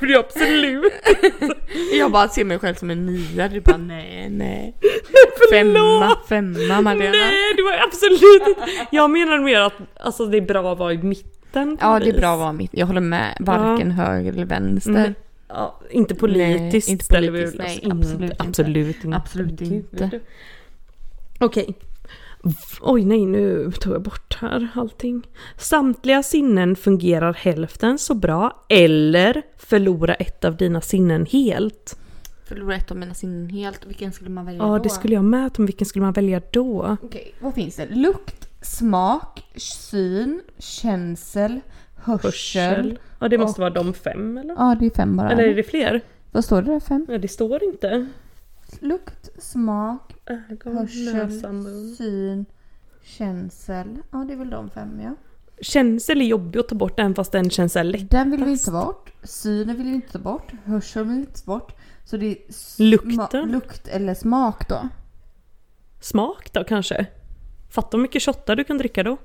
blir 0.03 0.15
jag 0.15 0.25
absolut 0.25 0.93
Jag 1.99 2.13
bara 2.13 2.29
ser 2.29 2.45
mig 2.45 2.59
själv 2.59 2.75
som 2.75 2.91
en 2.91 3.07
nia, 3.07 3.49
du 3.49 3.61
bara 3.61 3.77
nej, 3.77 4.29
nej. 4.31 4.75
Femma, 5.53 6.17
femma 6.29 6.81
Malena. 6.81 7.11
Nej 7.11 7.55
det 7.57 7.63
var 7.63 7.73
absolut 7.87 8.49
inte. 8.49 8.87
Jag 8.91 9.11
menar 9.11 9.39
mer 9.39 9.61
att 9.61 9.73
alltså, 10.01 10.27
det 10.27 10.37
är 10.37 10.41
bra 10.41 10.73
att 10.73 10.79
vara 10.79 10.93
i 10.93 10.99
mitten. 10.99 11.79
Ja 11.81 11.99
det 12.01 12.09
är 12.09 12.19
bra 12.19 12.33
att 12.33 12.39
vara 12.39 12.53
mitt. 12.53 12.71
Jag 12.75 12.87
håller 12.87 13.01
med. 13.01 13.37
Varken 13.41 13.91
höger 13.91 14.33
eller 14.33 14.45
vänster. 14.47 14.91
Mm. 14.91 15.15
Ja, 15.49 15.81
inte 15.91 16.15
politiskt 16.15 16.89
Nej, 16.89 16.93
inte 16.93 17.05
ställer 17.05 17.31
vi 17.31 17.39
politiskt, 17.39 17.61
oss 17.61 17.67
nej, 17.67 17.81
in- 17.85 17.93
absolut 17.93 18.31
inte. 18.31 18.37
absolut 18.39 19.05
inte. 19.05 19.17
Absolut 19.17 19.59
Gud. 19.61 19.73
inte. 19.93 20.21
Okej. 21.41 21.75
Oj 22.81 23.05
nej, 23.05 23.27
nu 23.27 23.73
tog 23.81 23.95
jag 23.95 24.03
bort 24.03 24.37
här 24.41 24.69
allting. 24.75 25.27
Samtliga 25.59 26.23
sinnen 26.23 26.77
fungerar 26.77 27.33
hälften 27.33 27.99
så 27.99 28.15
bra 28.15 28.65
eller 28.69 29.43
förlora 29.57 30.15
ett 30.15 30.45
av 30.45 30.57
dina 30.57 30.81
sinnen 30.81 31.27
helt. 31.27 31.99
Förlora 32.45 32.75
ett 32.77 32.91
av 32.91 32.97
mina 32.97 33.15
sinnen 33.15 33.49
helt. 33.49 33.87
Vilken 33.87 34.13
skulle 34.13 34.31
man 34.31 34.47
välja 34.47 34.63
Ja, 34.63 34.67
då? 34.69 34.79
det 34.83 34.89
skulle 34.89 35.15
jag 35.15 35.25
med 35.25 35.59
om 35.59 35.67
vilken 35.67 35.87
skulle 35.87 36.03
man 36.05 36.13
välja 36.13 36.43
då? 36.53 36.97
Okej, 37.03 37.35
vad 37.41 37.55
finns 37.55 37.77
det? 37.77 37.87
Lukt, 37.95 38.49
smak, 38.63 39.43
syn, 39.57 40.41
känsel, 40.59 41.61
hörsel. 41.97 42.99
Ja, 43.21 43.29
det 43.29 43.39
måste 43.39 43.61
Och- 43.63 43.73
vara 43.73 43.85
de 43.85 43.95
fem 43.95 44.39
eller? 44.39 44.55
Ja, 44.59 44.77
det 44.81 44.87
är 44.87 44.91
fem 44.91 45.17
bara. 45.17 45.31
Eller 45.33 45.45
är 45.45 45.55
det 45.55 45.63
fler? 45.63 46.01
Vad 46.31 46.45
står 46.45 46.63
det 46.63 46.73
där? 46.73 46.81
Fem? 46.81 47.07
Ja, 47.09 47.19
det 47.19 47.29
står 47.29 47.65
inte. 47.65 48.07
Lukt, 48.81 49.43
smak, 49.43 50.15
Ögon, 50.27 50.77
hörsel, 50.77 51.43
syn, 51.97 52.47
känsel. 53.03 53.99
Ja, 54.11 54.19
det 54.19 54.33
är 54.33 54.37
väl 54.37 54.51
de 54.51 54.71
fem 54.71 55.01
ja. 55.01 55.15
Känsel 55.61 56.21
är 56.21 56.25
jobbig 56.25 56.61
att 56.61 56.69
ta 56.69 56.75
bort 56.75 57.01
även 57.01 57.15
fast 57.15 57.33
den 57.33 57.51
känns 57.51 57.73
så 57.73 57.79
här 57.79 57.85
lätt. 57.85 58.11
Den 58.11 58.31
vill 58.31 58.45
vi 58.45 58.51
inte 58.51 58.65
ta 58.65 58.85
bort. 58.85 59.13
Synen 59.23 59.77
vill 59.77 59.87
vi 59.87 59.95
inte 59.95 60.13
ta 60.13 60.19
bort. 60.19 60.53
Hörseln 60.65 61.09
vill 61.09 61.17
vi 61.17 61.21
inte 61.21 61.41
ta 61.41 61.47
bort. 61.47 61.73
Så 62.05 62.17
det 62.17 62.27
är 62.27 62.83
Lukten? 62.83 63.49
lukt 63.53 63.89
eller 63.89 64.15
smak 64.15 64.69
då. 64.69 64.89
Smak 66.01 66.53
då 66.53 66.65
kanske? 66.65 67.07
Fatta 67.71 67.97
hur 67.97 68.03
mycket 68.03 68.23
shottar 68.23 68.57
du 68.57 68.65
kan 68.65 68.79
dricka 68.79 69.03
då. 69.03 69.17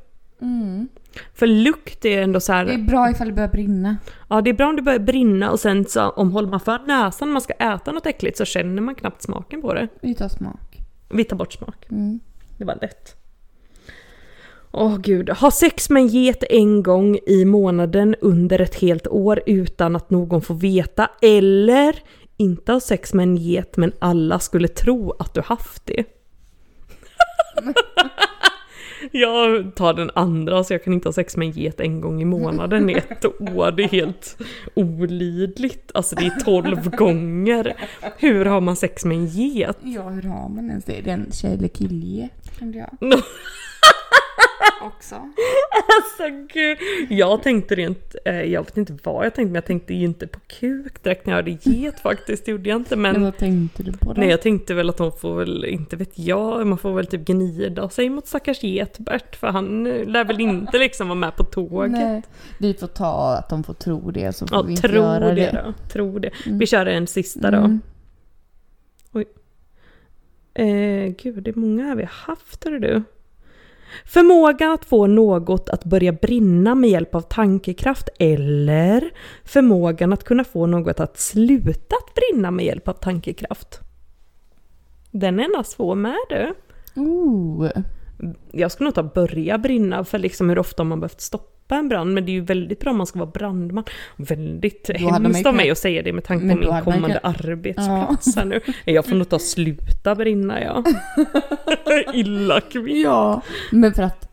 Mm. 0.42 0.88
För 1.34 1.48
lukt 1.48 2.06
är 2.06 2.22
ändå 2.22 2.40
så 2.40 2.54
här. 2.54 2.66
Det 2.66 2.74
är 2.74 2.78
bra 2.78 3.12
ifall 3.12 3.28
det 3.28 3.34
börjar 3.34 3.50
brinna. 3.50 3.98
Ja 4.30 4.42
det 4.42 4.50
är 4.50 4.54
bra 4.54 4.68
om 4.68 4.76
det 4.76 4.82
börjar 4.82 5.00
brinna 5.00 5.52
och 5.52 5.60
sen 5.60 5.86
så 5.86 6.10
om 6.10 6.32
håller 6.32 6.50
man 6.50 6.60
för 6.60 6.80
näsan 6.88 7.28
när 7.28 7.34
man 7.34 7.42
ska 7.42 7.54
äta 7.54 7.92
något 7.92 8.06
äckligt 8.06 8.38
så 8.38 8.46
känner 8.46 8.82
man 8.82 8.96
knappt 8.96 9.22
smaken 9.22 9.62
på 9.62 9.74
det. 9.74 9.88
Vi 10.02 10.16
tar 10.16 10.30
smak. 10.30 10.82
Vi 11.10 11.24
tar 11.24 11.38
bort 11.38 11.54
smak. 11.54 11.86
Mm. 11.92 12.20
Det 12.58 12.66
var 12.66 12.78
lätt. 12.82 13.16
Åh 14.72 14.98
gud. 14.98 15.30
Ha 15.30 15.52
sex 15.52 15.90
med 15.90 16.02
en 16.02 16.08
get 16.08 16.44
en 16.50 16.84
gång 16.84 17.18
i 17.28 17.46
månaden 17.46 18.16
under 18.22 18.62
ett 18.62 18.76
helt 18.76 19.08
år 19.08 19.42
utan 19.46 19.96
att 19.96 20.10
någon 20.10 20.42
får 20.42 20.56
veta. 20.56 21.10
Eller 21.22 21.96
inte 22.38 22.72
ha 22.72 22.80
sex 22.80 23.14
med 23.14 23.24
en 23.24 23.38
get 23.38 23.78
men 23.78 23.92
alla 24.00 24.40
skulle 24.40 24.68
tro 24.68 25.14
att 25.20 25.34
du 25.34 25.42
haft 25.42 25.86
det. 25.86 26.04
Jag 29.12 29.76
tar 29.76 29.94
den 29.94 30.12
andra 30.16 30.64
så 30.64 30.74
jag 30.74 30.84
kan 30.84 30.94
inte 30.94 31.08
ha 31.08 31.14
sex 31.14 31.38
med 31.38 31.46
en 31.48 31.52
get 31.52 31.80
en 31.80 32.02
gång 32.02 32.22
i 32.22 32.26
månaden 32.26 32.90
i 32.90 32.94
ett 32.94 33.26
år. 33.26 33.72
Det 33.72 33.84
är 33.84 33.88
helt 33.88 34.38
olidligt. 34.74 35.92
Alltså 35.94 36.16
det 36.16 36.26
är 36.26 36.40
tolv 36.40 36.90
gånger. 36.98 37.76
Hur 38.18 38.46
har 38.46 38.62
man 38.62 38.76
sex 38.76 39.06
med 39.06 39.18
en 39.18 39.26
get? 39.28 39.78
Ja, 39.82 40.10
hur 40.10 40.22
har 40.22 40.50
man 40.50 40.70
ens 40.70 40.86
det? 40.86 40.98
Är 40.98 41.02
det 41.02 41.12
en 41.12 41.32
tjej 41.32 41.54
eller 41.54 41.68
killget? 41.68 42.32
Jag. 42.60 42.90
Också. 44.82 45.16
Alltså 45.16 46.48
gud. 46.54 46.78
Jag 47.10 47.44
tänkte 47.44 47.76
rent, 47.76 48.16
eh, 48.26 48.42
jag 48.42 48.64
vet 48.64 48.78
inte 48.78 48.98
vad 49.04 49.26
jag 49.26 49.34
tänkte 49.36 49.46
men 49.52 49.56
jag 49.56 49.66
tänkte 49.66 49.94
ju 49.94 50.06
inte 50.06 50.28
på 50.28 50.40
kuk 50.48 51.04
direkt 51.04 51.26
när 51.26 51.34
jag 51.34 51.38
hörde 51.38 51.58
get 51.62 52.00
faktiskt, 52.00 52.46
det 52.46 52.52
gjorde 52.52 52.70
jag 52.70 52.76
inte 52.76 52.96
men 52.96 53.14
Men 53.14 53.24
vad 53.24 53.38
tänkte 53.38 53.84
du 53.84 53.92
på 53.92 54.14
då? 54.14 54.22
Nej 54.22 54.30
jag 54.30 54.42
tänkte 54.42 54.74
väl 54.74 54.90
att 54.90 54.98
de 54.98 55.12
får 55.12 55.36
väl, 55.36 55.66
inte 55.66 55.96
vet 55.96 56.20
jag, 56.20 56.68
man 56.68 56.78
får 56.78 56.94
väl 56.94 57.08
typ 57.08 57.26
gnida 57.26 57.90
sig 57.90 58.10
mot 58.10 58.28
stackars 58.28 58.64
Getbert 58.64 59.36
för 59.36 59.48
han 59.48 59.88
eh, 59.88 60.06
lär 60.06 60.26
väl 60.26 60.40
inte 60.40 60.78
liksom 60.78 61.08
vara 61.08 61.20
med 61.20 61.36
på 61.36 61.44
tåget. 61.44 61.92
Nej, 61.92 62.22
vi 62.60 62.74
får 62.74 62.88
ta 62.88 63.36
att 63.38 63.50
de 63.50 63.64
får 63.64 63.74
tro 63.74 64.12
det 64.12 64.34
så 64.36 64.48
får 64.48 64.58
Ja, 64.58 64.62
vi 64.62 64.72
inte 64.72 64.88
tro 64.88 64.96
göra 64.98 65.20
det, 65.20 65.36
det. 65.36 65.64
då. 65.66 65.74
Tro 65.94 66.20
det. 66.20 66.30
Vi 66.46 66.66
kör 66.68 66.86
en 66.86 67.08
sista 67.08 67.52
då. 67.52 67.58
Mm. 67.58 67.82
Eh, 70.54 71.14
gud, 71.24 71.44
det 71.44 71.50
är 71.52 71.60
många 71.60 71.84
här 71.84 71.96
vi 71.96 72.04
har 72.04 72.12
haft, 72.28 72.64
hör 72.64 72.80
du. 72.80 73.04
Förmågan 74.06 74.72
att 74.72 74.86
få 74.86 75.08
något 75.08 75.70
att 75.70 75.84
börja 75.84 76.12
brinna 76.12 76.76
med 76.76 76.90
hjälp 76.90 77.16
av 77.16 77.22
tankekraft 77.22 78.10
eller 78.20 79.10
förmågan 79.44 80.14
att 80.14 80.24
kunna 80.24 80.44
få 80.44 80.66
något 80.66 81.00
att 81.00 81.20
sluta 81.20 81.96
att 81.96 82.14
brinna 82.16 82.52
med 82.52 82.66
hjälp 82.66 82.88
av 82.88 82.94
tankekraft. 82.94 83.80
Den 85.12 85.40
är 85.40 85.44
ändå 85.44 85.64
svår 85.64 85.96
med 85.96 86.18
du. 86.30 86.54
Ooh. 87.02 87.70
Jag 88.52 88.72
skulle 88.72 88.86
nog 88.86 88.96
ta 88.96 89.04
börja 89.04 89.58
brinna 89.58 90.04
för 90.04 90.20
liksom 90.20 90.50
hur 90.50 90.60
ofta 90.60 90.84
man 90.84 91.00
behövt 91.00 91.22
stoppa 91.22 91.76
en 91.76 91.90
brand 91.90 92.14
men 92.14 92.26
det 92.26 92.32
är 92.32 92.34
ju 92.34 92.42
väldigt 92.42 92.80
bra 92.80 92.92
om 92.92 92.98
man 92.98 93.08
ska 93.08 93.20
vara 93.20 93.32
brandman. 93.32 93.84
Väldigt 94.16 94.90
hemskt 94.96 95.46
av 95.46 95.56
mig 95.56 95.72
att 95.72 95.78
säga 95.78 96.02
det 96.02 96.14
med 96.14 96.24
tanke 96.24 96.50
på 96.50 96.60
min 96.60 96.84
kommande 96.84 97.20
arbetsplats 97.24 98.36
här 98.36 98.46
nu. 98.46 98.62
Jag 98.86 99.06
får 99.06 99.16
nog 99.16 99.30
ta 99.30 99.40
sluta 99.40 100.16
brinna 100.16 100.62
ja. 100.62 100.84
Illa 102.14 102.62
kvinna. 102.62 103.00
Ja, 103.00 103.42
men 103.72 103.94
för 103.94 104.04
att 104.04 104.30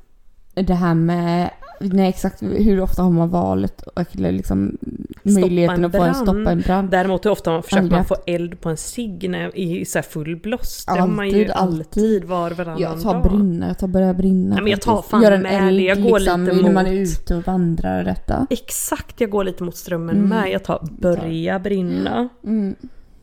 det 0.55 0.75
här 0.75 0.95
med 0.95 1.51
Nej 1.81 2.09
exakt, 2.09 2.43
hur 2.43 2.81
ofta 2.81 3.03
har 3.03 3.11
man 3.11 3.31
valet 3.31 3.83
och 3.83 4.17
eller 4.17 4.33
liksom 4.33 4.79
möjligheten 5.25 5.79
en 5.79 5.85
att 5.85 5.93
få 5.97 6.03
en 6.03 6.15
stoppa 6.15 6.51
en 6.53 6.61
brand? 6.61 6.91
Däremot 6.91 7.25
hur 7.27 7.31
ofta 7.31 7.51
man 7.51 7.63
försöker 7.63 7.91
man 7.91 8.05
få 8.05 8.17
eld 8.27 8.61
på 8.61 8.69
en 8.69 8.77
cigg 8.77 9.35
i 9.55 9.85
så 9.85 10.03
full 10.03 10.37
blåst. 10.37 10.87
Det 10.89 11.01
har 11.01 11.07
man 11.09 11.29
ju 11.29 11.35
Alltid, 11.35 11.51
alltid 11.51 12.25
var 12.25 12.51
varannan 12.51 12.81
Jag 12.81 13.03
tar 13.03 13.13
dag. 13.15 13.23
brinna, 13.23 13.67
jag 13.69 13.79
tar 13.79 13.87
börja 13.89 14.15
brinna. 14.15 14.55
Nej, 14.55 14.63
men 14.63 14.71
jag 14.71 14.81
tar 14.81 15.03
fan 15.03 15.23
Gör 15.23 15.33
en 15.33 15.43
med 15.43 15.69
eld 15.69 15.79
det, 15.79 15.83
jag 15.85 16.03
går 16.03 16.19
liksom, 16.21 16.45
lite 16.45 16.63
när 16.63 16.73
man 16.73 16.87
är 16.87 17.01
mot. 17.01 17.09
ute 17.09 17.35
och 17.35 17.47
vandrar 17.47 17.99
och 17.99 18.05
detta. 18.05 18.47
Exakt, 18.51 19.21
jag 19.21 19.31
går 19.31 19.45
lite 19.45 19.63
mot 19.65 19.77
strömmen 19.77 20.17
Mm. 20.17 20.29
med. 20.29 20.51
Jag 20.51 20.65
tar 20.65 20.89
börja 21.01 21.59
brinna. 21.59 22.29
Mm. 22.45 22.75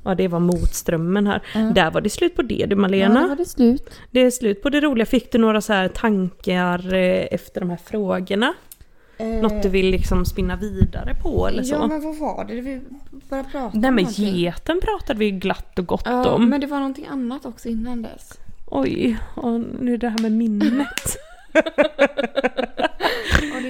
Ja, 0.04 0.16
det 0.16 0.28
var 0.28 0.39
motströmmen 0.39 1.28
här. 1.28 1.41
Ja. 1.54 1.60
Där 1.60 1.91
var 1.91 2.02
det 2.02 2.10
slut 2.10 2.36
på 2.36 2.41
det 2.41 2.66
du 2.66 2.76
Ja, 2.76 2.82
Malena. 2.82 3.22
då 3.22 3.28
var 3.28 3.36
det 3.36 3.45
slut. 3.45 3.89
Det 4.12 4.20
är 4.20 4.32
slut 4.32 4.64
på 4.64 4.70
det 4.70 4.80
roliga. 4.82 5.06
Fick 5.06 5.32
du 5.32 5.38
några 5.38 5.62
så 5.62 5.74
här 5.74 5.88
tankar 5.88 6.93
eh, 6.93 7.28
efter 7.32 7.60
de 7.62 7.70
här 7.70 7.80
frågorna? 7.86 8.54
Något 9.42 9.64
du 9.64 9.70
vill 9.70 9.92
liksom 9.92 10.26
spinna 10.26 10.56
vidare 10.56 11.16
på 11.24 11.48
eller 11.48 11.64
så? 11.64 11.74
Ja 11.74 11.88
men 11.88 12.02
vad 12.02 12.16
var 12.18 12.46
det 12.46 12.62
vi 12.62 12.82
började 13.30 13.50
prata 13.50 13.78
Nej 13.78 13.90
om? 13.90 13.96
men 13.96 14.04
någonting? 14.04 14.36
geten 14.36 14.80
pratade 14.82 15.20
vi 15.20 15.32
glatt 15.32 15.80
och 15.80 15.86
gott 15.86 16.02
Ja, 16.06 16.30
om. 16.30 16.50
men 16.50 16.62
det 16.62 16.68
var 16.68 16.78
någonting 16.78 17.06
annat 17.10 17.46
också 17.46 17.70
innan 17.70 18.02
dess. 18.02 18.30
Oj, 18.68 19.18
och 19.36 19.60
nu 19.80 19.98
det 19.98 20.10
här 20.10 20.18
med 20.18 20.32
minnet. 20.32 21.18
Det 21.54 21.60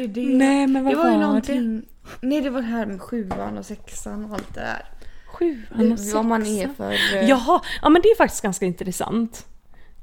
är 0.04 0.08
det. 0.08 0.22
Nej 0.26 0.68
men 0.68 0.84
vad 0.84 0.94
det 0.94 0.98
var 0.98 1.06
ju 1.08 1.12
det? 1.14 1.20
någonting. 1.20 1.82
Nej 2.22 2.42
det 2.42 2.50
var 2.50 2.62
det 2.62 2.68
här 2.68 2.86
med 2.86 3.02
sjuan 3.02 3.58
och 3.58 3.66
sexan 3.66 4.26
och 4.26 4.34
allt 4.34 4.54
det 4.54 4.60
där. 4.60 4.86
Sjuan 5.26 5.92
och 5.92 6.00
Vad 6.14 6.26
man 6.26 6.42
är 6.42 6.46
sexan. 6.68 6.76
för... 6.76 6.92
eh, 6.92 7.30
Jaha, 7.30 7.62
ja 7.82 7.90
men 7.90 8.02
det 8.02 8.08
är 8.10 8.18
faktiskt 8.18 8.44
ganska 8.44 8.66
intressant. 8.66 9.46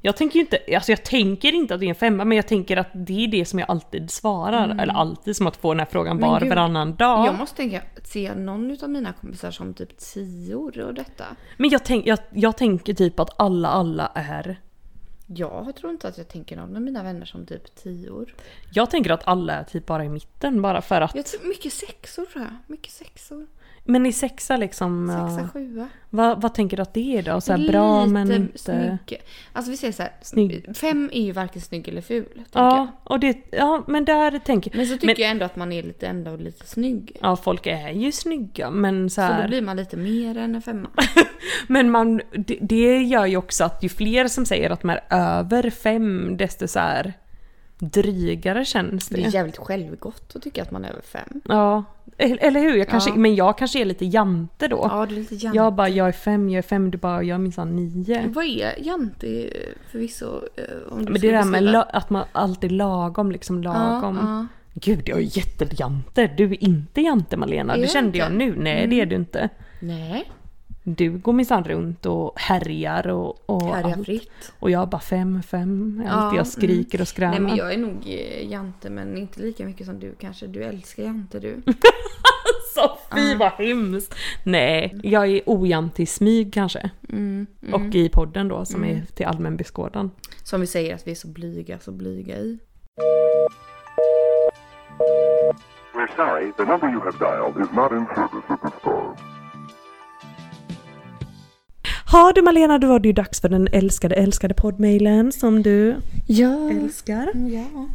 Jag 0.01 0.17
tänker 0.17 0.39
inte, 0.39 0.59
alltså 0.75 0.91
jag 0.91 1.03
tänker 1.03 1.53
inte 1.53 1.73
att 1.73 1.79
det 1.79 1.85
är 1.85 1.89
en 1.89 1.95
femma 1.95 2.25
men 2.25 2.35
jag 2.35 2.47
tänker 2.47 2.77
att 2.77 2.89
det 2.93 3.23
är 3.23 3.27
det 3.27 3.45
som 3.45 3.59
jag 3.59 3.71
alltid 3.71 4.11
svarar. 4.11 4.77
Eller 4.81 4.93
alltid 4.93 5.35
som 5.35 5.47
att 5.47 5.57
få 5.57 5.73
den 5.73 5.79
här 5.79 5.87
frågan 5.91 6.17
Men 6.17 6.29
var 6.29 6.39
gud, 6.39 6.49
varannan 6.49 6.95
dag. 6.95 7.27
Jag 7.27 7.37
måste 7.37 7.55
tänka, 7.55 7.81
se 8.03 8.35
någon 8.35 8.77
av 8.83 8.89
mina 8.89 9.13
kompisar 9.13 9.51
som 9.51 9.73
typ 9.73 9.97
tior 9.97 10.79
och 10.79 10.93
detta. 10.93 11.25
Men 11.57 11.69
jag, 11.69 11.85
tänk, 11.85 12.07
jag, 12.07 12.19
jag 12.31 12.57
tänker 12.57 12.93
typ 12.93 13.19
att 13.19 13.39
alla 13.39 13.67
alla 13.69 14.11
är 14.15 14.59
Jag 15.25 15.75
tror 15.75 15.91
inte 15.91 16.07
att 16.07 16.17
jag 16.17 16.27
tänker 16.27 16.55
någon 16.55 16.75
av 16.75 16.81
mina 16.81 17.03
vänner 17.03 17.25
som 17.25 17.45
typ 17.45 17.75
tior. 17.75 18.35
Jag 18.73 18.89
tänker 18.89 19.11
att 19.11 19.27
alla 19.27 19.53
är 19.53 19.63
typ 19.63 19.85
bara 19.85 20.05
i 20.05 20.09
mitten 20.09 20.61
bara 20.61 20.81
för 20.81 21.01
att. 21.01 21.15
Jag 21.15 21.25
tror 21.25 21.49
mycket 21.49 21.73
sexor 21.73 22.25
tror 22.25 22.43
jag. 22.43 22.53
Mycket 22.67 22.93
sexor. 22.93 23.47
Men 23.89 24.05
i 24.05 24.13
sexa 24.13 24.57
liksom. 24.57 25.07
Sexa, 25.07 25.41
ja, 25.41 25.47
sjua. 25.53 25.87
vad, 26.09 26.41
vad 26.41 26.53
tänker 26.53 26.77
du 26.77 26.83
att 26.83 26.93
det 26.93 27.17
är 27.17 27.23
då? 27.23 27.41
Så 27.41 27.51
här, 27.51 27.57
Lite 27.57 27.71
bra 27.71 28.05
men 28.05 28.31
inte... 28.31 28.57
snygg. 28.57 29.21
Alltså 29.53 29.71
vi 29.71 29.77
säger 29.77 29.93
så 29.93 30.03
här. 30.03 30.11
Snygg. 30.21 30.77
Fem 30.77 31.09
är 31.13 31.21
ju 31.21 31.31
varken 31.31 31.61
snygg 31.61 31.87
eller 31.87 32.01
ful. 32.01 32.25
Ja, 32.51 32.75
jag. 32.77 32.87
och 33.03 33.19
det, 33.19 33.37
ja, 33.51 33.83
men 33.87 34.05
där 34.05 34.39
tänker 34.39 34.77
Men 34.77 34.85
så 34.87 34.93
tycker 34.93 35.05
men- 35.07 35.15
jag 35.17 35.31
ändå 35.31 35.45
att 35.45 35.55
man 35.55 35.71
är 35.71 35.83
lite 35.83 36.07
ändå 36.07 36.35
lite 36.35 36.67
snygg. 36.67 37.17
Ja, 37.21 37.35
folk 37.35 37.67
är 37.67 37.89
ju 37.89 38.11
snygga 38.11 38.71
men 38.71 39.09
så 39.09 39.13
Så 39.15 39.21
då 39.21 39.33
här, 39.33 39.47
blir 39.47 39.61
man 39.61 39.77
lite 39.77 39.97
mer 39.97 40.37
än 40.37 40.55
en 40.55 40.61
femma. 40.61 40.89
Men 41.67 41.91
man, 41.91 42.21
det, 42.31 42.57
det 42.61 43.01
gör 43.01 43.25
ju 43.25 43.37
också 43.37 43.63
att 43.63 43.83
ju 43.83 43.89
fler 43.89 44.27
som 44.27 44.45
säger 44.45 44.69
att 44.69 44.81
de 44.81 44.89
är 44.89 45.01
över 45.09 45.69
fem 45.69 46.37
desto 46.37 46.67
så 46.67 46.79
här 46.79 47.13
drygare 47.79 48.65
känns 48.65 49.07
Det 49.09 49.19
är 49.19 49.23
det. 49.23 49.29
jävligt 49.29 49.57
självgott 49.57 50.31
att 50.35 50.41
tycka 50.41 50.61
att 50.61 50.71
man 50.71 50.85
är 50.85 50.89
över 50.89 51.01
fem. 51.01 51.41
Ja, 51.45 51.83
eller 52.19 52.59
hur? 52.59 52.75
Jag 52.77 52.87
kanske, 52.87 53.09
Ja. 53.09 53.15
Men 53.15 53.35
jag 53.35 53.57
kanske 53.57 53.81
är 53.81 53.85
lite 53.85 54.05
jante 54.05 54.67
då. 54.67 54.87
Ja, 54.91 55.05
det 55.05 55.15
är 55.15 55.19
lite 55.19 55.35
jante. 55.35 55.57
Jag 55.57 55.73
bara, 55.73 55.89
jag 55.89 56.07
är 56.07 56.11
fem, 56.11 56.49
jag 56.49 56.57
är 56.57 56.61
fem, 56.61 56.91
du 56.91 56.97
bara, 56.97 57.23
jag 57.23 57.35
är 57.35 57.39
minsann 57.39 57.75
nio. 57.75 58.27
Vad 58.27 58.45
är 58.45 58.73
jante 58.85 59.49
förvisso? 59.91 60.25
eh, 60.55 60.63
Om 60.93 61.05
du 61.05 61.11
Men 61.11 61.13
det 61.13 61.19
ska 61.19 61.27
där 61.27 61.43
med 61.43 61.51
beskriva? 61.51 61.71
la, 61.71 61.81
att 61.83 62.09
man 62.09 62.25
alltid 62.31 62.71
lagom, 62.71 63.31
liksom 63.31 63.63
lagom. 63.63 64.17
Ja, 64.21 64.47
Gud, 64.73 65.09
jag 65.09 65.17
är 65.17 65.37
jättejante. 65.37 66.31
Du 66.37 66.43
är 66.43 66.63
inte 66.63 67.01
jante 67.01 67.37
Malena. 67.37 67.73
Är 67.73 67.77
det 67.77 67.81
jag 67.83 67.91
kände 67.91 68.17
jag 68.17 68.27
inte? 68.31 68.45
nu. 68.45 68.55
Nej, 68.57 68.87
det 68.87 69.01
är 69.01 69.05
du 69.05 69.15
inte. 69.15 69.49
ja. 69.61 69.87
Nej, 69.87 70.31
Du 70.97 71.09
går 71.17 71.33
minsann 71.33 71.63
runt 71.63 72.05
och 72.05 72.39
härjar 72.39 73.07
och, 73.07 73.49
och 73.49 73.63
här 73.63 73.83
är 73.83 73.89
jag 73.89 73.97
allt. 73.97 74.05
fritt. 74.05 74.51
Och 74.59 74.71
jag 74.71 74.89
bara 74.89 75.01
fem, 75.01 75.43
fem. 75.43 76.03
Ja, 76.05 76.11
Allt 76.11 76.35
jag 76.37 76.47
skriker 76.47 77.01
och 77.01 77.07
skränar. 77.07 77.31
Nej 77.31 77.41
men 77.41 77.55
jag 77.55 77.73
är 77.73 77.77
nog 77.77 77.97
eh, 78.05 78.47
jante 78.51 78.89
men 78.89 79.17
inte 79.17 79.41
lika 79.41 79.65
mycket 79.65 79.85
som 79.85 79.99
du 79.99 80.15
kanske. 80.19 80.47
Du 80.47 80.63
älskar 80.63 81.03
jante 81.03 81.39
du. 81.39 81.61
Så 82.75 82.97
fy 83.15 83.35
vad 83.35 83.51
hemskt! 83.51 84.15
Nej, 84.43 84.99
jag 85.03 85.27
är 85.27 85.41
ojant 85.45 85.99
i 85.99 86.05
smyg 86.05 86.53
kanske. 86.53 86.89
Mm, 87.09 87.47
Och 87.73 87.95
i 87.95 88.09
podden 88.09 88.47
då 88.47 88.65
som 88.65 88.83
är 88.83 89.01
till 89.13 89.25
allmän 89.25 89.57
beskådan. 89.57 90.11
Som 90.43 90.61
vi 90.61 90.67
säger 90.67 90.95
att 90.95 91.07
vi 91.07 91.11
är 91.11 91.15
så 91.15 91.27
blyga, 91.27 91.79
så 91.79 91.91
blyga 91.91 92.37
i. 92.37 92.59
We're 95.93 96.15
sorry, 96.15 96.51
the 96.57 96.65
number 96.65 96.87
you 96.89 96.99
have 96.99 97.17
dialed 97.19 97.57
is 97.65 97.71
not 97.75 97.91
in 97.91 98.05
service 98.15 98.45
at 98.49 98.61
this 98.61 98.81
time. 98.83 99.15
Ja 102.11 102.31
du 102.35 102.41
Malena, 102.41 102.77
då 102.79 102.87
var 102.87 102.99
det 102.99 103.07
ju 103.07 103.13
dags 103.13 103.41
för 103.41 103.49
den 103.49 103.67
älskade, 103.71 104.15
älskade 104.15 104.53
poddmailen 104.53 105.31
som 105.31 105.63
du 105.63 105.95
Ja. 106.27 106.69
älskar. 106.71 107.29
Ja. 107.35 107.85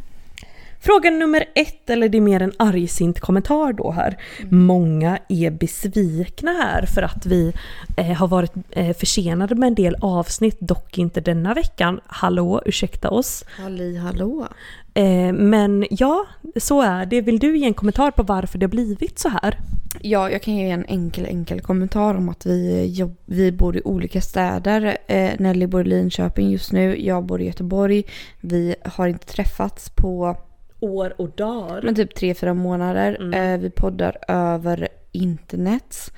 Fråga 0.85 1.09
nummer 1.09 1.45
ett, 1.55 1.89
eller 1.89 2.09
det 2.09 2.17
är 2.17 2.21
mer 2.21 2.41
en 2.41 2.51
argsint 2.57 3.19
kommentar 3.19 3.73
då 3.73 3.91
här. 3.91 4.17
Många 4.49 5.19
är 5.29 5.51
besvikna 5.51 6.51
här 6.51 6.85
för 6.85 7.01
att 7.01 7.25
vi 7.25 7.53
eh, 7.97 8.05
har 8.05 8.27
varit 8.27 8.51
eh, 8.71 8.95
försenade 8.97 9.55
med 9.55 9.67
en 9.67 9.75
del 9.75 9.95
avsnitt, 10.01 10.59
dock 10.59 10.97
inte 10.97 11.21
denna 11.21 11.53
veckan. 11.53 11.99
Hallå, 12.05 12.61
ursäkta 12.65 13.09
oss. 13.09 13.43
Halli 13.57 13.97
hallå. 13.97 14.47
Eh, 14.93 15.33
men 15.33 15.85
ja, 15.89 16.25
så 16.55 16.81
är 16.81 17.05
det. 17.05 17.21
Vill 17.21 17.39
du 17.39 17.57
ge 17.57 17.65
en 17.65 17.73
kommentar 17.73 18.11
på 18.11 18.23
varför 18.23 18.57
det 18.57 18.65
har 18.65 18.71
blivit 18.71 19.19
så 19.19 19.29
här? 19.29 19.57
Ja, 20.01 20.29
jag 20.29 20.41
kan 20.41 20.55
ge 20.55 20.69
en 20.69 20.85
enkel, 20.85 21.25
enkel 21.25 21.61
kommentar 21.61 22.15
om 22.15 22.29
att 22.29 22.45
vi, 22.45 22.85
jobb, 22.85 23.15
vi 23.25 23.51
bor 23.51 23.77
i 23.77 23.81
olika 23.85 24.21
städer. 24.21 24.97
Eh, 25.07 25.31
Nelly 25.39 25.67
bor 25.67 25.81
i 25.81 25.89
Linköping 25.89 26.51
just 26.51 26.71
nu, 26.71 27.05
jag 27.05 27.23
bor 27.23 27.41
i 27.41 27.45
Göteborg. 27.45 28.03
Vi 28.41 28.75
har 28.83 29.07
inte 29.07 29.25
träffats 29.25 29.89
på 29.89 30.37
År 30.85 31.13
och 31.21 31.29
dagar. 31.29 31.81
men 31.83 31.95
typ 31.95 32.15
tre 32.15 32.33
fyra 32.33 32.53
månader. 32.53 33.33
Eh, 33.33 33.57
vi 33.57 33.69
poddar 33.69 34.17
över 34.27 34.87
internet. 35.11 36.11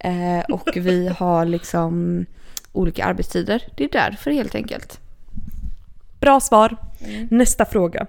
Eh, 0.00 0.44
och 0.50 0.68
vi 0.76 1.08
har 1.18 1.44
liksom 1.44 2.24
olika 2.72 3.04
arbetstider. 3.04 3.62
Det 3.76 3.84
är 3.84 3.88
därför 3.88 4.30
helt 4.30 4.54
enkelt. 4.54 5.00
Bra 6.20 6.40
svar. 6.40 6.76
Nästa 7.30 7.64
fråga. 7.64 8.06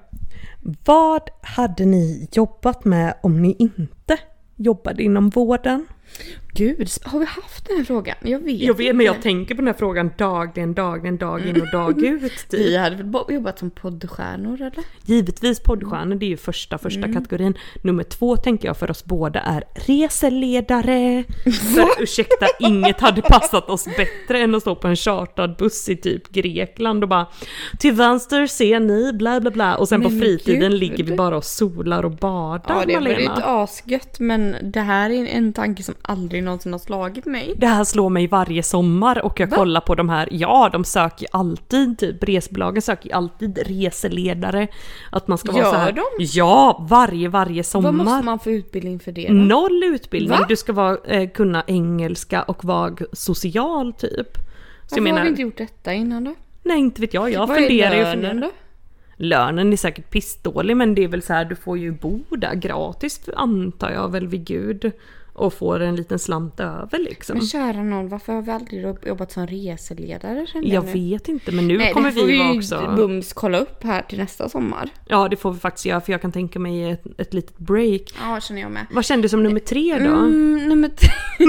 Vad 0.86 1.30
hade 1.42 1.86
ni 1.86 2.28
jobbat 2.32 2.86
med 2.86 3.14
om 3.24 3.42
ni 3.42 3.56
inte 3.60 4.18
jobbade 4.56 5.04
inom 5.04 5.30
vården? 5.30 5.86
Gud, 6.56 6.90
har 7.04 7.20
vi 7.20 7.26
haft 7.26 7.66
den 7.68 7.78
här 7.78 7.84
frågan? 7.84 8.16
Jag 8.22 8.40
vet 8.40 8.60
Jag 8.62 8.78
vet, 8.78 8.96
men 8.96 9.06
jag 9.06 9.14
inte. 9.16 9.24
tänker 9.24 9.56
på 9.56 9.62
den 9.62 9.68
här 9.68 9.74
frågan 9.74 10.12
dagligen, 10.18 10.74
dagligen, 10.74 11.18
dag 11.18 11.46
in 11.48 11.62
och 11.62 11.72
dag 11.72 12.04
ut. 12.04 12.22
Typ. 12.50 12.60
Vi 12.60 12.78
hade 12.78 12.96
väl 12.96 13.14
jobbat 13.30 13.60
som 13.60 13.72
poddstjärnor 13.72 14.62
eller? 14.62 14.84
Givetvis 15.06 15.60
poddstjärnor, 15.60 16.16
det 16.16 16.26
är 16.26 16.30
ju 16.30 16.38
första, 16.38 16.78
första 16.78 17.00
Mm. 17.02 17.14
kategorin. 17.14 17.58
Nummer 17.82 18.04
två 18.04 18.38
tänker 18.38 18.68
jag 18.68 18.78
för 18.78 18.92
oss 18.92 19.06
båda 19.06 19.40
är 19.40 19.64
reseledare. 19.76 21.24
För 21.76 22.04
ursäkta, 22.04 22.46
inget 22.60 23.00
hade 23.02 23.22
passat 23.22 23.70
oss 23.70 23.86
bättre 23.86 24.40
än 24.44 24.56
att 24.56 24.62
stå 24.62 24.76
på 24.76 24.88
en 24.88 24.96
chartrad 24.96 25.56
buss 25.58 25.90
i 25.90 25.96
typ 25.98 26.30
Grekland 26.32 27.04
och 27.04 27.10
bara 27.10 27.28
Till 27.80 27.94
vänster 27.94 28.48
ser 28.48 28.80
ni 28.80 29.14
bla 29.14 29.40
bla 29.42 29.52
bla 29.52 29.76
och 29.76 29.88
sen 29.90 30.02
på 30.02 30.10
Men 30.10 30.20
fritiden 30.22 30.72
gud. 30.72 30.80
ligger 30.80 31.04
vi 31.04 31.16
bara 31.16 31.38
och 31.38 31.44
solar 31.46 32.06
och 32.06 32.12
badar 32.12 32.64
Ja 32.68 32.84
det 32.86 32.94
var 32.94 33.02
Malena. 33.02 33.34
asgött 33.34 34.20
men 34.20 34.56
det 34.64 34.80
här 34.80 35.10
är 35.10 35.26
en 35.28 35.54
tanke 35.54 35.84
som 35.84 35.96
aldrig 36.02 36.44
någonsin 36.46 36.72
har 36.72 36.80
slagit 36.80 37.26
mig. 37.26 37.54
Det 37.58 37.68
här 37.68 37.84
slår 37.84 38.10
mig 38.10 38.28
varje 38.28 38.64
sommar 38.64 39.26
och 39.26 39.40
jag 39.40 39.48
Va? 39.48 39.56
kollar 39.58 39.82
på 39.82 39.96
de 39.96 40.10
här, 40.10 40.28
ja 40.32 40.70
de 40.74 40.84
söker 40.84 41.28
alltid, 41.32 42.00
typ 42.00 42.24
resebolagen 42.24 42.82
söker 42.82 43.16
alltid 43.16 43.58
reseledare. 43.68 44.68
Att 45.12 45.28
man 45.28 45.38
ska 45.38 45.52
vara 45.52 45.64
Gör 45.64 45.72
så 45.72 45.78
här. 45.78 45.92
de? 45.92 46.04
Ja, 46.20 46.86
varje, 46.90 47.28
varje 47.30 47.64
sommar. 47.64 47.92
Vad 47.92 48.06
måste 48.06 48.26
man 48.26 48.40
få 48.40 48.52
utbildning 48.52 49.00
för 49.00 49.12
det 49.12 49.28
då? 49.28 49.34
Noll 49.34 49.84
utbildning, 49.84 50.40
Va? 50.40 50.46
du 50.50 50.56
ska 50.56 50.74
vara, 50.74 50.98
eh, 51.06 51.30
kunna 51.30 51.64
engelska 51.68 52.42
och 52.44 52.66
vara 52.66 52.96
social 53.14 53.94
typ. 53.94 54.38
Så 54.38 54.42
Varför 54.90 55.02
menar, 55.02 55.18
har 55.18 55.24
vi 55.24 55.30
inte 55.30 55.42
gjort 55.42 55.58
detta 55.58 55.94
innan 55.94 56.24
då? 56.24 56.36
nej 56.64 56.80
inte 56.80 57.02
vet 57.02 57.14
jag, 57.14 57.32
jag 57.32 57.48
Vad 57.48 57.58
funderar 57.58 57.92
är 57.92 57.96
ju 57.96 58.02
och 58.02 58.08
lönen 58.16 58.30
funderar. 58.32 58.42
då? 58.48 58.52
Lönen 59.18 59.74
är 59.74 59.78
säkert 59.78 60.10
pissdålig 60.10 60.78
men 60.78 60.96
det 60.96 61.04
är 61.04 61.08
väl 61.08 61.22
så 61.22 61.34
här, 61.34 61.46
du 61.46 61.56
får 61.56 61.78
ju 61.78 61.92
bo 61.92 62.20
där 62.30 62.56
gratis 62.56 63.30
antar 63.36 63.92
jag 63.92 64.12
väl 64.12 64.28
vid 64.28 64.46
gud. 64.46 64.92
Och 65.36 65.54
får 65.54 65.80
en 65.80 65.96
liten 65.96 66.20
slant 66.20 66.60
över 66.60 67.00
liksom. 67.00 67.38
Men 67.38 67.48
kära 67.48 67.84
någon, 67.84 68.10
varför 68.10 68.34
har 68.34 68.42
vi 68.42 68.52
aldrig 68.52 68.96
jobbat 69.08 69.32
som 69.32 69.48
reseledare 69.48 70.46
Jag 70.54 70.86
nu? 70.86 70.92
vet 70.92 71.28
inte 71.28 71.52
men 71.52 71.68
nu 71.68 71.78
Nej, 71.78 71.94
kommer 71.94 72.12
vi 72.12 72.26
vi 72.26 72.40
vara 72.40 72.58
också... 72.58 72.94
bums 72.96 73.34
kolla 73.34 73.58
upp 73.58 73.84
här 73.84 74.02
till 74.02 74.18
nästa 74.18 74.50
sommar. 74.50 74.90
Ja 75.06 75.28
det 75.30 75.36
får 75.36 75.52
vi 75.52 75.60
faktiskt 75.60 75.86
göra 75.86 76.02
för 76.02 76.12
jag 76.12 76.22
kan 76.22 76.32
tänka 76.32 76.60
mig 76.60 76.90
ett, 76.92 77.04
ett 77.18 77.34
litet 77.34 77.58
break. 77.58 78.02
Ja, 78.22 78.40
känner 78.42 78.62
jag 78.62 78.72
med. 78.72 78.86
Vad 78.92 79.06
kändes 79.06 79.32
som 79.32 79.44
nummer 79.44 79.60
tre 79.60 80.00
då? 80.00 80.06
Mm, 80.16 80.70
nummer 80.70 80.90
tre. 80.90 81.10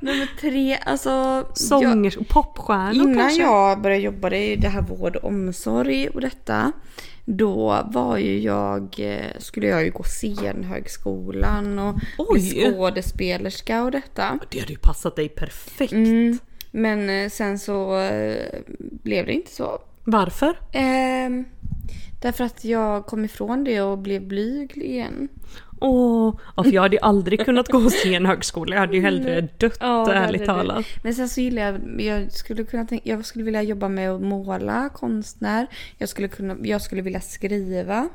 nummer 0.00 0.28
tre, 0.40 0.78
alltså. 0.84 1.08
jag, 1.10 1.44
Sångers 1.58 2.16
och 2.16 2.28
popstjärnor 2.28 2.94
innan 2.94 3.16
kanske? 3.16 3.42
jag 3.42 3.80
började 3.80 4.02
jobba 4.02 4.30
i 4.30 4.56
det 4.56 4.68
här 4.68 4.82
vård 4.82 5.16
och 5.16 5.24
omsorg 5.24 6.08
och 6.08 6.20
detta. 6.20 6.72
Då 7.28 7.82
var 7.92 8.16
ju 8.16 8.40
jag, 8.40 8.94
eh, 8.98 9.38
skulle 9.38 9.66
jag 9.66 9.84
ju 9.84 9.90
gå 9.90 10.02
scenhögskolan 10.02 11.78
och 11.78 11.94
Oj. 12.18 12.72
skådespelerska 12.72 13.82
och 13.82 13.90
detta. 13.90 14.38
Det 14.50 14.60
hade 14.60 14.72
ju 14.72 14.78
passat 14.78 15.16
dig 15.16 15.28
perfekt. 15.28 15.92
Mm, 15.92 16.38
men 16.70 17.10
eh, 17.10 17.28
sen 17.28 17.58
så 17.58 17.98
eh, 17.98 18.60
blev 18.80 19.26
det 19.26 19.32
inte 19.32 19.50
så. 19.50 19.78
Varför? 20.04 20.58
Ehm, 20.72 21.44
därför 22.22 22.44
att 22.44 22.64
jag 22.64 23.06
kom 23.06 23.24
ifrån 23.24 23.64
det 23.64 23.80
och 23.80 23.98
blev 23.98 24.22
blyg 24.26 24.76
igen. 24.76 25.28
Åh, 25.80 26.38
ja, 26.56 26.62
för 26.62 26.70
jag 26.72 26.82
hade 26.82 26.96
ju 26.96 27.02
aldrig 27.02 27.44
kunnat 27.44 27.68
gå 27.68 27.90
scenhögskola. 27.90 28.74
Jag 28.76 28.80
hade 28.80 28.96
ju 28.96 29.02
hellre 29.02 29.48
dött 29.58 29.76
Ja, 29.80 30.12
ärligt 30.12 30.44
talat. 30.46 30.86
Men 31.02 31.14
sen 31.14 31.28
så 31.28 31.40
gillar 31.40 31.62
jag, 31.62 32.00
jag 32.00 32.32
skulle 32.32 32.64
kunna 32.64 32.84
tänka, 32.84 33.08
jag 33.08 33.26
skulle 33.26 33.44
vilja 33.44 33.62
jobba 33.62 33.88
med 33.88 34.10
att 34.10 34.20
måla, 34.20 34.88
konstnär. 34.94 35.66
Jag 35.98 36.08
skulle, 36.08 36.28
kunna, 36.28 36.56
jag 36.62 36.82
skulle 36.82 37.02
vilja 37.02 37.20
skriva. 37.20 38.08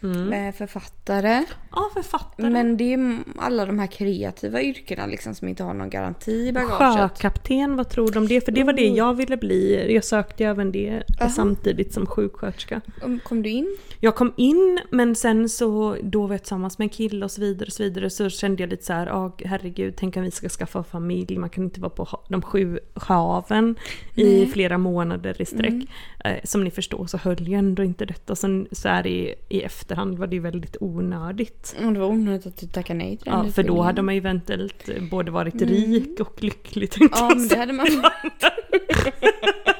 Med 0.00 0.54
författare. 0.54 1.44
Ja, 1.76 1.90
författare. 1.94 2.50
Men 2.50 2.76
det 2.76 2.92
är 2.92 3.18
alla 3.38 3.66
de 3.66 3.78
här 3.78 3.86
kreativa 3.86 4.62
yrkena 4.62 5.06
liksom 5.06 5.34
som 5.34 5.48
inte 5.48 5.62
har 5.62 5.74
någon 5.74 5.90
garanti 5.90 6.48
i 6.48 6.52
bagaget. 6.52 6.98
Sjökapten, 6.98 7.76
vad 7.76 7.88
tror 7.88 8.10
du 8.10 8.18
om 8.18 8.28
det? 8.28 8.40
För 8.40 8.52
det 8.52 8.64
var 8.64 8.72
det 8.72 8.86
jag 8.86 9.14
ville 9.14 9.36
bli. 9.36 9.92
Jag 9.94 10.04
sökte 10.04 10.42
ju 10.42 10.50
även 10.50 10.72
det 10.72 11.02
Aha. 11.20 11.30
samtidigt 11.30 11.92
som 11.92 12.06
sjuksköterska. 12.06 12.80
Kom 13.24 13.42
du 13.42 13.50
in? 13.50 13.76
Jag 14.00 14.14
kom 14.14 14.32
in 14.36 14.80
men 14.90 15.14
sen 15.14 15.48
så 15.48 15.96
då 16.02 16.26
var 16.26 16.34
jag 16.34 16.40
tillsammans 16.40 16.78
med 16.78 16.84
en 16.84 16.88
kille 16.88 17.24
och 17.24 17.30
så 17.30 17.40
vidare 17.40 17.66
och 17.66 17.72
så 17.72 17.82
vidare 17.82 18.10
så 18.10 18.28
kände 18.30 18.62
jag 18.62 18.70
lite 18.70 18.84
så 18.84 18.92
här, 18.92 19.12
"Åh, 19.12 19.30
herregud 19.44 19.94
tänk 19.96 20.16
om 20.16 20.22
vi 20.22 20.30
ska 20.30 20.48
skaffa 20.48 20.82
familj, 20.84 21.38
man 21.38 21.50
kan 21.50 21.64
inte 21.64 21.80
vara 21.80 21.90
på 21.90 22.20
de 22.28 22.42
sju 22.42 22.78
haven 22.94 23.76
i 24.14 24.46
flera 24.46 24.78
månader 24.78 25.42
i 25.42 25.44
sträck. 25.44 25.88
Eh, 26.24 26.36
som 26.44 26.64
ni 26.64 26.70
förstår 26.70 27.06
så 27.06 27.16
höll 27.18 27.48
jag 27.48 27.58
ändå 27.58 27.82
inte 27.84 28.04
detta. 28.04 28.36
Sen 28.36 28.68
så 28.72 28.88
är 28.88 29.02
det 29.02 29.08
i, 29.10 29.34
i 29.48 29.60
efterhand 29.62 30.18
var 30.18 30.26
det 30.26 30.40
väldigt 30.40 30.76
onödigt. 30.80 31.65
Och 31.86 31.92
det 31.92 31.98
var 32.00 32.06
onödigt 32.06 32.46
att 32.46 32.56
du 32.56 32.66
tackade 32.66 32.98
nej 32.98 33.16
till 33.16 33.30
den 33.30 33.46
Ja, 33.46 33.52
för 33.52 33.62
då 33.62 33.82
hade 33.82 34.02
man 34.02 34.14
ju 34.14 34.18
eventuellt 34.18 34.88
både 35.10 35.30
varit 35.30 35.62
rik 35.62 36.20
och 36.20 36.42
lycklig 36.42 36.90
tänkte 36.90 37.18
Ja 37.20 37.34
men 37.34 37.48
det 37.48 37.56
hade 37.56 37.72
man 37.72 37.86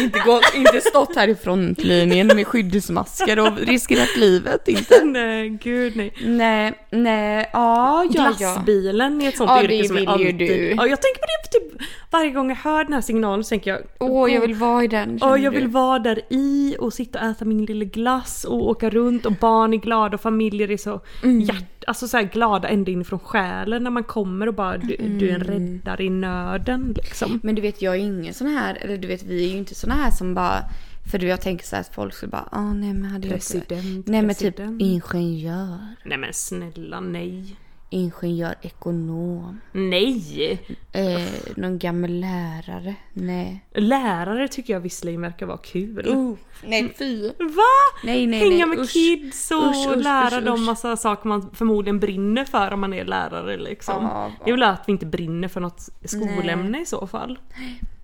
inte, 0.00 0.18
gått, 0.18 0.54
inte 0.54 0.80
stått 0.80 1.16
här 1.16 1.28
i 1.28 1.34
frontlinjen 1.34 2.26
med 2.26 2.46
skyddsmasker 2.46 3.38
och 3.38 3.58
riskerat 3.58 4.16
livet 4.16 4.68
inte. 4.68 5.04
Nej, 5.04 5.48
gud 5.62 5.96
nej. 5.96 6.12
Nej, 6.24 6.72
nej, 6.90 7.50
ja, 7.52 8.04
ja. 8.10 8.10
Glassbilen 8.38 9.22
är 9.22 9.28
ett 9.28 9.36
sånt 9.36 9.50
Ja, 9.50 9.62
yrke 9.62 9.88
som 9.88 9.96
jag 9.96 10.16
vill 10.18 10.26
ju 10.26 10.28
alltid... 10.28 10.38
du. 10.38 10.74
Ja, 10.76 10.86
jag 10.86 11.02
tänker 11.02 11.20
på 11.20 11.26
det 11.26 11.58
typ 11.58 11.88
varje 12.10 12.30
gång 12.30 12.48
jag 12.48 12.56
hör 12.56 12.84
den 12.84 12.92
här 12.92 13.00
signalen 13.00 13.44
så 13.44 13.48
tänker 13.48 13.70
jag 13.70 13.80
Åh, 13.98 14.32
jag 14.32 14.40
vill 14.40 14.54
vara 14.54 14.84
i 14.84 14.88
den. 14.88 15.18
Ja, 15.20 15.38
jag 15.38 15.50
vill 15.50 15.64
du? 15.64 15.68
vara 15.70 15.98
där 15.98 16.20
i 16.30 16.76
och 16.78 16.92
sitta 16.92 17.18
och 17.20 17.24
äta 17.26 17.44
min 17.44 17.64
lilla 17.64 17.84
glass 17.84 18.44
och 18.44 18.68
åka 18.68 18.90
runt 18.90 19.26
och 19.26 19.32
barn 19.32 19.72
är 19.74 19.78
glada 19.78 20.14
och 20.14 20.20
familjer 20.20 20.70
är 20.70 20.76
så 20.76 21.00
Mm. 21.22 21.48
Alltså 21.86 22.08
så 22.08 22.22
glada 22.32 22.68
ända 22.68 22.90
inifrån 22.90 23.18
själen 23.18 23.84
när 23.84 23.90
man 23.90 24.04
kommer 24.04 24.46
och 24.46 24.54
bara 24.54 24.78
du, 24.78 24.96
du 24.96 25.30
är 25.30 25.34
en 25.34 25.42
Mm. 25.42 25.48
räddare 25.48 26.04
i 26.04 26.10
nöden 26.10 26.92
liksom. 26.96 27.40
Men 27.42 27.54
du 27.54 27.62
vet, 27.62 27.82
jag 27.82 27.94
är 27.94 27.98
ingen 28.00 28.34
sån 28.34 28.46
här, 28.46 28.78
eller 28.80 28.96
du 28.96 29.08
vet, 29.08 29.22
vi 29.22 29.44
är 29.44 29.48
ju 29.52 29.56
inte 29.58 29.74
såna 29.74 29.94
här 29.94 30.10
som 30.10 30.34
bara, 30.34 30.62
för 31.10 31.18
du 31.18 31.26
jag 31.26 31.40
tänker 31.40 31.64
så 31.66 31.76
att 31.76 31.94
folk 31.94 32.14
skulle 32.14 32.30
bara, 32.30 32.48
åh 32.52 32.74
nej 32.74 32.92
men 32.94 33.10
hade 33.10 33.26
jag 33.28 33.34
President, 33.36 34.06
Nej 34.06 34.22
men 34.22 34.34
typ 34.34 34.56
president. 34.56 34.82
ingenjör, 34.82 35.78
Nej 36.04 36.18
men 36.18 36.32
snälla 36.32 37.00
nej. 37.00 37.56
Ingenjör, 37.90 38.54
ekonom, 38.62 39.60
Nej! 39.72 40.60
eh, 40.92 41.20
någon 41.56 41.78
gammal 41.78 42.10
lärare, 42.10 42.94
nej. 43.12 43.64
Lärare 43.74 44.48
tycker 44.48 44.72
jag 44.72 44.80
visserligen 44.80 45.20
verkar 45.20 45.46
vara 45.46 45.58
kul. 45.58 46.06
Uh, 46.06 46.34
nej 46.64 46.94
fy. 46.98 47.22
Va? 47.28 47.62
Nej 48.04 48.26
nej 48.26 48.40
Hänga 48.40 48.66
nej, 48.66 48.66
med 48.66 48.78
usch. 48.78 48.92
kids 48.92 49.50
och 49.50 49.70
Usch, 49.70 49.88
usch, 49.90 49.96
lära 49.96 50.40
dem 50.40 50.64
massa 50.64 50.96
saker 50.96 51.28
man 51.28 51.50
förmodligen 51.54 52.00
brinner 52.00 52.44
för 52.44 52.70
om 52.72 52.80
man 52.80 52.92
är 52.94 53.04
lärare 53.04 53.56
liksom. 53.56 54.30
Det 54.44 54.50
är 54.50 54.54
väl 54.54 54.62
att 54.62 54.82
vi 54.86 54.92
inte 54.92 55.06
brinner 55.06 55.48
för 55.48 55.60
något 55.60 55.88
skolämne 56.04 56.80
i 56.80 56.86
så 56.86 57.06
fall. 57.06 57.38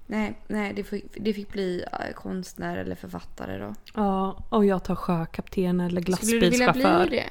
Nej, 0.06 0.38
nej 0.48 0.72
det, 0.76 0.84
fick, 0.84 1.04
det 1.20 1.32
fick 1.32 1.52
bli 1.52 1.84
konstnär 2.14 2.76
eller 2.76 2.94
författare 2.94 3.58
då. 3.58 3.74
Ja, 3.94 4.44
och 4.48 4.64
jag 4.64 4.84
tar 4.84 4.94
sjökapten 4.94 5.80
eller 5.80 6.00
Skulle 6.16 6.40
du 6.40 6.50
vilja 6.50 6.72
bli 6.72 6.82
det? 6.82 7.24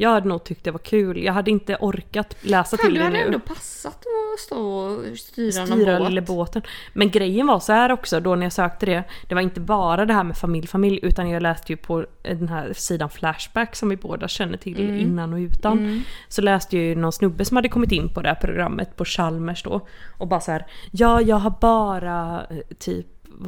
Jag 0.00 0.10
hade 0.10 0.28
nog 0.28 0.44
tyckt 0.44 0.64
det 0.64 0.70
var 0.70 0.78
kul. 0.78 1.24
Jag 1.24 1.32
hade 1.32 1.50
inte 1.50 1.76
orkat 1.80 2.36
läsa 2.40 2.76
Fan, 2.76 2.86
till 2.86 2.94
du 2.94 2.98
det 2.98 3.04
hade 3.04 3.18
nu. 3.18 3.24
ändå 3.24 3.38
passat 3.38 3.96
att 4.34 4.40
stå 4.40 4.60
och 4.60 5.18
styra, 5.18 5.58
någon 5.60 5.66
styra 5.66 5.98
båt. 5.98 6.08
lilla 6.10 6.22
båten. 6.22 6.62
Men 6.92 7.10
grejen 7.10 7.46
var 7.46 7.60
så 7.60 7.72
här 7.72 7.92
också 7.92 8.20
då 8.20 8.34
när 8.34 8.42
jag 8.46 8.52
sökte 8.52 8.86
det. 8.86 9.04
Det 9.28 9.34
var 9.34 9.42
inte 9.42 9.60
bara 9.60 10.04
det 10.06 10.12
här 10.14 10.24
med 10.24 10.36
familj, 10.36 10.66
familj 10.66 11.00
utan 11.02 11.30
jag 11.30 11.42
läste 11.42 11.72
ju 11.72 11.76
på 11.76 12.06
den 12.22 12.48
här 12.48 12.72
sidan 12.72 13.10
Flashback 13.10 13.76
som 13.76 13.88
vi 13.88 13.96
båda 13.96 14.28
känner 14.28 14.56
till 14.58 14.80
Mm. 14.80 14.98
innan 15.00 15.32
och 15.32 15.38
utan. 15.38 16.02
Så 16.28 16.42
läste 16.42 16.76
jag 16.76 16.84
ju 16.84 16.94
någon 16.94 17.12
snubbe 17.12 17.44
som 17.44 17.56
hade 17.56 17.68
kommit 17.68 17.92
in 17.92 18.14
på 18.14 18.22
det 18.22 18.28
här 18.28 18.36
programmet 18.36 18.96
på 18.96 19.04
Chalmers 19.04 19.62
då. 19.62 19.86
Och 20.18 20.28
bara 20.28 20.40
så 20.40 20.52
här, 20.52 20.66
ja 20.90 21.20
jag 21.20 21.36
har 21.36 21.54
bara 21.60 22.46
eh, 22.50 22.56
typ 22.78 23.06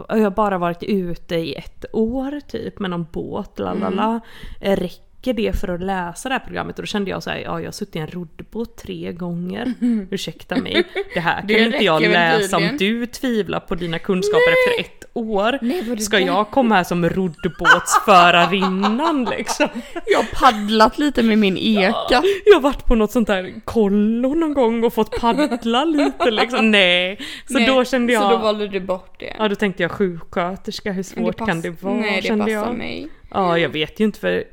jag 0.09 0.17
har 0.23 0.31
bara 0.31 0.59
varit 0.59 0.83
ute 0.83 1.35
i 1.37 1.55
ett 1.55 1.85
år 1.93 2.41
typ 2.49 2.79
med 2.79 2.91
någon 2.91 3.07
båt, 3.13 3.59
lalala. 3.59 4.05
Mm. 4.05 4.21
Eh, 4.61 4.79
Räcker 5.23 5.33
det 5.33 5.61
för 5.61 5.69
att 5.69 5.81
läsa 5.81 6.29
det 6.29 6.33
här 6.35 6.41
programmet? 6.41 6.79
Och 6.79 6.83
då 6.83 6.87
kände 6.87 7.11
jag 7.11 7.23
så 7.23 7.31
här, 7.31 7.39
ja 7.39 7.61
jag 7.61 7.67
har 7.67 7.73
suttit 7.73 7.97
i 7.97 7.99
en 7.99 8.07
roddbåt 8.07 8.77
tre 8.77 9.13
gånger. 9.13 9.75
Ursäkta 10.11 10.57
mig. 10.57 10.85
Det 11.15 11.21
här 11.21 11.43
Det 11.47 11.55
kan 11.55 11.65
inte 11.65 11.85
jag 11.85 12.03
läsa 12.03 12.57
om 12.57 12.69
du 12.79 13.07
tvivlar 13.07 13.61
på 13.61 13.75
dina 13.75 13.99
kunskaper 13.99 14.53
efter 14.53 14.81
ett 14.81 15.05
år. 15.13 15.59
Nej, 15.63 15.83
det 15.83 15.97
Ska 16.03 16.17
där- 16.19 16.27
jag 16.27 16.51
komma 16.51 16.75
här 16.75 16.85
som 16.85 17.09
roddbåtsförarinnan 17.09 19.25
liksom? 19.25 19.69
Jag 20.07 20.19
har 20.19 20.41
paddlat 20.53 20.99
lite 20.99 21.23
med 21.23 21.39
min 21.39 21.57
eka. 21.57 22.23
Jag 22.47 22.55
har 22.55 22.61
varit 22.61 22.85
på 22.85 22.95
något 22.95 23.11
sånt 23.13 23.27
där 23.29 23.55
kollo 23.65 24.35
någon 24.35 24.55
gång 24.55 24.85
och 24.85 24.93
fått 24.95 25.21
paddla 25.21 25.85
lite 25.85 26.31
liksom. 26.31 26.71
Nej. 26.71 27.19
Så 27.47 27.55
Nej, 27.55 27.67
då 27.67 27.85
kände 27.85 28.13
jag... 28.13 28.23
Så 28.23 28.31
då 28.31 28.37
valde 28.37 28.69
du 28.69 28.81
bort 28.81 29.21
det. 29.21 29.35
Ja 29.39 29.49
då 29.49 29.55
tänkte 29.55 29.83
jag 29.83 29.91
sjuksköterska, 29.91 30.93
hur 30.93 31.03
svårt 31.03 31.37
pass- 31.37 31.49
kan 31.49 31.61
det 31.61 31.83
vara? 31.83 31.95
Nej, 31.95 32.21
det 32.23 32.29
kände 32.29 32.45
passar 32.45 32.55
jag. 32.67 32.75
mig. 32.75 33.09
Ja 33.31 33.59
jag 33.59 33.69
vet 33.69 34.01
ju 34.01 34.05
inte 34.05 34.21
för 34.21 34.45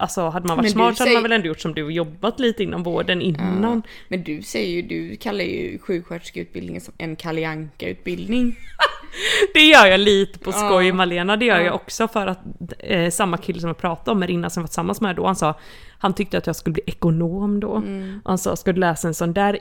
Alltså 0.00 0.28
hade 0.28 0.46
man 0.48 0.56
varit 0.56 0.70
smart 0.72 0.96
så 0.96 1.02
hade 1.02 1.08
säger- 1.08 1.16
man 1.16 1.22
väl 1.22 1.32
ändå 1.32 1.46
gjort 1.48 1.60
som 1.60 1.74
du 1.74 1.82
och 1.82 1.92
jobbat 1.92 2.40
lite 2.40 2.62
inom 2.62 2.82
vården 2.82 3.22
innan. 3.22 3.82
Men 4.08 4.22
du 4.22 4.42
säger 4.42 4.68
ju, 4.68 4.82
du 4.82 5.16
kallar 5.16 5.44
ju 5.44 5.78
sjuksköterskeutbildningen 5.78 6.80
som 6.80 6.94
en 6.98 7.16
Kalle 7.16 7.48
Anka-utbildning. 7.48 8.56
Det 9.54 9.60
gör 9.68 9.86
jag 9.86 10.00
lite 10.00 10.38
på 10.38 10.52
skoj 10.52 10.86
Ja. 10.86 10.94
Malena, 10.94 11.36
det 11.36 11.44
gör 11.44 11.58
Ja. 11.58 11.64
jag 11.64 11.74
också 11.74 12.08
för 12.08 12.26
att 12.26 12.38
eh, 12.78 13.10
samma 13.10 13.36
kille 13.36 13.60
som 13.60 13.68
jag 13.68 13.78
pratade 13.78 14.10
om 14.10 14.20
Marina 14.20 14.50
som 14.50 14.60
jag 14.60 14.64
var 14.64 14.68
tillsammans 14.68 15.00
med 15.00 15.16
då, 15.16 15.26
han 15.26 15.36
sa 15.36 15.54
han 16.00 16.14
tyckte 16.14 16.38
att 16.38 16.46
jag 16.46 16.56
skulle 16.56 16.72
bli 16.74 16.82
ekonom 16.86 17.60
då. 17.60 17.74
Mm. 17.76 18.20
Han 18.24 18.38
sa, 18.38 18.56
ska 18.56 18.72
du 18.72 18.80
läsa 18.80 19.08
en 19.08 19.14
sån 19.14 19.32
där 19.32 19.58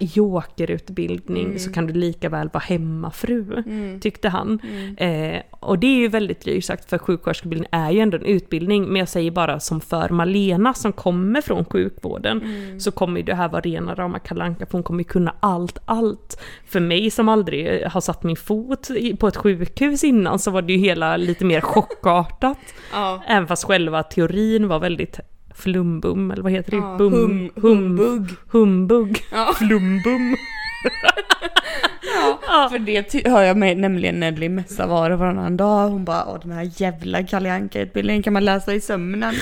jokerutbildning 0.62 1.60
så 1.60 1.72
kan 1.72 1.88
du 1.88 1.94
lika 1.94 2.30
väl 2.30 2.50
vara 2.54 2.64
hemmafru, 2.68 3.64
Mm. 3.66 4.00
tyckte 4.00 4.30
han. 4.30 4.60
Eh, 4.98 5.42
och 5.60 5.80
det 5.80 5.88
är 5.88 5.98
ju 5.98 6.08
väldigt 6.08 6.42
drygt 6.42 6.66
sagt 6.66 6.90
för 6.90 6.98
sjuksköterskeutbildning 6.98 7.70
är 7.72 7.92
ju 7.92 8.00
ändå 8.00 8.18
en 8.18 8.26
utbildning, 8.26 8.86
men 8.88 8.96
jag 8.96 9.10
säger 9.10 9.32
bara 9.32 9.60
som 9.60 9.82
för 9.82 10.10
Malena 10.10 10.74
som 10.74 10.94
kommer 10.94 11.42
från 11.42 11.66
sjukvården, 11.66 12.42
Mm. 12.42 12.80
så 12.80 12.92
kommer 12.92 13.20
ju 13.20 13.26
det 13.26 13.36
här 13.36 13.50
vara 13.50 13.62
rena 13.62 13.96
rama 13.96 14.20
Kalle 14.20 14.44
Anka, 14.44 14.66
för 14.66 14.72
hon 14.74 14.84
kommer 14.84 15.00
ju 15.00 15.04
kunna 15.10 15.34
allt, 15.40 15.80
allt. 15.86 16.42
För 16.68 16.80
mig 16.80 17.12
som 17.12 17.30
aldrig 17.30 17.84
har 17.86 18.02
satt 18.02 18.24
min 18.24 18.36
fot 18.36 18.88
på 19.20 19.28
ett 19.28 19.38
sjukhus 19.48 20.04
innan 20.04 20.40
så 20.40 20.52
var 20.52 20.62
det 20.62 20.74
ju 20.74 20.80
hela 20.80 21.18
lite 21.18 21.46
mer 21.46 21.62
chockartat. 21.62 22.58
Ja. 22.94 23.24
Även 23.28 23.48
fast 23.48 23.64
själva 23.64 24.04
teorin 24.04 24.68
var 24.68 24.80
väldigt 24.80 25.20
flumbum, 25.56 26.32
eller 26.32 26.44
vad 26.44 26.52
heter 26.52 26.72
det? 26.72 26.78
Ja, 26.78 26.96
Bum, 26.98 27.14
hum- 27.14 27.50
hum, 27.56 27.72
humbug. 27.98 28.30
Humbug. 28.52 29.24
Ja. 29.32 29.54
Flumbum. 29.58 30.36
Ja, 32.48 32.68
för 32.72 32.80
det 32.80 33.28
hör 33.30 33.42
jag 33.42 33.58
mig 33.58 33.76
nämligen 33.76 34.20
Nelly 34.20 34.50
Messa 34.50 34.88
var 34.88 35.12
och 35.12 35.20
varannan 35.20 35.58
dag. 35.58 35.90
Hon 35.90 36.06
bara, 36.06 36.26
åh 36.28 36.40
den 36.42 36.52
här 36.52 36.70
jävla 36.82 37.24
Kalle 37.24 37.54
Anka-utbildningen 37.54 38.24
kan 38.24 38.34
man 38.34 38.46
läsa 38.46 38.74
i 38.74 38.82
sömnen. 38.82 39.34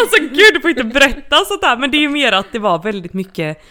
Alltså 0.00 0.20
gud, 0.20 0.54
du 0.54 0.60
får 0.60 0.70
inte 0.70 0.84
berätta 0.84 1.36
sånt 1.44 1.64
här, 1.64 1.76
men 1.76 1.90
det 1.90 1.96
är 1.96 2.00
ju 2.00 2.08
mer 2.08 2.32
att 2.32 2.52
det 2.52 2.58
var 2.58 2.82
väldigt 2.82 3.12
mycket 3.12 3.62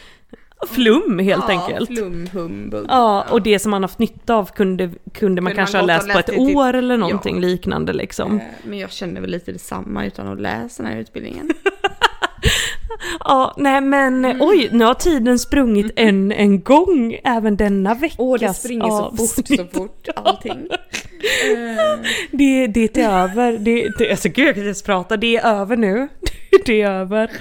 flum 0.69 1.19
helt 1.19 1.49
enkelt. 1.49 1.87
Flum, 1.89 2.27
humbug. 2.33 2.85
Ja, 2.89 3.25
och 3.29 3.41
det 3.41 3.59
som 3.59 3.71
man 3.71 3.81
haft 3.83 3.99
nytta 3.99 4.35
av 4.35 4.45
kunde, 4.55 4.89
kunde 5.13 5.41
man 5.41 5.51
man 5.51 5.55
kanske 5.55 5.77
ha 5.77 5.81
gott 5.81 5.91
ha 5.91 5.97
läst 5.97 6.13
på 6.13 6.19
ett 6.19 6.25
typ- 6.25 6.55
år 6.57 6.73
eller 6.73 6.97
någonting 6.97 7.39
liknande 7.41 7.93
liksom. 7.93 8.39
Eh, 8.39 8.45
Men 8.63 8.79
jag 8.79 8.91
känner 8.91 9.21
väl 9.21 9.29
lite 9.29 9.51
detsamma 9.51 10.05
utan 10.05 10.27
att 10.27 10.41
läsa 10.41 10.83
den 10.83 10.91
här 10.91 10.99
utbildningen. 10.99 11.49
Ja, 13.19 13.53
nej 13.57 13.81
men 13.81 14.25
Mm. 14.25 14.37
oj, 14.41 14.69
nu 14.71 14.85
har 14.85 14.93
tiden 14.93 15.39
sprungit 15.39 15.91
en, 15.95 16.31
en 16.31 16.61
gång 16.61 17.17
även 17.23 17.57
denna 17.57 17.93
vecka. 17.95 18.15
Åh, 18.17 18.39
det 18.39 18.53
springer 18.53 18.89
så 18.89 19.11
fort, 19.17 19.47
så 19.47 19.65
fort, 19.79 20.07
allting. 20.15 20.67
Eh, 21.51 21.99
Det, 22.31 22.67
det 22.67 22.97
är 22.97 23.23
över. 23.23 23.57
Det, 23.57 23.89
det, 23.97 24.11
alltså 24.11 24.29
gud 24.29 24.47
jag 24.47 24.53
kan 24.55 24.61
inte 24.61 24.65
ens 24.67 24.83
prata, 24.83 25.17
det 25.17 25.37
är 25.37 25.45
över 25.61 25.77
nu. 25.77 26.07
Det 26.65 26.81
är 26.81 26.91
över. 26.91 27.31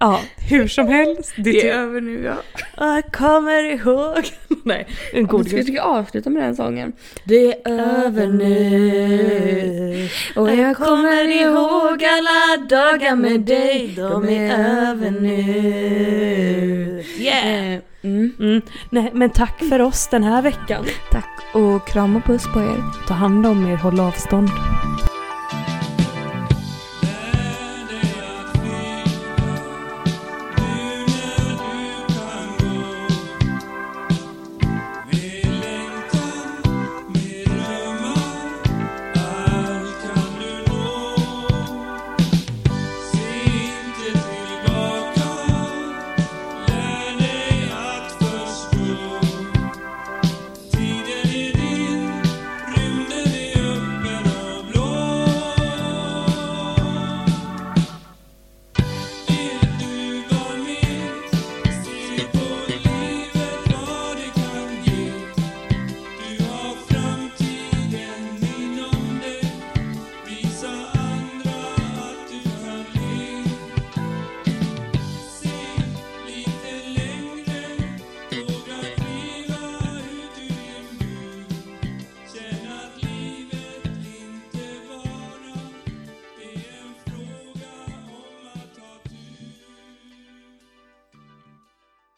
Ja, 0.00 0.20
hur 0.50 0.68
som 0.68 0.88
helst. 0.88 1.32
Det, 1.36 1.42
Det 1.42 1.68
är 1.68 1.78
över 1.78 2.00
nu 2.00 2.22
ja. 2.24 2.42
Jag 2.76 3.12
kommer 3.12 3.62
ihåg. 3.62 4.30
Nej, 4.64 4.86
en 5.12 5.26
God, 5.26 5.50
god 5.52 5.62
ska, 5.62 5.72
jag 5.72 5.86
avsluta 5.86 6.30
med 6.30 6.42
den 6.42 6.56
sången? 6.56 6.92
Det 7.24 7.52
är 7.52 7.70
över 8.04 8.26
nu 8.26 10.08
och 10.36 10.54
jag 10.54 10.76
kommer 10.76 11.28
ihåg 11.42 12.04
alla 12.04 12.66
dagar 12.68 13.16
med 13.16 13.40
dig. 13.40 13.94
De 13.96 14.28
är 14.28 14.58
över 14.88 15.10
nu. 15.10 17.04
Yeah! 17.18 17.78
Mm. 18.02 18.32
Mm. 18.40 18.62
Nej, 18.90 19.10
men 19.14 19.30
tack 19.30 19.58
för 19.68 19.80
oss 19.80 20.08
den 20.08 20.22
här 20.24 20.42
veckan. 20.42 20.84
Tack 21.10 21.54
och 21.54 21.88
kram 21.88 22.16
och 22.16 22.24
puss 22.24 22.44
på 22.52 22.60
er. 22.60 23.06
Ta 23.08 23.14
hand 23.14 23.46
om 23.46 23.66
er, 23.66 23.76
håll 23.76 24.00
avstånd. 24.00 24.48